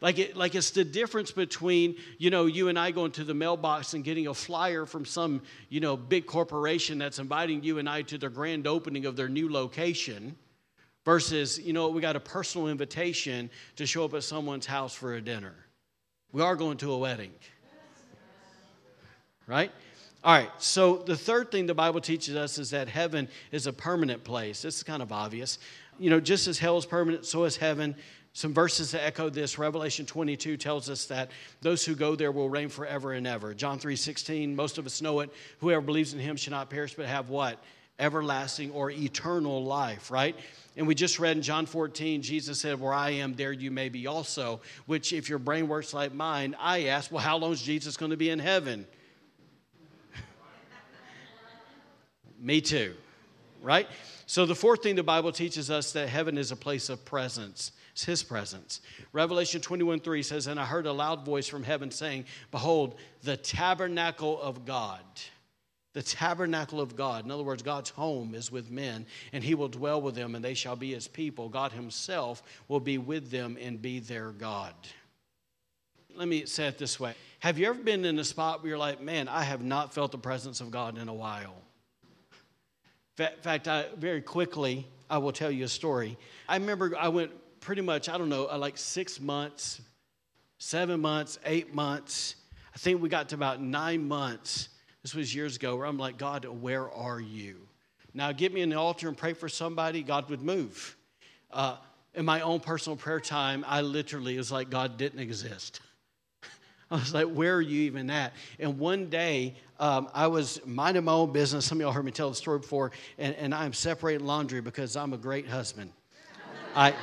Like, 0.00 0.18
it, 0.18 0.36
like 0.36 0.54
it's 0.54 0.70
the 0.70 0.84
difference 0.84 1.32
between, 1.32 1.96
you 2.18 2.30
know, 2.30 2.46
you 2.46 2.68
and 2.68 2.78
I 2.78 2.90
going 2.90 3.12
to 3.12 3.24
the 3.24 3.34
mailbox 3.34 3.94
and 3.94 4.04
getting 4.04 4.26
a 4.26 4.34
flyer 4.34 4.84
from 4.84 5.04
some, 5.04 5.42
you 5.70 5.80
know, 5.80 5.96
big 5.96 6.26
corporation 6.26 6.98
that's 6.98 7.18
inviting 7.18 7.62
you 7.62 7.78
and 7.78 7.88
I 7.88 8.02
to 8.02 8.18
their 8.18 8.30
grand 8.30 8.66
opening 8.66 9.06
of 9.06 9.16
their 9.16 9.28
new 9.28 9.50
location 9.50 10.36
versus, 11.04 11.58
you 11.58 11.72
know, 11.72 11.88
we 11.88 12.02
got 12.02 12.14
a 12.14 12.20
personal 12.20 12.68
invitation 12.68 13.50
to 13.76 13.86
show 13.86 14.04
up 14.04 14.12
at 14.12 14.22
someone's 14.22 14.66
house 14.66 14.94
for 14.94 15.14
a 15.14 15.20
dinner. 15.20 15.54
We 16.30 16.42
are 16.42 16.56
going 16.56 16.76
to 16.78 16.92
a 16.92 16.98
wedding 16.98 17.32
right? 19.46 19.70
All 20.24 20.34
right, 20.34 20.50
so 20.58 20.96
the 20.96 21.16
third 21.16 21.52
thing 21.52 21.66
the 21.66 21.74
Bible 21.74 22.00
teaches 22.00 22.34
us 22.34 22.58
is 22.58 22.70
that 22.70 22.88
heaven 22.88 23.28
is 23.52 23.66
a 23.66 23.72
permanent 23.72 24.24
place. 24.24 24.62
This 24.62 24.76
is 24.76 24.82
kind 24.82 25.02
of 25.02 25.12
obvious. 25.12 25.58
You 25.98 26.10
know, 26.10 26.18
just 26.18 26.48
as 26.48 26.58
hell 26.58 26.76
is 26.78 26.84
permanent, 26.84 27.24
so 27.24 27.44
is 27.44 27.56
heaven. 27.56 27.94
Some 28.32 28.52
verses 28.52 28.90
that 28.90 29.04
echo 29.04 29.30
this. 29.30 29.56
Revelation 29.56 30.04
22 30.04 30.56
tells 30.56 30.90
us 30.90 31.06
that 31.06 31.30
those 31.62 31.84
who 31.84 31.94
go 31.94 32.16
there 32.16 32.32
will 32.32 32.50
reign 32.50 32.68
forever 32.68 33.12
and 33.12 33.26
ever. 33.26 33.54
John 33.54 33.78
3 33.78 33.96
16, 33.96 34.54
most 34.54 34.78
of 34.78 34.84
us 34.84 35.00
know 35.00 35.20
it. 35.20 35.30
Whoever 35.60 35.80
believes 35.80 36.12
in 36.12 36.18
him 36.18 36.36
shall 36.36 36.50
not 36.50 36.68
perish, 36.68 36.94
but 36.94 37.06
have 37.06 37.30
what? 37.30 37.62
Everlasting 37.98 38.72
or 38.72 38.90
eternal 38.90 39.64
life, 39.64 40.10
right? 40.10 40.36
And 40.76 40.86
we 40.86 40.94
just 40.94 41.18
read 41.18 41.36
in 41.36 41.42
John 41.42 41.64
14, 41.64 42.20
Jesus 42.20 42.60
said, 42.60 42.78
Where 42.78 42.92
I 42.92 43.10
am, 43.10 43.34
there 43.34 43.52
you 43.52 43.70
may 43.70 43.88
be 43.88 44.06
also. 44.06 44.60
Which, 44.84 45.12
if 45.12 45.30
your 45.30 45.38
brain 45.38 45.68
works 45.68 45.94
like 45.94 46.12
mine, 46.12 46.54
I 46.60 46.86
ask, 46.86 47.10
Well, 47.10 47.22
how 47.22 47.38
long 47.38 47.52
is 47.52 47.62
Jesus 47.62 47.96
going 47.96 48.10
to 48.10 48.18
be 48.18 48.28
in 48.28 48.38
heaven? 48.38 48.86
Me 52.40 52.60
too, 52.60 52.94
right? 53.62 53.88
So, 54.26 54.44
the 54.44 54.54
fourth 54.54 54.82
thing 54.82 54.96
the 54.96 55.02
Bible 55.02 55.32
teaches 55.32 55.70
us 55.70 55.92
that 55.92 56.08
heaven 56.08 56.36
is 56.36 56.50
a 56.50 56.56
place 56.56 56.88
of 56.88 57.04
presence. 57.04 57.72
It's 57.92 58.04
His 58.04 58.22
presence. 58.22 58.80
Revelation 59.12 59.60
21 59.60 60.00
3 60.00 60.22
says, 60.22 60.46
And 60.48 60.60
I 60.60 60.66
heard 60.66 60.86
a 60.86 60.92
loud 60.92 61.24
voice 61.24 61.48
from 61.48 61.62
heaven 61.62 61.90
saying, 61.90 62.26
Behold, 62.50 62.96
the 63.22 63.36
tabernacle 63.36 64.40
of 64.40 64.66
God. 64.66 65.00
The 65.94 66.02
tabernacle 66.02 66.78
of 66.80 66.94
God. 66.94 67.24
In 67.24 67.30
other 67.30 67.42
words, 67.42 67.62
God's 67.62 67.88
home 67.88 68.34
is 68.34 68.52
with 68.52 68.70
men, 68.70 69.06
and 69.32 69.42
He 69.42 69.54
will 69.54 69.68
dwell 69.68 70.02
with 70.02 70.14
them, 70.14 70.34
and 70.34 70.44
they 70.44 70.52
shall 70.52 70.76
be 70.76 70.92
His 70.92 71.08
people. 71.08 71.48
God 71.48 71.72
Himself 71.72 72.42
will 72.68 72.80
be 72.80 72.98
with 72.98 73.30
them 73.30 73.56
and 73.58 73.80
be 73.80 74.00
their 74.00 74.32
God. 74.32 74.74
Let 76.14 76.28
me 76.28 76.46
say 76.46 76.66
it 76.66 76.76
this 76.76 76.98
way 76.98 77.14
Have 77.38 77.58
you 77.58 77.66
ever 77.68 77.82
been 77.82 78.04
in 78.04 78.18
a 78.18 78.24
spot 78.24 78.60
where 78.60 78.70
you're 78.70 78.78
like, 78.78 79.00
Man, 79.00 79.28
I 79.28 79.42
have 79.44 79.62
not 79.62 79.94
felt 79.94 80.12
the 80.12 80.18
presence 80.18 80.60
of 80.60 80.70
God 80.70 80.98
in 80.98 81.08
a 81.08 81.14
while? 81.14 81.62
In 83.18 83.26
fact, 83.40 83.66
I, 83.66 83.86
very 83.96 84.20
quickly, 84.20 84.86
I 85.08 85.18
will 85.18 85.32
tell 85.32 85.50
you 85.50 85.64
a 85.64 85.68
story. 85.68 86.18
I 86.48 86.56
remember 86.56 86.94
I 86.98 87.08
went 87.08 87.30
pretty 87.60 87.82
much, 87.82 88.08
I 88.08 88.18
don't 88.18 88.28
know, 88.28 88.46
uh, 88.50 88.58
like 88.58 88.76
six 88.76 89.20
months, 89.20 89.80
seven 90.58 91.00
months, 91.00 91.38
eight 91.46 91.74
months. 91.74 92.36
I 92.74 92.78
think 92.78 93.00
we 93.00 93.08
got 93.08 93.30
to 93.30 93.34
about 93.34 93.60
nine 93.60 94.06
months. 94.06 94.68
This 95.02 95.14
was 95.14 95.34
years 95.34 95.56
ago, 95.56 95.76
where 95.76 95.86
I'm 95.86 95.98
like, 95.98 96.18
God, 96.18 96.44
where 96.44 96.90
are 96.90 97.20
you? 97.20 97.66
Now, 98.12 98.32
get 98.32 98.52
me 98.52 98.60
in 98.60 98.70
the 98.70 98.76
altar 98.76 99.08
and 99.08 99.16
pray 99.16 99.32
for 99.32 99.48
somebody, 99.48 100.02
God 100.02 100.28
would 100.30 100.42
move. 100.42 100.96
Uh, 101.50 101.76
in 102.14 102.24
my 102.24 102.40
own 102.40 102.60
personal 102.60 102.96
prayer 102.96 103.20
time, 103.20 103.64
I 103.66 103.82
literally, 103.82 104.34
it 104.34 104.38
was 104.38 104.52
like 104.52 104.68
God 104.68 104.96
didn't 104.96 105.20
exist. 105.20 105.80
I 106.90 106.96
was 106.96 107.14
like, 107.14 107.26
where 107.26 107.54
are 107.54 107.62
you 107.62 107.82
even 107.82 108.10
at? 108.10 108.32
And 108.58 108.78
one 108.78 109.08
day, 109.08 109.56
um, 109.78 110.08
I 110.14 110.26
was 110.26 110.60
minding 110.64 111.04
my 111.04 111.12
own 111.12 111.32
business. 111.32 111.66
Some 111.66 111.78
of 111.78 111.82
y'all 111.82 111.92
heard 111.92 112.04
me 112.04 112.12
tell 112.12 112.30
the 112.30 112.34
story 112.34 112.58
before, 112.58 112.92
and, 113.18 113.34
and 113.36 113.54
I'm 113.54 113.72
separating 113.72 114.26
laundry 114.26 114.60
because 114.60 114.96
I'm 114.96 115.12
a 115.12 115.18
great 115.18 115.46
husband. 115.46 115.92
I, 116.74 116.94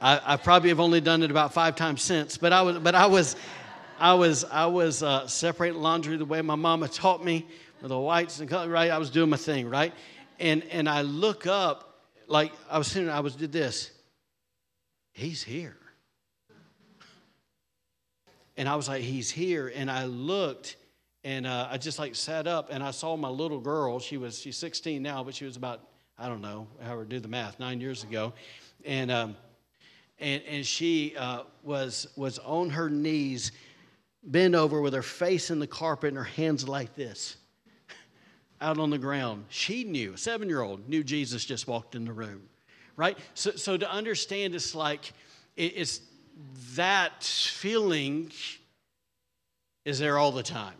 I, 0.00 0.20
I, 0.24 0.36
probably 0.36 0.70
have 0.70 0.80
only 0.80 1.00
done 1.00 1.22
it 1.22 1.30
about 1.30 1.52
five 1.52 1.76
times 1.76 2.02
since, 2.02 2.36
but 2.36 2.52
I 2.52 2.62
was, 2.62 2.78
but 2.78 2.96
I 2.96 3.06
was, 3.06 3.36
I 4.00 4.14
was, 4.14 4.44
I 4.44 4.66
was 4.66 5.02
uh, 5.04 5.28
separating 5.28 5.80
laundry 5.80 6.16
the 6.16 6.24
way 6.24 6.42
my 6.42 6.56
mama 6.56 6.88
taught 6.88 7.24
me 7.24 7.46
with 7.80 7.90
the 7.90 7.98
whites 7.98 8.40
and 8.40 8.48
color, 8.48 8.68
right? 8.68 8.90
I 8.90 8.98
was 8.98 9.10
doing 9.10 9.30
my 9.30 9.36
thing, 9.36 9.68
right? 9.68 9.92
And 10.40 10.64
and 10.64 10.88
I 10.88 11.02
look 11.02 11.46
up, 11.46 12.00
like 12.26 12.52
I 12.68 12.78
was 12.78 12.88
sitting, 12.88 13.08
I 13.08 13.20
was 13.20 13.36
did 13.36 13.52
this. 13.52 13.92
He's 15.12 15.42
here. 15.42 15.76
And 18.56 18.68
I 18.68 18.76
was 18.76 18.88
like, 18.88 19.02
He's 19.02 19.30
here. 19.30 19.72
And 19.74 19.90
I 19.90 20.06
looked 20.06 20.76
and 21.24 21.46
uh, 21.46 21.68
I 21.70 21.78
just 21.78 21.98
like 21.98 22.16
sat 22.16 22.46
up 22.46 22.68
and 22.70 22.82
I 22.82 22.90
saw 22.90 23.16
my 23.16 23.28
little 23.28 23.60
girl. 23.60 24.00
She 24.00 24.16
was, 24.16 24.40
she's 24.40 24.56
16 24.56 25.02
now, 25.02 25.22
but 25.22 25.34
she 25.34 25.44
was 25.44 25.56
about, 25.56 25.80
I 26.18 26.28
don't 26.28 26.40
know, 26.40 26.66
however, 26.82 27.04
do 27.04 27.20
the 27.20 27.28
math, 27.28 27.60
nine 27.60 27.80
years 27.80 28.02
ago. 28.02 28.32
And, 28.84 29.10
um, 29.10 29.36
and, 30.18 30.42
and 30.48 30.66
she 30.66 31.14
uh, 31.16 31.42
was, 31.62 32.08
was 32.16 32.38
on 32.40 32.70
her 32.70 32.90
knees, 32.90 33.52
bent 34.24 34.54
over 34.54 34.80
with 34.80 34.94
her 34.94 35.02
face 35.02 35.50
in 35.50 35.60
the 35.60 35.66
carpet 35.66 36.08
and 36.08 36.16
her 36.16 36.24
hands 36.24 36.68
like 36.68 36.94
this 36.96 37.36
out 38.60 38.78
on 38.78 38.90
the 38.90 38.98
ground. 38.98 39.44
She 39.48 39.84
knew, 39.84 40.16
seven 40.16 40.48
year 40.48 40.62
old, 40.62 40.88
knew 40.88 41.04
Jesus 41.04 41.44
just 41.44 41.68
walked 41.68 41.94
in 41.94 42.04
the 42.04 42.12
room, 42.12 42.42
right? 42.96 43.16
So, 43.34 43.52
so 43.52 43.76
to 43.76 43.90
understand, 43.90 44.56
it's 44.56 44.74
like, 44.74 45.12
it's 45.56 46.00
that 46.74 47.22
feeling 47.22 48.32
is 49.84 49.98
there 49.98 50.18
all 50.18 50.32
the 50.32 50.42
time. 50.42 50.74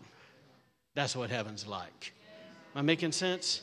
That's 0.94 1.16
what 1.16 1.30
heaven's 1.30 1.66
like. 1.66 2.12
Am 2.74 2.80
I 2.80 2.82
making 2.82 3.12
sense? 3.12 3.62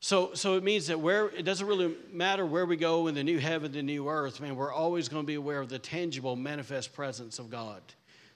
So, 0.00 0.32
so 0.32 0.54
it 0.54 0.64
means 0.64 0.86
that 0.86 0.98
where 0.98 1.28
it 1.28 1.44
doesn't 1.44 1.66
really 1.66 1.94
matter 2.10 2.46
where 2.46 2.64
we 2.64 2.76
go 2.76 3.06
in 3.06 3.14
the 3.14 3.22
new 3.22 3.38
heaven, 3.38 3.70
the 3.70 3.82
new 3.82 4.08
earth, 4.08 4.40
man, 4.40 4.56
we're 4.56 4.72
always 4.72 5.08
going 5.08 5.22
to 5.22 5.26
be 5.26 5.34
aware 5.34 5.60
of 5.60 5.68
the 5.68 5.78
tangible, 5.78 6.36
manifest 6.36 6.94
presence 6.94 7.38
of 7.38 7.50
God. 7.50 7.82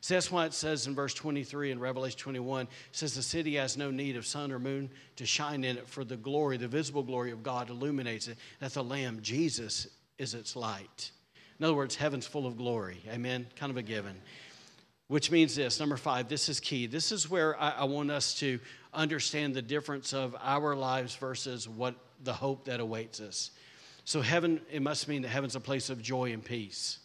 So 0.02 0.12
that's 0.12 0.30
why 0.30 0.44
it 0.44 0.52
says 0.52 0.87
in 0.87 0.94
verse 0.94 1.14
23 1.14 1.70
in 1.70 1.80
Revelation 1.80 2.18
21, 2.18 2.68
says 2.92 3.14
the 3.14 3.22
city 3.22 3.54
has 3.54 3.78
no 3.78 3.90
need 3.90 4.16
of 4.16 4.26
sun 4.26 4.52
or 4.52 4.58
moon 4.58 4.90
to 5.16 5.24
shine 5.24 5.64
in 5.64 5.78
it, 5.78 5.88
for 5.88 6.04
the 6.04 6.18
glory, 6.18 6.58
the 6.58 6.68
visible 6.68 7.02
glory 7.02 7.30
of 7.30 7.42
God 7.42 7.70
illuminates 7.70 8.28
it, 8.28 8.37
that 8.60 8.74
the 8.74 8.84
Lamb, 8.84 9.20
Jesus, 9.22 9.88
is 10.18 10.34
its 10.34 10.56
light. 10.56 11.10
In 11.58 11.64
other 11.64 11.74
words, 11.74 11.96
heaven's 11.96 12.26
full 12.26 12.46
of 12.46 12.58
glory. 12.58 12.98
Amen? 13.08 13.46
Kind 13.56 13.70
of 13.70 13.78
a 13.78 13.82
given. 13.82 14.20
Which 15.09 15.31
means 15.31 15.55
this 15.55 15.79
number 15.81 15.97
five, 15.97 16.29
this 16.29 16.49
is 16.49 16.61
key. 16.61 16.87
This 16.87 17.12
is 17.12 17.31
where 17.31 17.61
I, 17.61 17.71
I 17.71 17.85
want 17.85 18.11
us 18.11 18.35
to 18.37 18.59
understand 18.93 19.55
the 19.55 19.62
difference 19.62 20.14
of 20.14 20.35
our 20.40 20.75
lives 20.75 21.14
versus 21.14 21.69
what 21.69 21.95
the 22.23 22.33
hope 22.33 22.64
that 22.67 22.81
awaits 22.81 23.21
us. 23.21 23.51
So, 24.05 24.21
heaven, 24.21 24.61
it 24.71 24.83
must 24.83 25.09
mean 25.09 25.23
that 25.23 25.29
heaven's 25.29 25.57
a 25.57 25.61
place 25.61 25.90
of 25.90 26.03
joy 26.03 26.33
and 26.33 26.45
peace. 26.45 26.99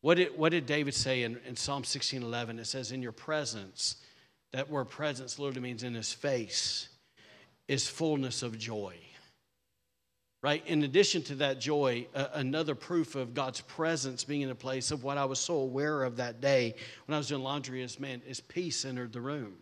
What 0.00 0.16
did, 0.16 0.36
what 0.36 0.50
did 0.50 0.66
David 0.66 0.94
say 0.94 1.22
in, 1.22 1.38
in 1.46 1.56
Psalm 1.56 1.84
16 1.84 2.22
11? 2.22 2.58
It 2.58 2.66
says, 2.66 2.92
In 2.92 3.02
your 3.02 3.12
presence, 3.12 3.96
that 4.52 4.70
word 4.70 4.88
presence 4.88 5.38
literally 5.38 5.60
means 5.60 5.82
in 5.82 5.94
his 5.94 6.12
face, 6.12 6.88
is 7.68 7.88
fullness 7.88 8.42
of 8.42 8.58
joy. 8.58 8.94
Right? 10.42 10.64
In 10.66 10.84
addition 10.84 11.22
to 11.24 11.34
that 11.36 11.60
joy, 11.60 12.06
uh, 12.14 12.28
another 12.34 12.74
proof 12.74 13.16
of 13.16 13.34
God's 13.34 13.62
presence 13.62 14.22
being 14.22 14.42
in 14.42 14.50
a 14.50 14.54
place 14.54 14.90
of 14.90 15.02
what 15.02 15.18
I 15.18 15.24
was 15.24 15.40
so 15.40 15.56
aware 15.56 16.04
of 16.04 16.16
that 16.18 16.40
day 16.40 16.74
when 17.06 17.14
I 17.14 17.18
was 17.18 17.28
doing 17.28 17.42
laundry 17.42 17.82
is 17.82 17.98
man, 17.98 18.22
is 18.26 18.40
peace 18.40 18.84
entered 18.84 19.12
the 19.12 19.20
room. 19.20 19.54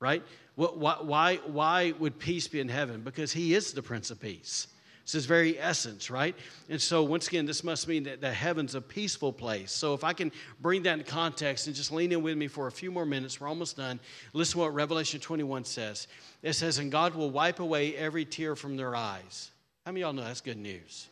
Right? 0.00 0.22
Why, 0.54 0.96
why, 1.00 1.36
why 1.46 1.94
would 1.98 2.18
peace 2.18 2.46
be 2.46 2.60
in 2.60 2.68
heaven? 2.68 3.00
Because 3.00 3.32
he 3.32 3.54
is 3.54 3.72
the 3.72 3.82
Prince 3.82 4.10
of 4.10 4.20
Peace. 4.20 4.68
It's 5.08 5.14
his 5.14 5.24
very 5.24 5.58
essence, 5.58 6.10
right? 6.10 6.36
And 6.68 6.78
so, 6.78 7.02
once 7.02 7.28
again, 7.28 7.46
this 7.46 7.64
must 7.64 7.88
mean 7.88 8.02
that, 8.02 8.20
that 8.20 8.34
heaven's 8.34 8.74
a 8.74 8.80
peaceful 8.82 9.32
place. 9.32 9.72
So, 9.72 9.94
if 9.94 10.04
I 10.04 10.12
can 10.12 10.30
bring 10.60 10.82
that 10.82 10.98
in 10.98 11.04
context 11.04 11.66
and 11.66 11.74
just 11.74 11.90
lean 11.90 12.12
in 12.12 12.20
with 12.20 12.36
me 12.36 12.46
for 12.46 12.66
a 12.66 12.70
few 12.70 12.90
more 12.90 13.06
minutes, 13.06 13.40
we're 13.40 13.48
almost 13.48 13.78
done. 13.78 14.00
Listen 14.34 14.52
to 14.52 14.58
what 14.58 14.74
Revelation 14.74 15.18
21 15.18 15.64
says. 15.64 16.08
It 16.42 16.52
says, 16.52 16.76
And 16.76 16.92
God 16.92 17.14
will 17.14 17.30
wipe 17.30 17.58
away 17.58 17.96
every 17.96 18.26
tear 18.26 18.54
from 18.54 18.76
their 18.76 18.94
eyes. 18.94 19.50
How 19.88 19.92
many 19.92 20.02
of 20.02 20.08
y'all 20.08 20.12
know 20.12 20.24
that's 20.24 20.42
good 20.42 20.58
news? 20.58 21.08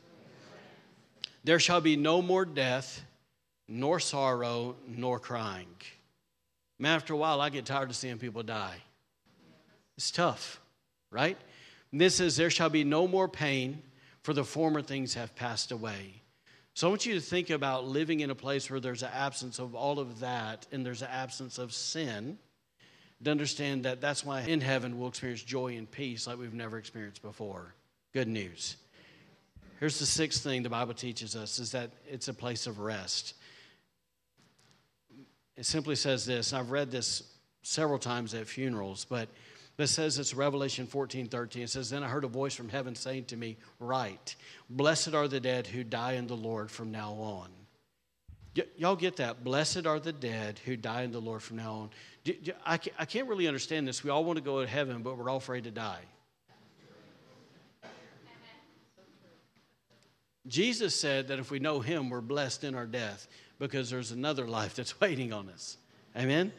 There 1.44 1.58
shall 1.58 1.80
be 1.80 1.96
no 1.96 2.20
more 2.20 2.44
death, 2.44 3.02
nor 3.66 3.98
sorrow, 3.98 4.76
nor 4.86 5.18
crying. 5.18 5.74
Man, 6.78 6.94
after 6.94 7.14
a 7.14 7.16
while, 7.16 7.40
I 7.40 7.48
get 7.48 7.64
tired 7.64 7.88
of 7.88 7.96
seeing 7.96 8.18
people 8.18 8.42
die. 8.42 8.76
It's 9.96 10.10
tough, 10.10 10.60
right? 11.10 11.38
And 11.90 12.02
this 12.02 12.16
says, 12.16 12.36
There 12.36 12.50
shall 12.50 12.68
be 12.68 12.84
no 12.84 13.08
more 13.08 13.28
pain, 13.28 13.82
for 14.22 14.34
the 14.34 14.44
former 14.44 14.82
things 14.82 15.14
have 15.14 15.34
passed 15.34 15.72
away. 15.72 16.20
So 16.74 16.86
I 16.86 16.90
want 16.90 17.06
you 17.06 17.14
to 17.14 17.20
think 17.22 17.48
about 17.48 17.86
living 17.86 18.20
in 18.20 18.28
a 18.28 18.34
place 18.34 18.70
where 18.70 18.78
there's 18.78 19.02
an 19.02 19.10
absence 19.14 19.58
of 19.58 19.74
all 19.74 19.98
of 19.98 20.20
that 20.20 20.66
and 20.70 20.84
there's 20.84 21.00
an 21.00 21.08
absence 21.10 21.56
of 21.56 21.72
sin. 21.72 22.36
To 23.24 23.30
understand 23.30 23.86
that 23.86 24.02
that's 24.02 24.22
why 24.22 24.42
in 24.42 24.60
heaven 24.60 24.98
we'll 24.98 25.08
experience 25.08 25.42
joy 25.42 25.78
and 25.78 25.90
peace 25.90 26.26
like 26.26 26.36
we've 26.36 26.52
never 26.52 26.76
experienced 26.76 27.22
before. 27.22 27.72
Good 28.16 28.28
news. 28.28 28.76
Here's 29.78 29.98
the 29.98 30.06
sixth 30.06 30.42
thing 30.42 30.62
the 30.62 30.70
Bible 30.70 30.94
teaches 30.94 31.36
us 31.36 31.58
is 31.58 31.72
that 31.72 31.90
it's 32.08 32.28
a 32.28 32.32
place 32.32 32.66
of 32.66 32.78
rest. 32.78 33.34
It 35.54 35.66
simply 35.66 35.96
says 35.96 36.24
this, 36.24 36.54
I've 36.54 36.70
read 36.70 36.90
this 36.90 37.24
several 37.60 37.98
times 37.98 38.32
at 38.32 38.46
funerals, 38.46 39.04
but 39.04 39.28
that 39.76 39.88
says 39.88 40.18
it's 40.18 40.32
Revelation 40.32 40.86
14 40.86 41.26
13. 41.26 41.64
It 41.64 41.68
says, 41.68 41.90
Then 41.90 42.02
I 42.02 42.08
heard 42.08 42.24
a 42.24 42.26
voice 42.26 42.54
from 42.54 42.70
heaven 42.70 42.94
saying 42.94 43.26
to 43.26 43.36
me, 43.36 43.58
Write, 43.80 44.36
blessed 44.70 45.12
are 45.12 45.28
the 45.28 45.38
dead 45.38 45.66
who 45.66 45.84
die 45.84 46.12
in 46.12 46.26
the 46.26 46.38
Lord 46.38 46.70
from 46.70 46.90
now 46.90 47.12
on. 47.12 47.50
Y- 48.56 48.64
y'all 48.78 48.96
get 48.96 49.16
that? 49.16 49.44
Blessed 49.44 49.86
are 49.86 50.00
the 50.00 50.14
dead 50.14 50.58
who 50.64 50.74
die 50.74 51.02
in 51.02 51.12
the 51.12 51.20
Lord 51.20 51.42
from 51.42 51.58
now 51.58 51.72
on. 51.74 51.90
I 52.64 52.78
can't 52.78 53.28
really 53.28 53.46
understand 53.46 53.86
this. 53.86 54.02
We 54.02 54.08
all 54.08 54.24
want 54.24 54.38
to 54.38 54.42
go 54.42 54.62
to 54.62 54.66
heaven, 54.66 55.02
but 55.02 55.18
we're 55.18 55.28
all 55.28 55.36
afraid 55.36 55.64
to 55.64 55.70
die. 55.70 56.00
Jesus 60.48 60.98
said 60.98 61.28
that 61.28 61.38
if 61.38 61.50
we 61.50 61.58
know 61.58 61.80
Him, 61.80 62.10
we're 62.10 62.20
blessed 62.20 62.64
in 62.64 62.74
our 62.74 62.86
death 62.86 63.28
because 63.58 63.90
there's 63.90 64.12
another 64.12 64.46
life 64.46 64.74
that's 64.74 65.00
waiting 65.00 65.32
on 65.32 65.48
us. 65.48 65.76
Amen? 66.16 66.52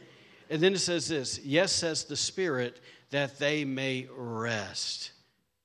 And 0.50 0.62
then 0.62 0.72
it 0.74 0.78
says 0.78 1.08
this 1.08 1.40
Yes, 1.44 1.72
says 1.72 2.04
the 2.04 2.16
Spirit, 2.16 2.80
that 3.10 3.38
they 3.38 3.64
may 3.64 4.08
rest. 4.14 5.12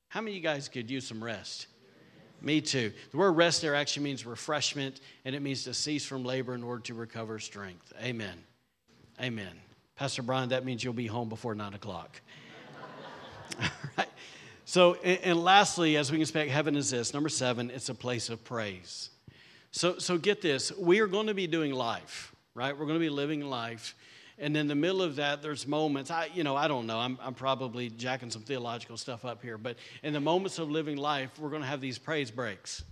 How 0.10 0.22
many 0.22 0.32
of 0.32 0.38
you 0.38 0.44
guys 0.44 0.70
could 0.70 0.90
use 0.90 1.08
some 1.08 1.24
rest? 1.24 1.68
Me 2.42 2.60
too. 2.60 2.92
The 3.12 3.18
word 3.18 3.32
rest 3.32 3.62
there 3.62 3.74
actually 3.74 4.04
means 4.04 4.26
refreshment, 4.26 5.00
and 5.24 5.34
it 5.34 5.42
means 5.42 5.64
to 5.64 5.74
cease 5.74 6.06
from 6.06 6.26
labor 6.26 6.54
in 6.54 6.64
order 6.64 6.84
to 6.84 6.94
recover 6.94 7.40
strength. 7.40 7.94
Amen. 8.02 8.44
Amen. 9.22 9.54
Pastor 9.96 10.24
Brian, 10.24 10.50
that 10.50 10.66
means 10.66 10.84
you'll 10.84 10.94
be 10.94 11.08
home 11.08 11.30
before 11.30 11.56
nine 11.56 11.74
o'clock. 11.74 12.20
All 13.62 13.70
right. 13.98 14.08
So, 14.66 14.96
and 14.96 15.44
lastly, 15.44 15.98
as 15.98 16.12
we 16.12 16.16
can 16.16 16.22
expect, 16.22 16.50
heaven 16.52 16.76
is 16.76 16.90
this. 16.90 17.14
Number 17.14 17.30
seven, 17.30 17.70
it's 17.70 17.90
a 17.90 17.96
place 17.96 18.30
of 18.30 18.44
praise. 18.44 19.10
So, 19.72 19.98
so 19.98 20.18
get 20.18 20.42
this. 20.42 20.72
We 20.78 21.00
are 21.00 21.08
going 21.08 21.28
to 21.28 21.34
be 21.34 21.48
doing 21.48 21.74
life, 21.74 22.34
right? 22.56 22.78
We're 22.78 22.86
going 22.86 23.00
to 23.00 23.04
be 23.04 23.10
living 23.10 23.42
life. 23.42 23.96
And 24.40 24.56
in 24.56 24.68
the 24.68 24.76
middle 24.76 25.02
of 25.02 25.18
that, 25.18 25.42
there's 25.42 25.68
moments, 25.68 26.12
I, 26.12 26.30
you 26.34 26.44
know, 26.44 26.56
I 26.56 26.68
don't 26.68 26.88
know, 26.88 26.98
I'm, 26.98 27.20
I'm 27.22 27.34
probably 27.34 27.90
jacking 27.90 28.32
some 28.32 28.42
theological 28.42 28.98
stuff 28.98 29.26
up 29.26 29.42
here, 29.42 29.58
but 29.58 29.78
in 30.02 30.14
the 30.14 30.20
moments 30.20 30.58
of 30.60 30.72
living 30.72 30.98
life, 30.98 31.30
we're 31.40 31.50
going 31.50 31.62
to 31.62 31.68
have 31.68 31.82
these 31.82 32.00
praise 32.00 32.32
breaks. 32.32 32.84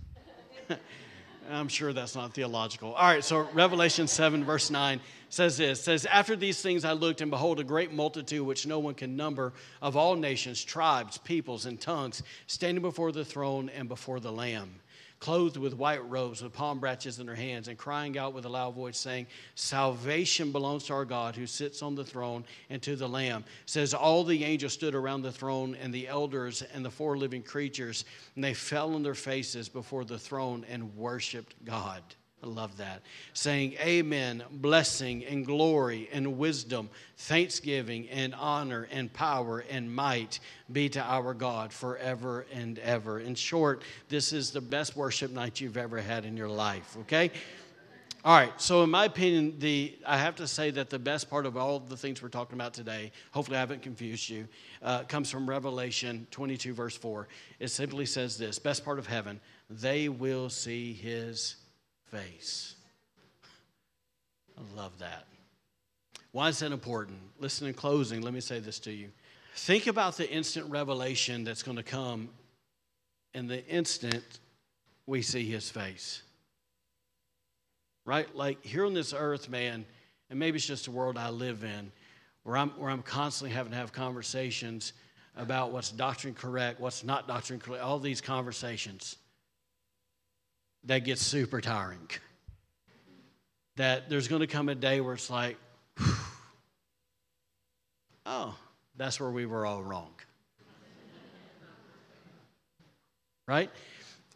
I'm 1.50 1.68
sure 1.68 1.92
that's 1.92 2.14
not 2.14 2.34
theological. 2.34 2.92
All 2.92 3.04
right, 3.04 3.24
so 3.24 3.48
Revelation 3.52 4.06
7, 4.06 4.44
verse 4.44 4.70
9 4.70 5.00
says 5.28 5.56
this 5.56 5.82
says, 5.82 6.06
After 6.06 6.36
these 6.36 6.60
things 6.60 6.84
I 6.84 6.92
looked, 6.92 7.20
and 7.20 7.30
behold, 7.30 7.58
a 7.60 7.64
great 7.64 7.92
multitude 7.92 8.46
which 8.46 8.66
no 8.66 8.78
one 8.78 8.94
can 8.94 9.16
number 9.16 9.52
of 9.80 9.96
all 9.96 10.14
nations, 10.14 10.62
tribes, 10.62 11.18
peoples, 11.18 11.66
and 11.66 11.80
tongues, 11.80 12.22
standing 12.46 12.82
before 12.82 13.12
the 13.12 13.24
throne 13.24 13.70
and 13.70 13.88
before 13.88 14.20
the 14.20 14.32
Lamb 14.32 14.81
clothed 15.22 15.56
with 15.56 15.72
white 15.72 16.04
robes, 16.10 16.42
with 16.42 16.52
palm 16.52 16.80
branches 16.80 17.20
in 17.20 17.26
their 17.26 17.36
hands, 17.36 17.68
and 17.68 17.78
crying 17.78 18.18
out 18.18 18.34
with 18.34 18.44
a 18.44 18.48
loud 18.48 18.74
voice, 18.74 18.98
saying, 18.98 19.24
Salvation 19.54 20.50
belongs 20.50 20.82
to 20.84 20.92
our 20.92 21.04
God 21.04 21.36
who 21.36 21.46
sits 21.46 21.80
on 21.80 21.94
the 21.94 22.04
throne 22.04 22.44
and 22.70 22.82
to 22.82 22.96
the 22.96 23.08
Lamb. 23.08 23.44
It 23.62 23.70
says, 23.70 23.94
All 23.94 24.24
the 24.24 24.42
angels 24.42 24.72
stood 24.72 24.96
around 24.96 25.22
the 25.22 25.30
throne, 25.30 25.76
and 25.80 25.94
the 25.94 26.08
elders 26.08 26.62
and 26.74 26.84
the 26.84 26.90
four 26.90 27.16
living 27.16 27.44
creatures, 27.44 28.04
and 28.34 28.42
they 28.42 28.52
fell 28.52 28.96
on 28.96 29.04
their 29.04 29.14
faces 29.14 29.68
before 29.68 30.04
the 30.04 30.18
throne 30.18 30.66
and 30.68 30.92
worshiped 30.96 31.54
God. 31.64 32.02
I 32.42 32.48
love 32.48 32.76
that. 32.78 33.02
Saying, 33.34 33.74
Amen, 33.80 34.42
blessing 34.50 35.24
and 35.24 35.46
glory 35.46 36.08
and 36.12 36.38
wisdom, 36.38 36.90
thanksgiving 37.16 38.08
and 38.08 38.34
honor 38.34 38.88
and 38.90 39.12
power 39.12 39.64
and 39.70 39.94
might 39.94 40.40
be 40.72 40.88
to 40.88 41.00
our 41.00 41.34
God 41.34 41.72
forever 41.72 42.46
and 42.52 42.80
ever. 42.80 43.20
In 43.20 43.36
short, 43.36 43.82
this 44.08 44.32
is 44.32 44.50
the 44.50 44.60
best 44.60 44.96
worship 44.96 45.30
night 45.30 45.60
you've 45.60 45.76
ever 45.76 46.00
had 46.00 46.24
in 46.24 46.36
your 46.36 46.48
life, 46.48 46.96
okay? 47.02 47.30
All 48.24 48.36
right, 48.36 48.52
so 48.60 48.84
in 48.84 48.90
my 48.90 49.04
opinion, 49.06 49.56
the 49.58 49.98
I 50.06 50.16
have 50.16 50.36
to 50.36 50.46
say 50.46 50.70
that 50.70 50.90
the 50.90 50.98
best 50.98 51.28
part 51.28 51.44
of 51.44 51.56
all 51.56 51.80
the 51.80 51.96
things 51.96 52.22
we're 52.22 52.28
talking 52.28 52.54
about 52.54 52.72
today, 52.72 53.10
hopefully 53.32 53.56
I 53.56 53.60
haven't 53.60 53.82
confused 53.82 54.30
you, 54.30 54.46
uh, 54.80 55.02
comes 55.02 55.28
from 55.28 55.48
Revelation 55.48 56.28
22, 56.30 56.72
verse 56.72 56.96
4. 56.96 57.26
It 57.58 57.68
simply 57.68 58.06
says 58.06 58.38
this 58.38 58.60
Best 58.60 58.84
part 58.84 59.00
of 59.00 59.08
heaven, 59.08 59.40
they 59.68 60.08
will 60.08 60.50
see 60.50 60.92
his 60.92 61.56
face. 62.12 62.74
I 64.56 64.76
love 64.76 64.98
that. 64.98 65.26
Why 66.32 66.48
is 66.48 66.58
that 66.60 66.72
important? 66.72 67.18
Listen 67.40 67.66
in 67.66 67.74
closing, 67.74 68.22
let 68.22 68.34
me 68.34 68.40
say 68.40 68.58
this 68.58 68.78
to 68.80 68.92
you. 68.92 69.08
Think 69.54 69.86
about 69.86 70.16
the 70.16 70.30
instant 70.30 70.70
revelation 70.70 71.44
that's 71.44 71.62
going 71.62 71.76
to 71.76 71.82
come 71.82 72.28
in 73.34 73.48
the 73.48 73.66
instant 73.66 74.24
we 75.06 75.22
see 75.22 75.44
his 75.44 75.68
face. 75.70 76.22
Right? 78.04 78.34
Like 78.34 78.64
here 78.64 78.86
on 78.86 78.94
this 78.94 79.12
earth, 79.12 79.48
man, 79.48 79.84
and 80.30 80.38
maybe 80.38 80.56
it's 80.56 80.66
just 80.66 80.86
a 80.86 80.90
world 80.90 81.18
I 81.18 81.30
live 81.30 81.64
in 81.64 81.92
where 82.44 82.56
I'm, 82.56 82.70
where 82.70 82.90
I'm 82.90 83.02
constantly 83.02 83.54
having 83.54 83.72
to 83.72 83.78
have 83.78 83.92
conversations 83.92 84.92
about 85.36 85.72
what's 85.72 85.90
doctrine 85.90 86.34
correct, 86.34 86.80
what's 86.80 87.04
not 87.04 87.28
doctrine 87.28 87.58
correct, 87.58 87.82
all 87.82 87.98
these 87.98 88.20
conversations 88.20 89.16
that 90.84 91.04
gets 91.04 91.22
super 91.22 91.60
tiring. 91.60 92.08
That 93.76 94.08
there's 94.08 94.28
going 94.28 94.40
to 94.40 94.46
come 94.46 94.68
a 94.68 94.74
day 94.74 95.00
where 95.00 95.14
it's 95.14 95.30
like, 95.30 95.56
oh, 98.26 98.54
that's 98.96 99.18
where 99.20 99.30
we 99.30 99.46
were 99.46 99.64
all 99.64 99.82
wrong. 99.82 100.12
right? 103.46 103.70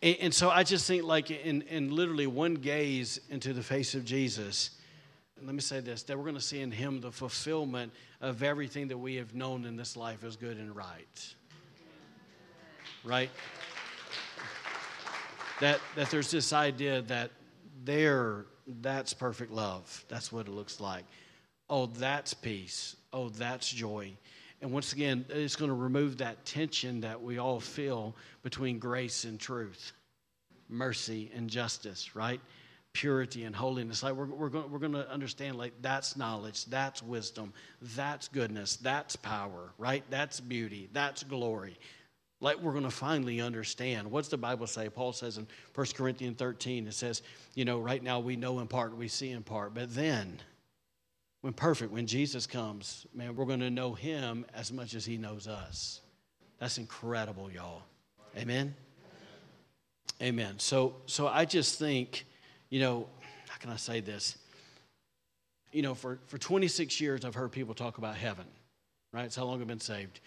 And, 0.02 0.16
and, 0.20 0.34
so 0.34 0.50
I 0.50 0.62
just 0.62 0.86
think, 0.86 1.04
like, 1.04 1.30
in, 1.30 1.62
in 1.62 1.94
literally 1.94 2.26
one 2.26 2.54
gaze 2.54 3.20
into 3.30 3.52
the 3.52 3.62
face 3.62 3.94
of 3.94 4.04
Jesus, 4.04 4.70
let 5.42 5.54
me 5.54 5.60
say 5.60 5.80
this 5.80 6.02
that 6.04 6.16
we're 6.16 6.24
going 6.24 6.34
to 6.34 6.40
see 6.40 6.60
in 6.60 6.70
him 6.70 7.00
the 7.00 7.12
fulfillment 7.12 7.92
of 8.20 8.42
everything 8.42 8.88
that 8.88 8.98
we 8.98 9.16
have 9.16 9.34
known 9.34 9.64
in 9.64 9.76
this 9.76 9.96
life 9.96 10.24
as 10.24 10.36
good 10.36 10.56
and 10.56 10.74
right. 10.74 11.34
Right? 13.04 13.30
That, 15.60 15.80
that 15.94 16.10
there's 16.10 16.30
this 16.30 16.52
idea 16.52 17.02
that 17.02 17.30
there, 17.84 18.46
that's 18.80 19.14
perfect 19.14 19.52
love. 19.52 20.04
That's 20.08 20.32
what 20.32 20.46
it 20.46 20.52
looks 20.52 20.80
like. 20.80 21.04
Oh, 21.68 21.86
that's 21.86 22.34
peace. 22.34 22.96
Oh, 23.12 23.28
that's 23.28 23.68
joy. 23.68 24.12
And 24.62 24.72
once 24.72 24.92
again, 24.92 25.24
it's 25.28 25.56
going 25.56 25.68
to 25.70 25.74
remove 25.76 26.18
that 26.18 26.44
tension 26.44 27.00
that 27.02 27.20
we 27.20 27.38
all 27.38 27.60
feel 27.60 28.14
between 28.42 28.78
grace 28.78 29.24
and 29.24 29.38
truth, 29.38 29.92
mercy 30.68 31.30
and 31.34 31.48
justice, 31.50 32.16
right? 32.16 32.40
Purity 32.92 33.44
and 33.44 33.54
holiness. 33.54 34.02
Like 34.02 34.14
we're, 34.14 34.26
we're, 34.26 34.48
going, 34.48 34.70
we're 34.70 34.78
going 34.78 34.92
to 34.92 35.10
understand, 35.10 35.56
like, 35.56 35.74
that's 35.82 36.16
knowledge, 36.16 36.64
that's 36.66 37.02
wisdom, 37.02 37.52
that's 37.94 38.28
goodness, 38.28 38.76
that's 38.76 39.16
power, 39.16 39.72
right? 39.76 40.02
That's 40.08 40.40
beauty, 40.40 40.88
that's 40.92 41.22
glory. 41.22 41.76
Like 42.40 42.60
we're 42.60 42.72
going 42.72 42.84
to 42.84 42.90
finally 42.90 43.40
understand. 43.40 44.10
What's 44.10 44.28
the 44.28 44.36
Bible 44.36 44.66
say? 44.66 44.88
Paul 44.88 45.12
says 45.12 45.38
in 45.38 45.46
1 45.74 45.86
Corinthians 45.94 46.38
13, 46.38 46.86
it 46.86 46.94
says, 46.94 47.22
you 47.54 47.64
know, 47.64 47.78
right 47.78 48.02
now 48.02 48.20
we 48.20 48.36
know 48.36 48.60
in 48.60 48.66
part, 48.66 48.96
we 48.96 49.08
see 49.08 49.30
in 49.30 49.42
part, 49.42 49.74
but 49.74 49.94
then 49.94 50.40
when 51.40 51.52
perfect, 51.52 51.92
when 51.92 52.06
Jesus 52.06 52.46
comes, 52.46 53.06
man, 53.14 53.36
we're 53.36 53.46
going 53.46 53.60
to 53.60 53.70
know 53.70 53.94
him 53.94 54.44
as 54.54 54.72
much 54.72 54.94
as 54.94 55.06
he 55.06 55.16
knows 55.16 55.46
us. 55.46 56.00
That's 56.58 56.78
incredible, 56.78 57.50
y'all. 57.50 57.82
Amen. 58.36 58.74
Amen. 60.22 60.58
So 60.58 60.96
so 61.06 61.26
I 61.26 61.44
just 61.44 61.78
think, 61.78 62.26
you 62.70 62.80
know, 62.80 63.06
how 63.48 63.58
can 63.58 63.70
I 63.70 63.76
say 63.76 64.00
this? 64.00 64.38
You 65.72 65.82
know, 65.82 65.94
for, 65.94 66.18
for 66.26 66.38
26 66.38 67.00
years 67.00 67.24
I've 67.24 67.34
heard 67.34 67.52
people 67.52 67.74
talk 67.74 67.98
about 67.98 68.16
heaven, 68.16 68.46
right? 69.12 69.26
It's 69.26 69.36
how 69.36 69.44
long 69.44 69.60
I've 69.60 69.66
been 69.66 69.80
saved 69.80 70.20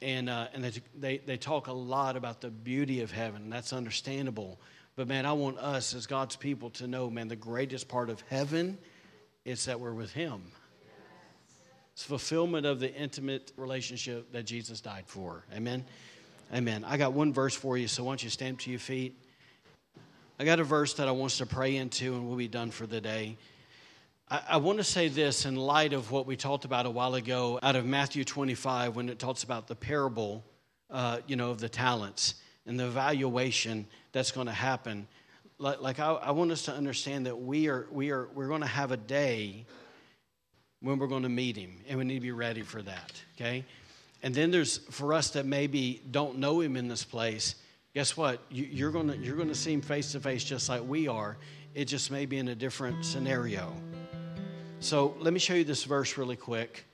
and, 0.00 0.30
uh, 0.30 0.48
and 0.52 0.64
they, 0.96 1.18
they, 1.18 1.36
talk 1.36 1.66
a 1.66 1.72
lot 1.72 2.16
about 2.16 2.40
the 2.40 2.50
beauty 2.50 3.00
of 3.00 3.10
heaven. 3.10 3.50
That's 3.50 3.72
understandable. 3.72 4.60
But 4.96 5.08
man, 5.08 5.26
I 5.26 5.32
want 5.32 5.58
us 5.58 5.94
as 5.94 6.06
God's 6.06 6.36
people 6.36 6.70
to 6.70 6.86
know, 6.86 7.10
man, 7.10 7.28
the 7.28 7.36
greatest 7.36 7.88
part 7.88 8.10
of 8.10 8.22
heaven 8.28 8.78
is 9.44 9.64
that 9.64 9.80
we're 9.80 9.92
with 9.92 10.12
Him. 10.12 10.42
It's 11.92 12.04
fulfillment 12.04 12.64
of 12.64 12.78
the 12.78 12.94
intimate 12.94 13.52
relationship 13.56 14.30
that 14.32 14.44
Jesus 14.44 14.80
died 14.80 15.04
for. 15.06 15.44
Amen. 15.52 15.84
Amen. 16.54 16.84
I 16.84 16.96
got 16.96 17.12
one 17.12 17.32
verse 17.32 17.54
for 17.54 17.76
you, 17.76 17.88
so 17.88 18.04
why 18.04 18.12
don't 18.12 18.22
you 18.22 18.30
stand 18.30 18.60
to 18.60 18.70
your 18.70 18.78
feet? 18.78 19.16
I 20.38 20.44
got 20.44 20.60
a 20.60 20.64
verse 20.64 20.94
that 20.94 21.08
I 21.08 21.10
want 21.10 21.32
us 21.32 21.38
to 21.38 21.46
pray 21.46 21.76
into, 21.76 22.14
and 22.14 22.28
we'll 22.28 22.38
be 22.38 22.46
done 22.46 22.70
for 22.70 22.86
the 22.86 23.00
day. 23.00 23.36
I, 24.30 24.58
want 24.58 24.76
to 24.78 24.84
say 24.84 25.08
this 25.08 25.46
in 25.46 25.56
light 25.56 25.94
of 25.94 26.10
what 26.10 26.26
we 26.26 26.36
talked 26.36 26.66
about 26.66 26.84
a 26.84 26.90
while 26.90 27.14
ago 27.14 27.58
out 27.62 27.76
of 27.76 27.86
Matthew 27.86 28.24
25 28.24 28.94
when 28.94 29.08
it 29.08 29.18
talks 29.18 29.42
about 29.42 29.68
the 29.68 29.74
parable, 29.74 30.44
uh, 30.90 31.20
you 31.26 31.34
know, 31.34 31.50
of 31.50 31.60
the 31.60 31.68
talents 31.68 32.34
and 32.66 32.78
the 32.78 32.84
evaluation 32.84 33.86
that's 34.12 34.30
going 34.30 34.46
to 34.46 34.52
happen. 34.52 35.08
Like, 35.58 35.80
like 35.80 35.98
I, 35.98 36.12
I 36.12 36.30
want 36.32 36.50
us 36.50 36.66
to 36.66 36.72
understand 36.72 37.24
that 37.24 37.40
we 37.40 37.68
are, 37.68 37.86
we 37.90 38.10
are, 38.10 38.28
we're 38.34 38.48
going 38.48 38.60
to 38.60 38.66
have 38.66 38.92
a 38.92 38.98
day 38.98 39.64
when 40.80 40.98
we're 40.98 41.06
going 41.06 41.22
to 41.22 41.30
meet 41.30 41.56
him, 41.56 41.78
and 41.88 41.98
we 41.98 42.04
need 42.04 42.14
to 42.16 42.20
be 42.20 42.30
ready 42.30 42.62
for 42.62 42.82
that, 42.82 43.12
okay? 43.36 43.64
And 44.22 44.34
then 44.34 44.50
there's 44.50 44.78
for 44.90 45.14
us 45.14 45.30
that 45.30 45.46
maybe 45.46 46.02
don't 46.10 46.38
know 46.38 46.60
him 46.60 46.76
in 46.76 46.86
this 46.86 47.02
place. 47.02 47.54
Guess 47.94 48.16
what? 48.16 48.40
You, 48.50 48.88
are 48.88 48.92
to 48.92 49.16
you're 49.16 49.42
to 49.42 49.54
see 49.54 49.72
him 49.72 49.80
face 49.80 50.12
to 50.12 50.20
face 50.20 50.44
just 50.44 50.68
like 50.68 50.86
we 50.86 51.08
are. 51.08 51.38
It 51.74 51.86
just 51.86 52.10
may 52.10 52.26
be 52.26 52.38
in 52.38 52.48
a 52.48 52.54
different 52.54 53.04
scenario. 53.04 53.72
So 54.80 55.16
let 55.18 55.32
me 55.32 55.40
show 55.40 55.54
you 55.54 55.64
this 55.64 55.82
verse 55.82 56.16
really 56.16 56.36
quick. 56.36 56.84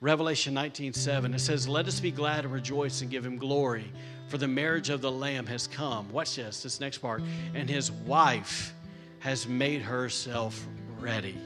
Revelation 0.00 0.54
19 0.54 0.92
7. 0.92 1.32
It 1.32 1.38
says, 1.38 1.68
Let 1.68 1.86
us 1.86 2.00
be 2.00 2.10
glad 2.10 2.44
and 2.44 2.52
rejoice 2.52 3.00
and 3.00 3.10
give 3.10 3.24
him 3.24 3.38
glory, 3.38 3.92
for 4.26 4.38
the 4.38 4.48
marriage 4.48 4.90
of 4.90 5.00
the 5.00 5.10
Lamb 5.10 5.46
has 5.46 5.68
come. 5.68 6.10
Watch 6.10 6.34
this, 6.34 6.64
this 6.64 6.80
next 6.80 6.98
part. 6.98 7.22
And 7.54 7.70
his 7.70 7.92
wife 7.92 8.74
has 9.20 9.46
made 9.46 9.82
herself 9.82 10.66
ready. 10.98 11.38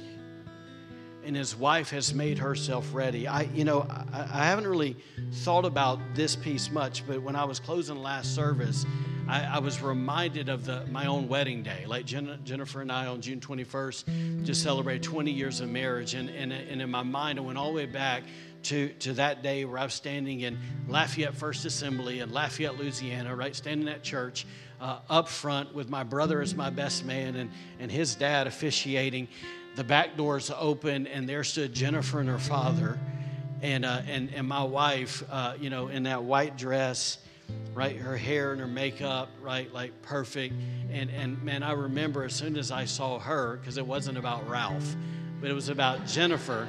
And 1.26 1.36
his 1.36 1.54
wife 1.54 1.90
has 1.90 2.14
made 2.14 2.38
herself 2.38 2.88
ready. 2.94 3.28
I, 3.28 3.42
you 3.42 3.64
know, 3.64 3.86
I, 4.12 4.20
I 4.32 4.44
haven't 4.46 4.66
really 4.66 4.96
thought 5.30 5.66
about 5.66 5.98
this 6.14 6.34
piece 6.36 6.70
much, 6.70 7.06
but 7.06 7.20
when 7.20 7.36
I 7.36 7.44
was 7.44 7.60
closing 7.60 7.96
last 7.96 8.34
service, 8.34 8.86
I, 9.28 9.56
I, 9.56 9.58
was 9.58 9.82
reminded 9.82 10.48
of 10.48 10.64
the, 10.64 10.86
my 10.86 11.06
own 11.06 11.28
wedding 11.28 11.62
day. 11.62 11.84
Like 11.86 12.06
Jen, 12.06 12.38
Jennifer 12.44 12.80
and 12.80 12.92
I 12.92 13.06
on 13.06 13.20
June 13.20 13.40
21st 13.40 14.44
just 14.44 14.62
celebrated 14.62 15.02
20 15.02 15.32
years 15.32 15.60
of 15.60 15.68
marriage. 15.68 16.14
And, 16.14 16.30
and, 16.30 16.52
and 16.52 16.80
in 16.80 16.90
my 16.90 17.02
mind, 17.02 17.38
I 17.38 17.42
went 17.42 17.58
all 17.58 17.68
the 17.68 17.76
way 17.76 17.86
back 17.86 18.22
to, 18.64 18.88
to 18.88 19.14
that 19.14 19.42
day 19.42 19.64
where 19.64 19.78
I 19.78 19.84
was 19.84 19.94
standing 19.94 20.40
in 20.40 20.58
Lafayette 20.88 21.34
First 21.34 21.64
Assembly 21.64 22.20
in 22.20 22.32
Lafayette, 22.32 22.78
Louisiana, 22.78 23.34
right? 23.34 23.54
Standing 23.54 23.88
at 23.88 24.04
church 24.04 24.46
uh, 24.80 25.00
up 25.10 25.28
front 25.28 25.74
with 25.74 25.88
my 25.88 26.04
brother 26.04 26.40
as 26.40 26.54
my 26.54 26.70
best 26.70 27.04
man 27.04 27.34
and, 27.34 27.50
and 27.80 27.90
his 27.90 28.14
dad 28.14 28.46
officiating. 28.46 29.26
The 29.74 29.84
back 29.84 30.16
doors 30.16 30.52
open, 30.56 31.06
and 31.08 31.28
there 31.28 31.44
stood 31.44 31.74
Jennifer 31.74 32.20
and 32.20 32.28
her 32.28 32.38
father. 32.38 32.98
And, 33.60 33.84
uh, 33.84 34.02
and, 34.06 34.32
and 34.34 34.46
my 34.46 34.62
wife, 34.62 35.24
uh, 35.30 35.54
you 35.60 35.70
know, 35.70 35.88
in 35.88 36.04
that 36.04 36.22
white 36.22 36.56
dress 36.56 37.18
right? 37.74 37.96
Her 37.96 38.16
hair 38.16 38.52
and 38.52 38.60
her 38.60 38.66
makeup, 38.66 39.28
right? 39.42 39.72
Like 39.72 40.00
perfect. 40.02 40.54
And, 40.90 41.10
and 41.10 41.42
man, 41.42 41.62
I 41.62 41.72
remember 41.72 42.24
as 42.24 42.34
soon 42.34 42.56
as 42.56 42.70
I 42.70 42.86
saw 42.86 43.18
her, 43.18 43.56
because 43.56 43.76
it 43.76 43.86
wasn't 43.86 44.16
about 44.16 44.48
Ralph, 44.48 44.96
but 45.40 45.50
it 45.50 45.54
was 45.54 45.68
about 45.68 46.06
Jennifer, 46.06 46.66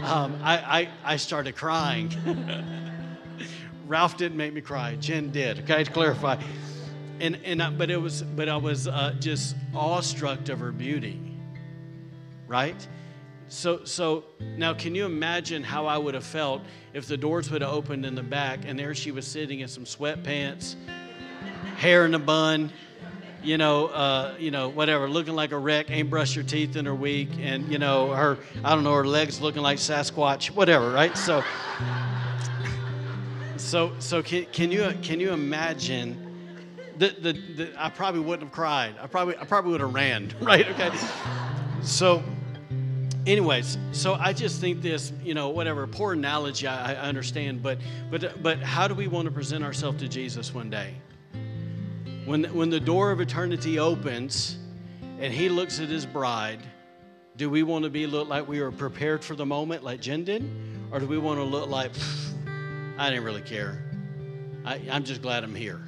um, 0.00 0.38
I, 0.42 0.58
I, 0.58 0.88
I 1.04 1.16
started 1.16 1.56
crying. 1.56 2.10
Ralph 3.86 4.16
didn't 4.16 4.36
make 4.36 4.52
me 4.52 4.60
cry. 4.60 4.96
Jen 4.96 5.30
did. 5.30 5.60
Okay, 5.60 5.84
to 5.84 5.90
clarify. 5.90 6.40
And, 7.20 7.38
and 7.44 7.62
I, 7.62 7.70
but 7.70 7.90
it 7.90 7.96
was 7.96 8.22
but 8.22 8.48
I 8.48 8.56
was 8.56 8.86
uh, 8.86 9.14
just 9.18 9.56
awestruck 9.74 10.48
of 10.48 10.60
her 10.60 10.72
beauty. 10.72 11.20
Right? 12.46 12.86
So, 13.50 13.84
so 13.84 14.22
now, 14.56 14.72
can 14.72 14.94
you 14.94 15.04
imagine 15.04 15.64
how 15.64 15.84
I 15.86 15.98
would 15.98 16.14
have 16.14 16.24
felt 16.24 16.62
if 16.94 17.08
the 17.08 17.16
doors 17.16 17.50
would 17.50 17.62
have 17.62 17.72
opened 17.72 18.06
in 18.06 18.14
the 18.14 18.22
back 18.22 18.60
and 18.64 18.78
there 18.78 18.94
she 18.94 19.10
was 19.10 19.26
sitting 19.26 19.58
in 19.58 19.66
some 19.66 19.84
sweatpants, 19.84 20.76
hair 21.76 22.06
in 22.06 22.14
a 22.14 22.18
bun, 22.20 22.70
you 23.42 23.58
know, 23.58 23.88
uh, 23.88 24.36
you 24.38 24.52
know, 24.52 24.68
whatever, 24.68 25.08
looking 25.08 25.34
like 25.34 25.50
a 25.50 25.58
wreck, 25.58 25.90
ain't 25.90 26.08
brushed 26.08 26.36
her 26.36 26.44
teeth 26.44 26.76
in 26.76 26.86
her 26.86 26.94
week, 26.94 27.28
and 27.40 27.70
you 27.72 27.78
know, 27.78 28.12
her, 28.12 28.38
I 28.62 28.72
don't 28.72 28.84
know, 28.84 28.94
her 28.94 29.06
legs 29.06 29.40
looking 29.40 29.62
like 29.62 29.78
Sasquatch, 29.78 30.52
whatever, 30.52 30.92
right? 30.92 31.18
So, 31.18 31.42
so, 33.56 33.92
so 33.98 34.22
can, 34.22 34.44
can 34.52 34.70
you 34.70 34.94
can 35.02 35.18
you 35.18 35.32
imagine? 35.32 36.28
The, 36.98 37.16
the, 37.18 37.32
the, 37.32 37.72
I 37.78 37.88
probably 37.88 38.20
wouldn't 38.20 38.42
have 38.42 38.52
cried. 38.52 38.94
I 39.00 39.08
probably 39.08 39.36
I 39.38 39.44
probably 39.44 39.72
would 39.72 39.80
have 39.80 39.92
ran, 39.92 40.32
right? 40.40 40.68
Okay. 40.68 40.90
So 41.82 42.22
anyways 43.26 43.76
so 43.92 44.14
i 44.14 44.32
just 44.32 44.60
think 44.60 44.80
this 44.80 45.12
you 45.22 45.34
know 45.34 45.50
whatever 45.50 45.86
poor 45.86 46.14
analogy 46.14 46.66
I, 46.66 46.94
I, 46.94 46.96
understand 46.96 47.62
but 47.62 47.78
but 48.10 48.42
but 48.42 48.60
how 48.60 48.88
do 48.88 48.94
we 48.94 49.08
want 49.08 49.26
to 49.26 49.30
present 49.30 49.62
ourselves 49.62 49.98
to 50.00 50.08
jesus 50.08 50.54
one 50.54 50.70
day? 50.70 50.94
When 52.24 52.44
when 52.54 52.70
the 52.70 52.80
door 52.80 53.10
of 53.10 53.20
eternity 53.20 53.78
opens 53.78 54.58
and 55.18 55.32
he 55.32 55.48
looks 55.48 55.80
at 55.80 55.88
his 55.88 56.06
bride 56.06 56.60
do 57.36 57.50
we 57.50 57.62
want 57.62 57.84
to 57.84 57.90
be 57.90 58.06
look 58.06 58.28
like 58.28 58.46
we 58.48 58.60
were 58.60 58.72
prepared 58.72 59.22
for 59.22 59.34
the 59.34 59.46
moment 59.46 59.84
like 59.84 60.00
jen 60.00 60.24
did? 60.24 60.48
Or 60.90 60.98
do 60.98 61.06
we 61.06 61.18
want 61.18 61.38
to 61.38 61.44
look 61.44 61.68
like 61.68 61.92
i 62.98 63.10
didn't 63.10 63.24
really 63.24 63.42
care. 63.42 63.84
I, 64.64 64.80
i'm 64.90 65.04
just 65.04 65.20
glad 65.20 65.44
i'm 65.44 65.54
here. 65.54 65.82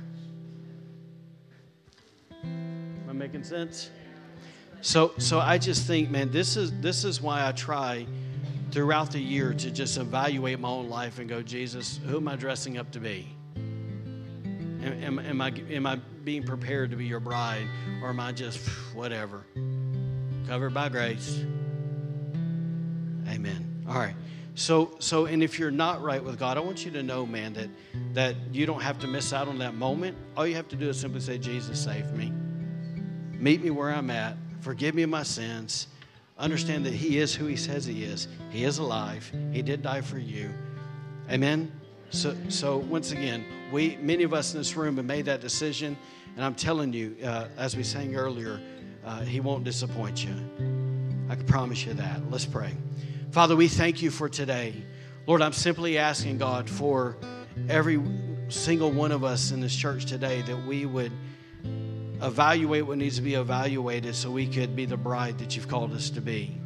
Am 2.43 3.07
i 3.09 3.12
making 3.12 3.45
sense 3.45 3.91
so, 4.83 5.12
so 5.16 5.39
I 5.39 5.59
just 5.59 5.87
think, 5.87 6.11
man, 6.11 6.33
this 6.33 6.57
is 6.57 6.72
this 6.80 7.05
is 7.05 7.22
why 7.22 7.47
I 7.47 7.53
try 7.53 8.05
throughout 8.72 9.12
the 9.12 9.20
year 9.20 9.55
to 9.55 9.70
just 9.70 9.97
evaluate 9.97 10.59
my 10.59 10.68
own 10.68 10.89
life 10.89 11.20
and 11.20 11.28
go, 11.28 11.41
Jesus, 11.41 12.01
who 12.05 12.16
am 12.16 12.26
I 12.26 12.35
dressing 12.35 12.78
up 12.78 12.91
to 12.91 13.01
be? 13.01 13.28
Am, 13.55 15.05
am, 15.05 15.18
am 15.20 15.41
I 15.41 15.53
am 15.70 15.87
I 15.87 16.01
being 16.24 16.43
prepared 16.43 16.91
to 16.91 16.97
be 16.97 17.05
your 17.05 17.20
bride, 17.20 17.68
or 18.03 18.09
am 18.09 18.18
I 18.18 18.33
just 18.33 18.59
whatever, 18.93 19.45
covered 20.49 20.74
by 20.74 20.89
grace? 20.89 21.45
Amen. 23.28 23.85
All 23.89 23.95
right. 23.95 24.16
So, 24.57 24.97
so, 24.99 25.26
and 25.26 25.45
if 25.45 25.61
you're 25.61 25.70
not 25.70 26.03
right 26.03 26.22
with 26.22 26.39
God, 26.39 26.57
I 26.57 26.61
want 26.61 26.85
you 26.85 26.91
to 26.91 27.05
know, 27.05 27.24
man, 27.24 27.53
that 27.53 27.68
that 28.14 28.35
you 28.51 28.66
don't 28.66 28.83
have 28.83 28.99
to 28.99 29.07
miss 29.07 29.33
out 29.33 29.47
on 29.47 29.59
that 29.59 29.76
moment. 29.76 30.16
All 30.37 30.45
you 30.45 30.57
have 30.57 30.68
to 30.68 30.76
do 30.76 30.89
is 30.89 30.99
simply 30.99 31.20
say, 31.20 31.39
"Jesus, 31.39 31.85
save 31.85 32.12
me. 32.14 32.33
Meet 33.39 33.62
me 33.62 33.70
where 33.70 33.91
I'm 33.91 34.11
at." 34.11 34.37
Forgive 34.62 34.94
me 34.94 35.04
my 35.06 35.24
sins. 35.24 35.88
Understand 36.38 36.86
that 36.86 36.94
He 36.94 37.18
is 37.18 37.34
who 37.34 37.46
He 37.46 37.56
says 37.56 37.84
He 37.84 38.04
is. 38.04 38.28
He 38.50 38.64
is 38.64 38.78
alive. 38.78 39.30
He 39.52 39.60
did 39.60 39.82
die 39.82 40.00
for 40.00 40.18
you. 40.18 40.50
Amen. 41.28 41.70
So, 42.10 42.36
so 42.48 42.78
once 42.78 43.10
again, 43.10 43.44
we 43.72 43.96
many 43.96 44.22
of 44.22 44.32
us 44.32 44.52
in 44.54 44.60
this 44.60 44.76
room 44.76 44.96
have 44.96 45.04
made 45.04 45.24
that 45.24 45.40
decision, 45.40 45.96
and 46.36 46.44
I'm 46.44 46.54
telling 46.54 46.92
you, 46.92 47.16
uh, 47.24 47.48
as 47.56 47.76
we 47.76 47.82
sang 47.82 48.14
earlier, 48.14 48.60
uh, 49.04 49.22
He 49.22 49.40
won't 49.40 49.64
disappoint 49.64 50.24
you. 50.24 50.34
I 51.28 51.34
can 51.34 51.46
promise 51.46 51.84
you 51.84 51.94
that. 51.94 52.30
Let's 52.30 52.46
pray. 52.46 52.72
Father, 53.32 53.56
we 53.56 53.66
thank 53.66 54.00
you 54.00 54.10
for 54.10 54.28
today. 54.28 54.74
Lord, 55.26 55.42
I'm 55.42 55.52
simply 55.52 55.98
asking 55.98 56.38
God 56.38 56.70
for 56.70 57.16
every 57.68 58.00
single 58.48 58.92
one 58.92 59.10
of 59.10 59.24
us 59.24 59.50
in 59.50 59.60
this 59.60 59.74
church 59.74 60.06
today 60.06 60.42
that 60.42 60.66
we 60.66 60.86
would 60.86 61.10
evaluate 62.23 62.87
what 62.87 62.99
needs 62.99 63.16
to 63.16 63.23
be 63.23 63.35
evaluated 63.35 64.14
so 64.14 64.31
we 64.31 64.47
could 64.47 64.75
be 64.75 64.87
the 64.87 64.97
bride 64.97 65.39
that 65.39 65.57
you've 65.57 65.68
called 65.68 65.93
us 65.93 66.11
to 66.11 66.20
be. 66.20 66.57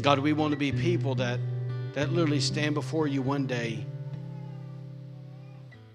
God, 0.00 0.18
we 0.20 0.32
want 0.32 0.52
to 0.52 0.56
be 0.56 0.72
people 0.72 1.14
that, 1.16 1.40
that 1.94 2.12
literally 2.12 2.40
stand 2.40 2.74
before 2.74 3.06
you 3.06 3.20
one 3.20 3.46
day 3.46 3.84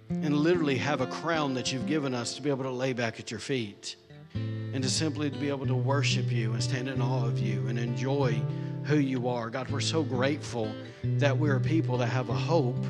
and 0.09 0.37
literally 0.37 0.77
have 0.77 1.01
a 1.01 1.07
crown 1.07 1.53
that 1.55 1.71
you've 1.71 1.87
given 1.87 2.13
us 2.13 2.35
to 2.35 2.41
be 2.41 2.49
able 2.49 2.63
to 2.63 2.71
lay 2.71 2.93
back 2.93 3.19
at 3.19 3.31
your 3.31 3.39
feet 3.39 3.95
and 4.33 4.83
to 4.83 4.89
simply 4.89 5.31
to 5.31 5.37
be 5.37 5.49
able 5.49 5.65
to 5.65 5.75
worship 5.75 6.31
you 6.31 6.53
and 6.53 6.61
stand 6.61 6.87
in 6.87 7.01
awe 7.01 7.25
of 7.25 7.39
you 7.39 7.67
and 7.67 7.79
enjoy 7.79 8.39
who 8.83 8.97
you 8.97 9.27
are. 9.27 9.49
God, 9.49 9.69
we're 9.71 9.79
so 9.79 10.03
grateful 10.03 10.71
that 11.03 11.35
we're 11.35 11.59
people 11.59 11.97
that 11.97 12.07
have 12.07 12.29
a 12.29 12.33
hope 12.33 12.85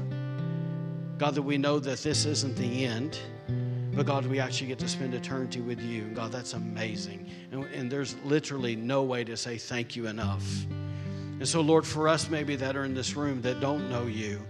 God, 1.17 1.35
that 1.35 1.43
we 1.43 1.57
know 1.57 1.79
that 1.79 1.99
this 1.99 2.25
isn't 2.25 2.57
the 2.57 2.85
end, 2.85 3.17
but 3.95 4.05
God, 4.05 4.25
we 4.25 4.39
actually 4.39 4.67
get 4.67 4.79
to 4.79 4.87
spend 4.87 5.13
eternity 5.13 5.61
with 5.61 5.79
you. 5.79 6.03
And 6.03 6.15
God, 6.15 6.31
that's 6.31 6.53
amazing. 6.53 7.29
And, 7.51 7.63
and 7.65 7.89
there's 7.89 8.15
literally 8.25 8.75
no 8.75 9.03
way 9.03 9.23
to 9.23 9.37
say 9.37 9.57
thank 9.57 9.95
you 9.95 10.07
enough. 10.07 10.45
And 11.39 11.47
so, 11.47 11.61
Lord, 11.61 11.85
for 11.85 12.07
us 12.07 12.29
maybe 12.29 12.55
that 12.57 12.75
are 12.75 12.83
in 12.83 12.93
this 12.93 13.15
room 13.15 13.41
that 13.41 13.61
don't 13.61 13.89
know 13.89 14.07
you, 14.07 14.41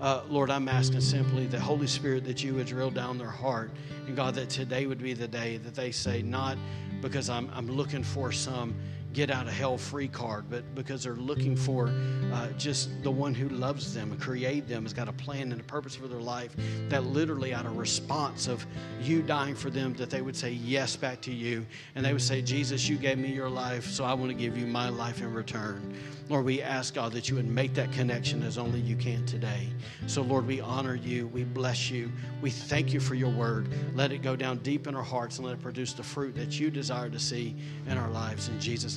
uh, 0.00 0.22
Lord, 0.28 0.50
I'm 0.50 0.68
asking 0.68 1.00
simply 1.00 1.46
the 1.46 1.60
Holy 1.60 1.86
Spirit 1.86 2.24
that 2.24 2.42
you 2.42 2.54
would 2.54 2.66
drill 2.66 2.90
down 2.90 3.18
their 3.18 3.30
heart. 3.30 3.70
And 4.06 4.16
God, 4.16 4.34
that 4.34 4.50
today 4.50 4.86
would 4.86 5.00
be 5.00 5.14
the 5.14 5.28
day 5.28 5.58
that 5.58 5.74
they 5.74 5.92
say, 5.92 6.22
not 6.22 6.58
because 7.00 7.28
I'm, 7.28 7.50
I'm 7.54 7.68
looking 7.68 8.02
for 8.02 8.32
some 8.32 8.74
get 9.12 9.30
out 9.30 9.46
of 9.46 9.52
hell 9.52 9.76
free 9.76 10.08
card, 10.08 10.46
but 10.48 10.74
because 10.74 11.04
they're 11.04 11.14
looking 11.14 11.54
for 11.56 11.92
uh, 12.32 12.48
just 12.58 13.02
the 13.02 13.10
one 13.10 13.34
who 13.34 13.48
loves 13.50 13.92
them 13.92 14.12
and 14.12 14.20
created 14.20 14.68
them, 14.68 14.84
has 14.84 14.92
got 14.92 15.08
a 15.08 15.12
plan 15.12 15.52
and 15.52 15.60
a 15.60 15.64
purpose 15.64 15.94
for 15.94 16.08
their 16.08 16.20
life, 16.20 16.54
that 16.88 17.04
literally 17.04 17.52
out 17.52 17.66
of 17.66 17.76
response 17.76 18.48
of 18.48 18.64
you 19.00 19.22
dying 19.22 19.54
for 19.54 19.70
them, 19.70 19.92
that 19.94 20.10
they 20.10 20.22
would 20.22 20.36
say 20.36 20.50
yes 20.50 20.96
back 20.96 21.20
to 21.22 21.32
you. 21.32 21.66
And 21.94 22.04
they 22.04 22.12
would 22.12 22.22
say, 22.22 22.42
Jesus, 22.42 22.88
you 22.88 22.96
gave 22.96 23.18
me 23.18 23.32
your 23.32 23.50
life, 23.50 23.86
so 23.86 24.04
I 24.04 24.14
want 24.14 24.30
to 24.30 24.36
give 24.36 24.56
you 24.56 24.66
my 24.66 24.88
life 24.88 25.20
in 25.20 25.32
return. 25.32 25.94
Lord, 26.28 26.44
we 26.46 26.62
ask 26.62 26.94
God 26.94 27.12
that 27.12 27.28
you 27.28 27.36
would 27.36 27.48
make 27.48 27.74
that 27.74 27.92
connection 27.92 28.42
as 28.42 28.56
only 28.56 28.80
you 28.80 28.96
can 28.96 29.26
today. 29.26 29.68
So, 30.06 30.22
Lord, 30.22 30.46
we 30.46 30.60
honor 30.60 30.94
you. 30.94 31.26
We 31.26 31.44
bless 31.44 31.90
you. 31.90 32.10
We 32.40 32.48
thank 32.48 32.92
you 32.92 33.00
for 33.00 33.14
your 33.14 33.28
word. 33.28 33.68
Let 33.94 34.12
it 34.12 34.22
go 34.22 34.34
down 34.34 34.58
deep 34.58 34.86
in 34.86 34.94
our 34.94 35.02
hearts 35.02 35.36
and 35.36 35.46
let 35.46 35.54
it 35.54 35.62
produce 35.62 35.92
the 35.92 36.02
fruit 36.02 36.34
that 36.36 36.58
you 36.58 36.70
desire 36.70 37.10
to 37.10 37.18
see 37.18 37.54
in 37.86 37.98
our 37.98 38.08
lives. 38.08 38.48
In 38.48 38.58
Jesus' 38.60 38.96